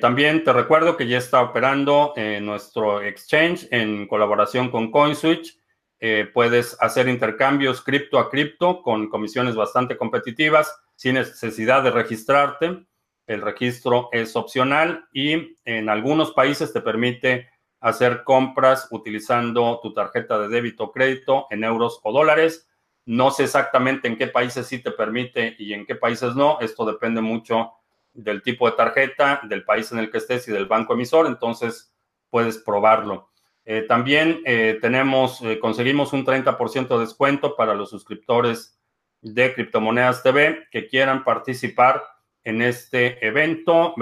también 0.00 0.44
te 0.44 0.52
recuerdo 0.52 0.96
que 0.96 1.06
ya 1.06 1.18
está 1.18 1.42
operando 1.42 2.14
nuestro 2.40 3.02
exchange 3.02 3.68
en 3.70 4.06
colaboración 4.08 4.70
con 4.70 4.90
CoinSwitch 4.90 5.56
eh, 5.98 6.28
puedes 6.32 6.76
hacer 6.80 7.08
intercambios 7.08 7.80
cripto 7.80 8.18
a 8.18 8.28
cripto 8.28 8.82
con 8.82 9.08
comisiones 9.08 9.54
bastante 9.54 9.96
competitivas 9.96 10.78
sin 10.94 11.14
necesidad 11.14 11.82
de 11.82 11.90
registrarte. 11.90 12.84
El 13.26 13.40
registro 13.40 14.10
es 14.12 14.36
opcional 14.36 15.08
y 15.12 15.56
en 15.64 15.88
algunos 15.88 16.32
países 16.32 16.72
te 16.72 16.80
permite 16.80 17.48
hacer 17.80 18.24
compras 18.24 18.88
utilizando 18.90 19.80
tu 19.82 19.92
tarjeta 19.92 20.38
de 20.38 20.48
débito 20.48 20.84
o 20.84 20.92
crédito 20.92 21.46
en 21.50 21.64
euros 21.64 22.00
o 22.02 22.12
dólares. 22.12 22.68
No 23.04 23.30
sé 23.30 23.44
exactamente 23.44 24.08
en 24.08 24.16
qué 24.16 24.26
países 24.26 24.66
sí 24.66 24.80
te 24.80 24.90
permite 24.90 25.54
y 25.58 25.72
en 25.72 25.86
qué 25.86 25.94
países 25.94 26.34
no. 26.34 26.58
Esto 26.60 26.84
depende 26.84 27.20
mucho 27.20 27.72
del 28.12 28.42
tipo 28.42 28.68
de 28.68 28.76
tarjeta, 28.76 29.40
del 29.44 29.64
país 29.64 29.92
en 29.92 29.98
el 29.98 30.10
que 30.10 30.18
estés 30.18 30.48
y 30.48 30.52
del 30.52 30.66
banco 30.66 30.94
emisor. 30.94 31.26
Entonces 31.26 31.94
puedes 32.30 32.58
probarlo. 32.58 33.30
Eh, 33.64 33.82
también 33.82 34.42
eh, 34.44 34.78
tenemos, 34.80 35.42
eh, 35.42 35.58
conseguimos 35.58 36.12
un 36.12 36.24
30% 36.24 36.88
de 36.88 37.00
descuento 37.00 37.56
para 37.56 37.74
los 37.74 37.90
suscriptores 37.90 38.78
de 39.20 39.52
Criptomonedas 39.54 40.22
TV 40.22 40.68
que 40.70 40.86
quieran 40.86 41.24
participar 41.24 42.02
en 42.44 42.62
este 42.62 43.26
evento, 43.26 43.92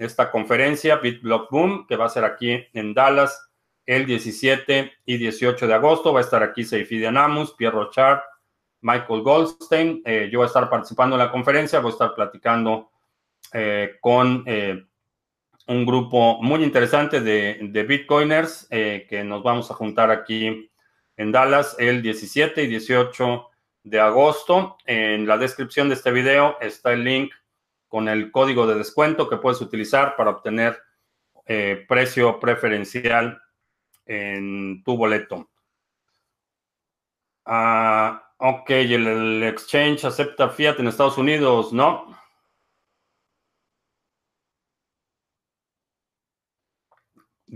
esta 0.00 0.30
conferencia 0.30 0.96
BitBlock 0.96 1.50
Boom, 1.50 1.86
que 1.86 1.96
va 1.96 2.06
a 2.06 2.10
ser 2.10 2.24
aquí 2.24 2.66
en 2.72 2.94
Dallas 2.94 3.50
el 3.86 4.06
17 4.06 4.92
y 5.04 5.16
18 5.18 5.66
de 5.66 5.74
agosto. 5.74 6.12
Va 6.12 6.20
a 6.20 6.22
estar 6.22 6.42
aquí 6.42 6.64
Seifi 6.64 7.04
Anamus, 7.04 7.54
Pierre 7.54 7.76
Rochard, 7.76 8.20
Michael 8.80 9.22
Goldstein. 9.22 10.02
yo 10.30 10.38
voy 10.38 10.44
a 10.44 10.48
estar 10.48 10.68
participando 10.70 11.16
en 11.16 11.20
la 11.20 11.30
conferencia, 11.30 11.80
voy 11.80 11.90
a 11.90 11.92
estar 11.92 12.14
platicando 12.14 12.90
con 14.00 14.44
un 15.70 15.86
grupo 15.86 16.42
muy 16.42 16.64
interesante 16.64 17.20
de, 17.20 17.84
Bitcoiners 17.86 18.66
eh, 18.70 19.06
que 19.08 19.22
nos 19.22 19.42
vamos 19.42 19.70
a 19.70 19.74
juntar 19.74 20.10
aquí 20.10 20.68
en 21.16 21.32
Dallas 21.32 21.76
el 21.78 22.02
17 22.02 22.64
y 22.64 22.66
18 22.66 23.48
de 23.84 24.00
agosto. 24.00 24.76
En 24.84 25.28
la 25.28 25.38
descripción 25.38 25.88
de 25.88 25.94
este 25.94 26.10
video 26.10 26.56
está 26.60 26.92
el 26.92 27.04
link 27.04 27.32
con 27.90 28.08
el 28.08 28.30
código 28.30 28.66
de 28.66 28.76
descuento 28.76 29.28
que 29.28 29.36
puedes 29.36 29.60
utilizar 29.60 30.16
para 30.16 30.30
obtener 30.30 30.80
eh, 31.44 31.84
precio 31.88 32.38
preferencial 32.38 33.42
en 34.06 34.82
tu 34.84 34.96
boleto. 34.96 35.50
Ah, 37.44 38.32
ok, 38.38 38.70
el, 38.70 39.06
el 39.08 39.42
exchange 39.42 40.04
acepta 40.04 40.48
fiat 40.50 40.78
en 40.78 40.86
Estados 40.86 41.18
Unidos, 41.18 41.72
¿no? 41.72 42.16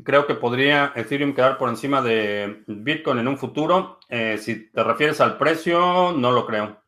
Creo 0.02 0.26
que 0.26 0.34
podría 0.34 0.92
Ethereum 0.96 1.32
quedar 1.32 1.56
por 1.56 1.68
encima 1.68 2.02
de 2.02 2.64
Bitcoin 2.66 3.18
en 3.20 3.28
un 3.28 3.38
futuro. 3.38 4.00
Eh, 4.08 4.38
si 4.38 4.70
te 4.72 4.82
refieres 4.82 5.20
al 5.20 5.38
precio, 5.38 6.12
no 6.12 6.32
lo 6.32 6.44
creo. 6.44 6.83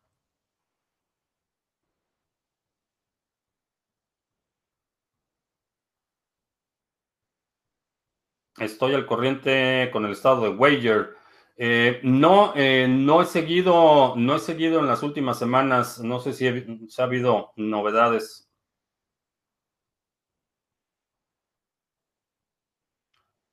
Estoy 8.59 8.93
al 8.93 9.05
corriente 9.05 9.89
con 9.91 10.05
el 10.05 10.11
estado 10.11 10.43
de 10.43 10.49
Wager. 10.49 11.15
Eh, 11.57 11.99
no, 12.03 12.53
eh, 12.55 12.87
no 12.89 13.21
he 13.21 13.25
seguido, 13.25 14.15
no 14.15 14.35
he 14.35 14.39
seguido 14.39 14.79
en 14.79 14.87
las 14.87 15.03
últimas 15.03 15.39
semanas. 15.39 15.99
No 15.99 16.19
sé 16.19 16.33
si 16.33 16.47
ha 16.47 17.03
habido 17.03 17.53
novedades 17.55 18.47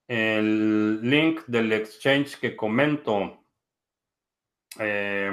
el 0.09 1.01
link 1.03 1.45
del 1.47 1.73
exchange 1.73 2.39
que 2.39 2.57
comento. 2.57 3.45
Eh, 4.79 5.31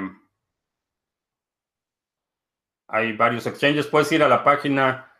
hay 2.88 3.12
varios 3.12 3.46
exchanges. 3.46 3.86
Puedes 3.86 4.10
ir 4.12 4.22
a 4.22 4.28
la 4.28 4.44
página 4.44 5.12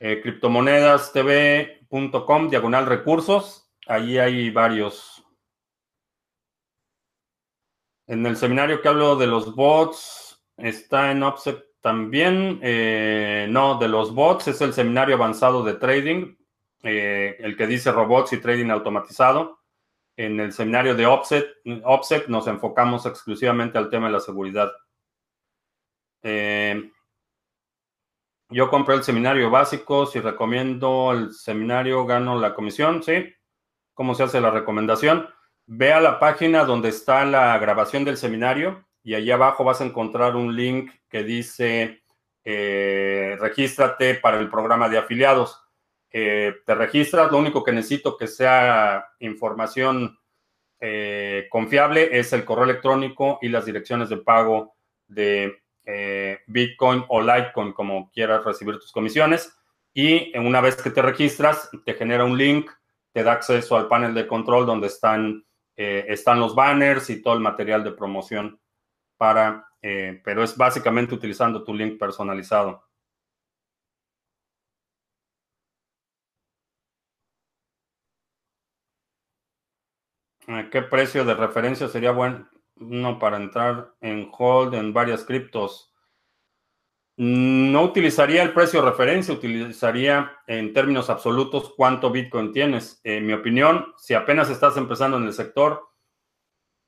eh, 0.00 0.20
criptomonedastv.com, 0.22 2.50
diagonal 2.50 2.86
recursos. 2.86 3.65
Ahí 3.86 4.18
hay 4.18 4.50
varios. 4.50 5.24
En 8.08 8.24
el 8.26 8.36
seminario 8.36 8.80
que 8.82 8.88
hablo 8.88 9.16
de 9.16 9.26
los 9.26 9.54
bots, 9.54 10.42
está 10.56 11.10
en 11.12 11.22
Offset 11.22 11.64
también. 11.80 12.58
Eh, 12.62 13.46
no, 13.48 13.78
de 13.78 13.88
los 13.88 14.12
bots 14.12 14.48
es 14.48 14.60
el 14.60 14.72
seminario 14.72 15.14
avanzado 15.14 15.62
de 15.62 15.74
trading. 15.74 16.36
Eh, 16.82 17.36
el 17.38 17.56
que 17.56 17.66
dice 17.66 17.92
robots 17.92 18.32
y 18.32 18.38
trading 18.38 18.70
automatizado. 18.70 19.60
En 20.16 20.40
el 20.40 20.52
seminario 20.52 20.94
de 20.94 21.06
Offset, 21.06 22.28
nos 22.28 22.46
enfocamos 22.46 23.06
exclusivamente 23.06 23.78
al 23.78 23.90
tema 23.90 24.06
de 24.06 24.12
la 24.14 24.20
seguridad. 24.20 24.72
Eh, 26.22 26.90
yo 28.48 28.70
compré 28.70 28.96
el 28.96 29.04
seminario 29.04 29.50
básico. 29.50 30.06
Si 30.06 30.20
recomiendo 30.20 31.12
el 31.12 31.32
seminario, 31.32 32.04
gano 32.06 32.38
la 32.40 32.54
comisión. 32.54 33.02
¿Sí? 33.02 33.35
¿Cómo 33.96 34.14
se 34.14 34.24
hace 34.24 34.42
la 34.42 34.50
recomendación? 34.50 35.26
Ve 35.64 35.90
a 35.90 36.02
la 36.02 36.20
página 36.20 36.66
donde 36.66 36.90
está 36.90 37.24
la 37.24 37.56
grabación 37.58 38.04
del 38.04 38.18
seminario 38.18 38.86
y 39.02 39.14
allí 39.14 39.30
abajo 39.30 39.64
vas 39.64 39.80
a 39.80 39.86
encontrar 39.86 40.36
un 40.36 40.54
link 40.54 40.92
que 41.08 41.24
dice 41.24 42.02
eh, 42.44 43.38
regístrate 43.40 44.16
para 44.16 44.38
el 44.38 44.50
programa 44.50 44.90
de 44.90 44.98
afiliados 44.98 45.62
te 46.10 46.74
registras, 46.74 47.30
lo 47.30 47.36
único 47.36 47.62
que 47.62 47.72
necesito 47.72 48.16
que 48.16 48.26
sea 48.26 49.06
información 49.18 50.18
confiable 51.50 52.18
es 52.18 52.32
el 52.32 52.44
correo 52.46 52.64
electrónico 52.64 53.38
y 53.42 53.48
las 53.48 53.66
direcciones 53.66 54.08
de 54.08 54.16
pago 54.16 54.76
de 55.08 55.62
Bitcoin 56.46 57.04
o 57.08 57.20
Litecoin, 57.20 57.72
como 57.72 58.10
quieras 58.12 58.44
recibir 58.44 58.78
tus 58.78 58.92
comisiones. 58.92 59.54
Y 59.92 60.34
una 60.38 60.62
vez 60.62 60.80
que 60.80 60.90
te 60.90 61.02
registras, 61.02 61.68
te 61.84 61.92
genera 61.92 62.24
un 62.24 62.38
link, 62.38 62.70
te 63.16 63.22
da 63.22 63.32
acceso 63.32 63.78
al 63.78 63.88
panel 63.88 64.12
de 64.12 64.26
control 64.26 64.66
donde 64.66 64.88
están, 64.88 65.42
están 65.74 66.38
los 66.38 66.54
banners 66.54 67.08
y 67.08 67.22
todo 67.22 67.32
el 67.32 67.40
material 67.40 67.82
de 67.82 67.92
promoción 67.92 68.60
para, 69.16 69.66
eh, 69.80 70.20
pero 70.22 70.42
es 70.42 70.54
básicamente 70.54 71.14
utilizando 71.14 71.64
tu 71.64 71.72
link 71.72 71.98
personalizado. 71.98 72.84
¿Qué 80.70 80.82
precio 80.82 81.24
de 81.24 81.34
referencia 81.36 81.88
sería 81.88 82.10
bueno 82.10 82.50
para 83.18 83.38
entrar 83.38 83.94
en 84.02 84.30
hold 84.30 84.74
en 84.74 84.92
varias 84.92 85.24
criptos? 85.24 85.95
No 87.18 87.82
utilizaría 87.82 88.42
el 88.42 88.52
precio 88.52 88.82
de 88.82 88.90
referencia, 88.90 89.32
utilizaría 89.32 90.38
en 90.46 90.74
términos 90.74 91.08
absolutos 91.08 91.72
cuánto 91.74 92.10
Bitcoin 92.10 92.52
tienes. 92.52 93.00
En 93.04 93.26
mi 93.26 93.32
opinión, 93.32 93.94
si 93.96 94.12
apenas 94.12 94.50
estás 94.50 94.76
empezando 94.76 95.16
en 95.16 95.24
el 95.24 95.32
sector, 95.32 95.88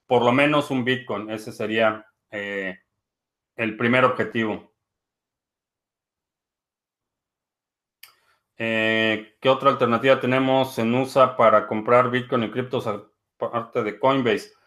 por 0.07 0.23
lo 0.23 0.33
menos 0.33 0.71
un 0.71 0.85
Bitcoin, 0.85 1.31
ese 1.31 1.51
sería 1.51 2.07
eh, 2.31 2.79
el 3.57 3.77
primer 3.79 4.05
objetivo. 4.05 4.75
Eh, 8.59 9.37
¿Qué 9.41 9.49
otra 9.49 9.71
alternativa 9.71 10.21
tenemos 10.21 10.79
en 10.79 10.95
USA 10.95 11.37
para 11.37 11.67
comprar 11.67 12.11
Bitcoin 12.11 12.43
y 12.45 12.51
criptos 12.51 12.87
aparte 12.87 13.83
de 13.83 13.99
Coinbase? 13.99 14.58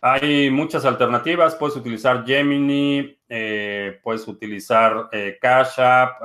Hay 0.00 0.50
muchas 0.50 0.84
alternativas. 0.84 1.56
Puedes 1.56 1.76
utilizar 1.76 2.24
Gemini, 2.24 3.18
eh, 3.28 3.98
puedes 4.02 4.26
utilizar 4.28 5.08
Cash 5.40 5.80
App. 5.80 6.22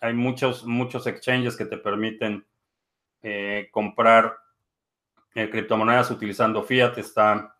hay 0.00 0.14
muchos, 0.14 0.64
muchos 0.64 1.06
exchanges 1.06 1.56
que 1.56 1.66
te 1.66 1.78
permiten 1.78 2.44
comprar 3.70 4.36
criptomonedas 5.32 6.10
utilizando 6.10 6.62
fiat. 6.62 6.98
Está 6.98 7.56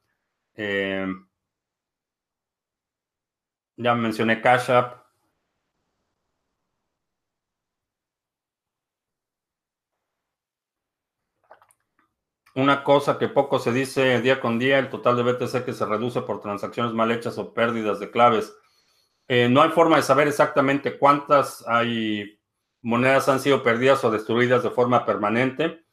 ya 3.76 3.94
mencioné 3.94 4.40
Cash 4.40 4.70
App. 4.70 5.05
Una 12.56 12.82
cosa 12.84 13.18
que 13.18 13.28
poco 13.28 13.58
se 13.58 13.70
dice 13.70 14.22
día 14.22 14.40
con 14.40 14.58
día, 14.58 14.78
el 14.78 14.88
total 14.88 15.14
de 15.16 15.22
BTC 15.24 15.62
que 15.66 15.74
se 15.74 15.84
reduce 15.84 16.22
por 16.22 16.40
transacciones 16.40 16.94
mal 16.94 17.10
hechas 17.12 17.36
o 17.36 17.52
pérdidas 17.52 18.00
de 18.00 18.10
claves. 18.10 18.56
Eh, 19.28 19.48
no 19.50 19.60
hay 19.60 19.70
forma 19.70 19.96
de 19.96 20.02
saber 20.02 20.26
exactamente 20.26 20.98
cuántas 20.98 21.66
hay 21.68 22.40
monedas 22.80 23.28
han 23.28 23.40
sido 23.40 23.62
perdidas 23.62 24.02
o 24.04 24.10
destruidas 24.10 24.62
de 24.62 24.70
forma 24.70 25.04
permanente. 25.04 25.84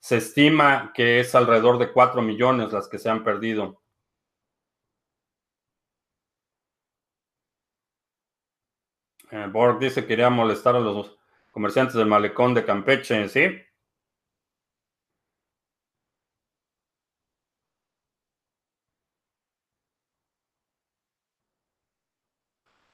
Se 0.00 0.18
estima 0.18 0.92
que 0.94 1.20
es 1.20 1.34
alrededor 1.34 1.78
de 1.78 1.92
4 1.92 2.20
millones 2.20 2.72
las 2.72 2.88
que 2.88 2.98
se 2.98 3.08
han 3.08 3.24
perdido. 3.24 3.80
Eh, 9.30 9.48
Borg 9.50 9.78
dice 9.78 10.02
que 10.02 10.08
quería 10.08 10.28
molestar 10.28 10.76
a 10.76 10.80
los 10.80 11.16
comerciantes 11.50 11.94
del 11.94 12.06
malecón 12.06 12.52
de 12.52 12.66
Campeche, 12.66 13.28
¿sí? 13.30 13.62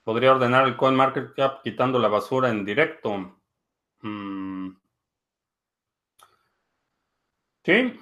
Podría 0.09 0.32
ordenar 0.32 0.66
el 0.66 0.74
CoinMarketCap 0.74 1.62
quitando 1.62 1.98
la 1.98 2.09
basura 2.09 2.48
en 2.48 2.64
directo. 2.64 3.36
Mm. 4.00 4.70
Sí. 7.62 8.00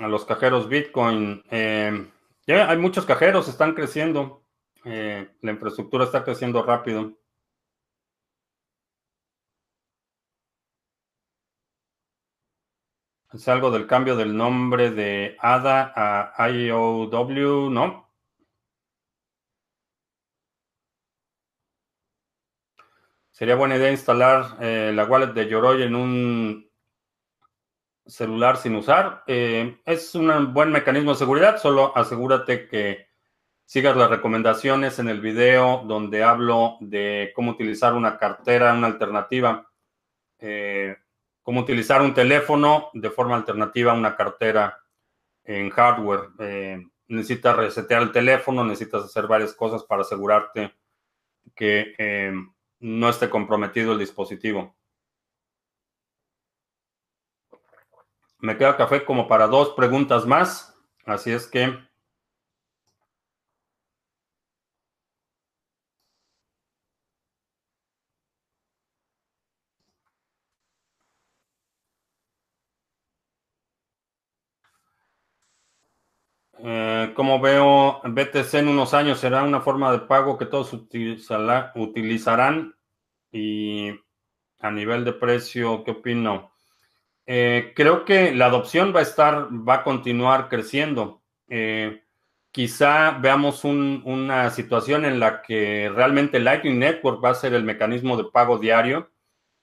A 0.00 0.08
los 0.08 0.24
cajeros 0.24 0.68
Bitcoin. 0.68 1.44
Eh, 1.48 2.10
ya 2.44 2.68
hay 2.68 2.76
muchos 2.76 3.06
cajeros, 3.06 3.46
están 3.46 3.74
creciendo. 3.74 4.42
Eh, 4.84 5.30
la 5.42 5.52
infraestructura 5.52 6.06
está 6.06 6.24
creciendo 6.24 6.60
rápido. 6.64 7.12
Es 13.34 13.48
algo 13.48 13.72
del 13.72 13.88
cambio 13.88 14.14
del 14.14 14.36
nombre 14.36 14.92
de 14.92 15.36
ADA 15.40 15.92
a 16.36 16.48
IOW, 16.50 17.68
¿no? 17.68 18.08
Sería 23.32 23.56
buena 23.56 23.76
idea 23.76 23.90
instalar 23.90 24.56
eh, 24.60 24.92
la 24.94 25.04
wallet 25.06 25.32
de 25.32 25.48
Yoroi 25.48 25.82
en 25.82 25.96
un 25.96 26.70
celular 28.06 28.56
sin 28.56 28.76
usar. 28.76 29.24
Eh, 29.26 29.80
es 29.84 30.14
un 30.14 30.54
buen 30.54 30.70
mecanismo 30.70 31.10
de 31.10 31.18
seguridad, 31.18 31.58
solo 31.58 31.92
asegúrate 31.96 32.68
que 32.68 33.08
sigas 33.64 33.96
las 33.96 34.10
recomendaciones 34.10 35.00
en 35.00 35.08
el 35.08 35.20
video 35.20 35.82
donde 35.88 36.22
hablo 36.22 36.76
de 36.80 37.32
cómo 37.34 37.50
utilizar 37.50 37.94
una 37.94 38.16
cartera, 38.16 38.74
una 38.74 38.86
alternativa, 38.86 39.68
eh, 40.38 40.96
cómo 41.44 41.60
utilizar 41.60 42.02
un 42.02 42.14
teléfono 42.14 42.90
de 42.94 43.10
forma 43.10 43.36
alternativa 43.36 43.92
a 43.92 43.96
una 43.96 44.16
cartera 44.16 44.80
en 45.44 45.70
hardware. 45.70 46.30
Eh, 46.40 46.82
necesitas 47.06 47.56
resetear 47.56 48.02
el 48.02 48.10
teléfono, 48.10 48.64
necesitas 48.64 49.04
hacer 49.04 49.28
varias 49.28 49.54
cosas 49.54 49.84
para 49.84 50.02
asegurarte 50.02 50.74
que 51.54 52.32
no 52.80 53.08
esté 53.08 53.30
comprometido 53.30 53.92
el 53.92 53.98
dispositivo. 53.98 54.74
Me 58.38 58.56
queda 58.56 58.76
café 58.76 59.04
como 59.04 59.28
para 59.28 59.46
dos 59.46 59.70
preguntas 59.70 60.26
más. 60.26 60.76
Así 61.04 61.30
es 61.30 61.46
que... 61.46 61.78
Eh, 76.58 77.12
como 77.14 77.40
veo, 77.40 78.00
BTC 78.04 78.54
en 78.54 78.68
unos 78.68 78.94
años 78.94 79.18
será 79.18 79.42
una 79.42 79.60
forma 79.60 79.92
de 79.92 80.00
pago 80.00 80.38
que 80.38 80.46
todos 80.46 80.72
utilizarán 80.72 82.74
y 83.32 83.90
a 84.60 84.70
nivel 84.70 85.04
de 85.04 85.12
precio, 85.12 85.82
¿qué 85.84 85.90
opino? 85.90 86.52
Eh, 87.26 87.72
creo 87.74 88.04
que 88.04 88.34
la 88.34 88.46
adopción 88.46 88.94
va 88.94 89.00
a 89.00 89.02
estar, 89.02 89.48
va 89.50 89.76
a 89.76 89.84
continuar 89.84 90.48
creciendo. 90.48 91.22
Eh, 91.48 92.02
quizá 92.50 93.12
veamos 93.12 93.64
una 93.64 94.50
situación 94.50 95.04
en 95.04 95.20
la 95.20 95.42
que 95.42 95.90
realmente 95.94 96.38
Lightning 96.38 96.78
Network 96.78 97.24
va 97.24 97.30
a 97.30 97.34
ser 97.34 97.54
el 97.54 97.64
mecanismo 97.64 98.16
de 98.16 98.24
pago 98.24 98.58
diario 98.58 99.10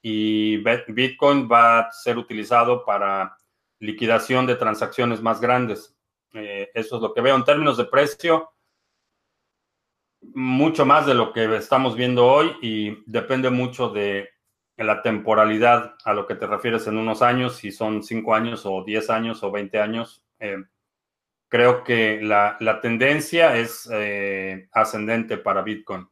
y 0.02 0.58
Bitcoin 0.88 1.48
va 1.50 1.80
a 1.80 1.92
ser 1.92 2.18
utilizado 2.18 2.84
para 2.86 3.38
liquidación 3.80 4.46
de 4.46 4.56
transacciones 4.56 5.22
más 5.22 5.40
grandes. 5.40 5.96
Eh, 6.34 6.70
eso 6.74 6.96
es 6.96 7.02
lo 7.02 7.14
que 7.14 7.22
veo 7.22 7.36
en 7.36 7.44
términos 7.44 7.78
de 7.78 7.86
precio. 7.86 8.52
Mucho 10.34 10.86
más 10.86 11.06
de 11.06 11.16
lo 11.16 11.34
que 11.34 11.56
estamos 11.56 11.96
viendo 11.96 12.28
hoy 12.28 12.56
y 12.62 13.04
depende 13.06 13.50
mucho 13.50 13.90
de 13.90 14.30
la 14.78 15.02
temporalidad 15.02 15.96
a 16.04 16.14
lo 16.14 16.26
que 16.28 16.36
te 16.36 16.48
refieres 16.48 16.88
en 16.88 16.98
unos 16.98 17.22
años, 17.22 17.56
si 17.58 17.72
son 17.72 18.04
5 18.04 18.36
años 18.36 18.66
o 18.66 18.84
10 18.84 19.10
años 19.10 19.44
o 19.44 19.52
20 19.52 19.80
años, 19.80 20.24
eh, 20.40 20.58
creo 21.50 21.84
que 21.84 22.22
la, 22.22 22.58
tendencia 22.82 23.58
es 23.58 23.90
eh, 23.92 24.70
ascendente 24.72 25.38
para 25.38 25.62
Bitcoin. 25.62 26.08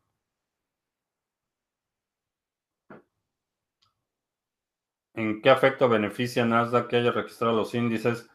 ¿En 5.13 5.41
qué 5.41 5.49
afecto 5.49 5.89
beneficia 5.89 6.45
Nasdaq 6.45 6.88
que 6.88 6.95
haya 6.97 7.11
registrado 7.11 7.55
los 7.55 7.74
índices? 7.76 8.30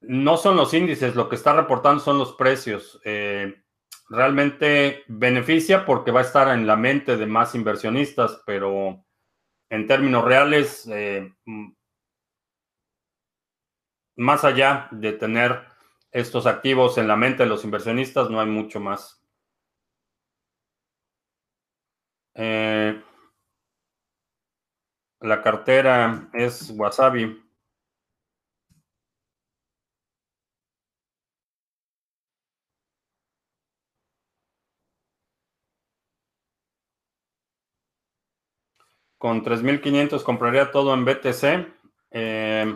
No 0.00 0.36
son 0.36 0.56
los 0.56 0.72
índices, 0.74 1.14
lo 1.14 1.28
que 1.28 1.36
está 1.36 1.52
reportando 1.54 2.00
son 2.00 2.18
los 2.18 2.32
precios 2.34 3.00
realmente 4.10 5.04
beneficia 5.06 5.86
porque 5.86 6.10
va 6.10 6.20
a 6.20 6.24
estar 6.24 6.48
en 6.48 6.66
la 6.66 6.76
mente 6.76 7.16
de 7.16 7.26
más 7.26 7.54
inversionistas, 7.54 8.42
pero 8.44 9.04
en 9.70 9.86
términos 9.86 10.24
reales, 10.24 10.86
eh, 10.88 11.32
más 14.16 14.44
allá 14.44 14.88
de 14.90 15.12
tener 15.12 15.62
estos 16.10 16.46
activos 16.46 16.98
en 16.98 17.06
la 17.06 17.16
mente 17.16 17.44
de 17.44 17.48
los 17.48 17.64
inversionistas, 17.64 18.28
no 18.30 18.40
hay 18.40 18.48
mucho 18.48 18.80
más. 18.80 19.22
Eh, 22.34 23.00
la 25.20 25.40
cartera 25.40 26.28
es 26.32 26.72
Wasabi. 26.74 27.49
Con 39.20 39.44
3.500 39.44 40.24
compraría 40.24 40.72
todo 40.72 40.92
en 40.94 41.04
BTC. 41.04 41.44
Eh, 42.10 42.74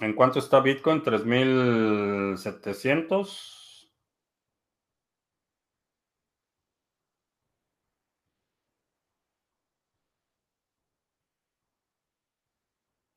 ¿En 0.00 0.14
cuánto 0.14 0.38
está 0.38 0.60
Bitcoin? 0.60 1.02
3.700. 1.02 3.90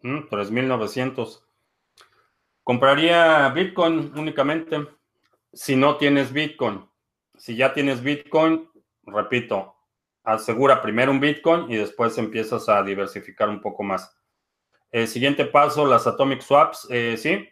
Mm, 0.04 0.28
3.900. 0.30 1.44
Compraría 2.64 3.48
Bitcoin 3.50 4.12
únicamente 4.18 4.88
si 5.54 5.76
no 5.78 5.98
tienes 5.98 6.34
Bitcoin 6.34 6.86
si 7.38 7.56
ya 7.56 7.74
tienes 7.74 8.02
Bitcoin, 8.02 8.70
repito, 9.04 9.76
asegura 10.24 10.82
primero 10.82 11.12
un 11.12 11.20
Bitcoin 11.20 11.72
y 11.72 11.76
después 11.76 12.18
empiezas 12.18 12.68
a 12.68 12.84
diversificar 12.84 13.50
un 13.50 13.62
poco 13.62 13.84
más. 13.84 14.16
El 14.92 15.08
siguiente 15.08 15.46
paso, 15.46 15.86
las 15.86 16.08
Atomic 16.08 16.42
Swaps, 16.42 16.88
eh, 16.90 17.16
sí, 17.18 17.48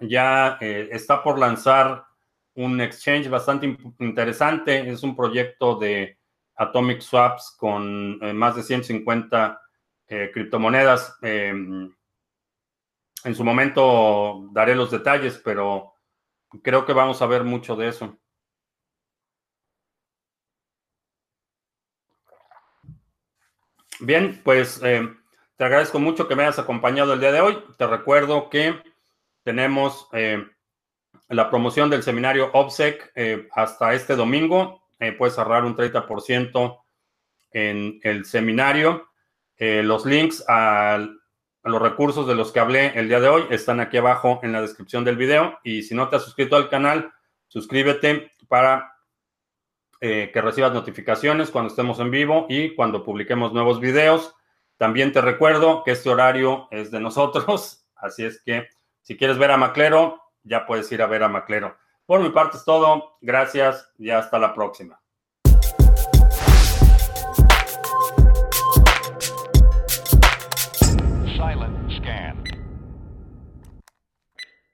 ya 0.00 0.58
eh, 0.60 0.88
está 0.90 1.22
por 1.22 1.38
lanzar 1.38 2.04
un 2.54 2.80
exchange 2.80 3.28
bastante 3.28 3.76
interesante. 3.98 4.88
Es 4.88 5.02
un 5.02 5.14
proyecto 5.14 5.76
de 5.76 6.18
Atomic 6.56 7.00
Swaps 7.00 7.54
con 7.58 8.18
eh, 8.22 8.32
más 8.32 8.56
de 8.56 8.62
150 8.62 9.60
criptomonedas. 10.32 11.18
Em, 11.20 11.92
en 13.24 13.34
su 13.34 13.44
momento 13.44 14.48
daré 14.52 14.76
los 14.76 14.90
detalles, 14.90 15.40
pero 15.44 15.94
creo 16.62 16.86
que 16.86 16.92
vamos 16.92 17.20
a 17.20 17.26
ver 17.26 17.42
mucho 17.42 17.74
de 17.74 17.88
eso. 17.88 18.16
Bien, 24.00 24.40
pues 24.44 24.80
eh, 24.84 25.08
te 25.56 25.64
agradezco 25.64 25.98
mucho 25.98 26.28
que 26.28 26.36
me 26.36 26.42
hayas 26.42 26.58
acompañado 26.58 27.14
el 27.14 27.20
día 27.20 27.32
de 27.32 27.40
hoy. 27.40 27.58
Te 27.78 27.86
recuerdo 27.86 28.50
que 28.50 28.82
tenemos 29.42 30.08
eh, 30.12 30.44
la 31.28 31.48
promoción 31.48 31.88
del 31.88 32.02
seminario 32.02 32.50
OPSEC 32.52 33.12
eh, 33.14 33.48
hasta 33.52 33.94
este 33.94 34.14
domingo. 34.14 34.82
puedes 35.18 35.38
ahorrar 35.38 35.64
un 35.64 35.74
30% 35.76 36.78
en 37.52 38.00
el 38.02 38.24
seminario. 38.26 39.08
los 39.58 40.04
links 40.04 40.44
a 40.46 40.98
los 41.62 41.82
recursos 41.82 42.26
de 42.26 42.34
los 42.34 42.52
que 42.52 42.60
hablé 42.60 42.92
el 42.98 43.08
día 43.08 43.20
de 43.20 43.28
hoy 43.28 43.44
están 43.50 43.80
aquí 43.80 43.96
abajo 43.96 44.40
en 44.42 44.52
la 44.52 44.60
descripción 44.60 45.04
del 45.04 45.16
video. 45.16 45.58
Y 45.64 45.82
si 45.82 45.94
no 45.94 46.08
te 46.08 46.16
has 46.16 46.24
suscrito 46.24 46.56
al 46.56 46.68
canal, 46.68 47.12
suscríbete 47.48 48.32
para 48.46 48.95
eh, 50.00 50.30
que 50.32 50.40
recibas 50.40 50.72
notificaciones 50.72 51.50
cuando 51.50 51.70
estemos 51.70 51.98
en 52.00 52.10
vivo 52.10 52.46
y 52.48 52.74
cuando 52.74 53.04
publiquemos 53.04 53.52
nuevos 53.52 53.80
videos. 53.80 54.34
También 54.76 55.12
te 55.12 55.20
recuerdo 55.20 55.82
que 55.84 55.92
este 55.92 56.10
horario 56.10 56.68
es 56.70 56.90
de 56.90 57.00
nosotros, 57.00 57.86
así 57.96 58.24
es 58.24 58.42
que 58.42 58.68
si 59.02 59.16
quieres 59.16 59.38
ver 59.38 59.52
a 59.52 59.56
Maclero, 59.56 60.20
ya 60.42 60.66
puedes 60.66 60.90
ir 60.90 61.00
a 61.00 61.06
ver 61.06 61.22
a 61.22 61.28
Maclero. 61.28 61.76
Por 62.06 62.20
mi 62.20 62.30
parte 62.30 62.56
es 62.56 62.64
todo. 62.64 63.16
Gracias 63.20 63.92
y 63.98 64.10
hasta 64.10 64.38
la 64.38 64.54
próxima. 64.54 65.00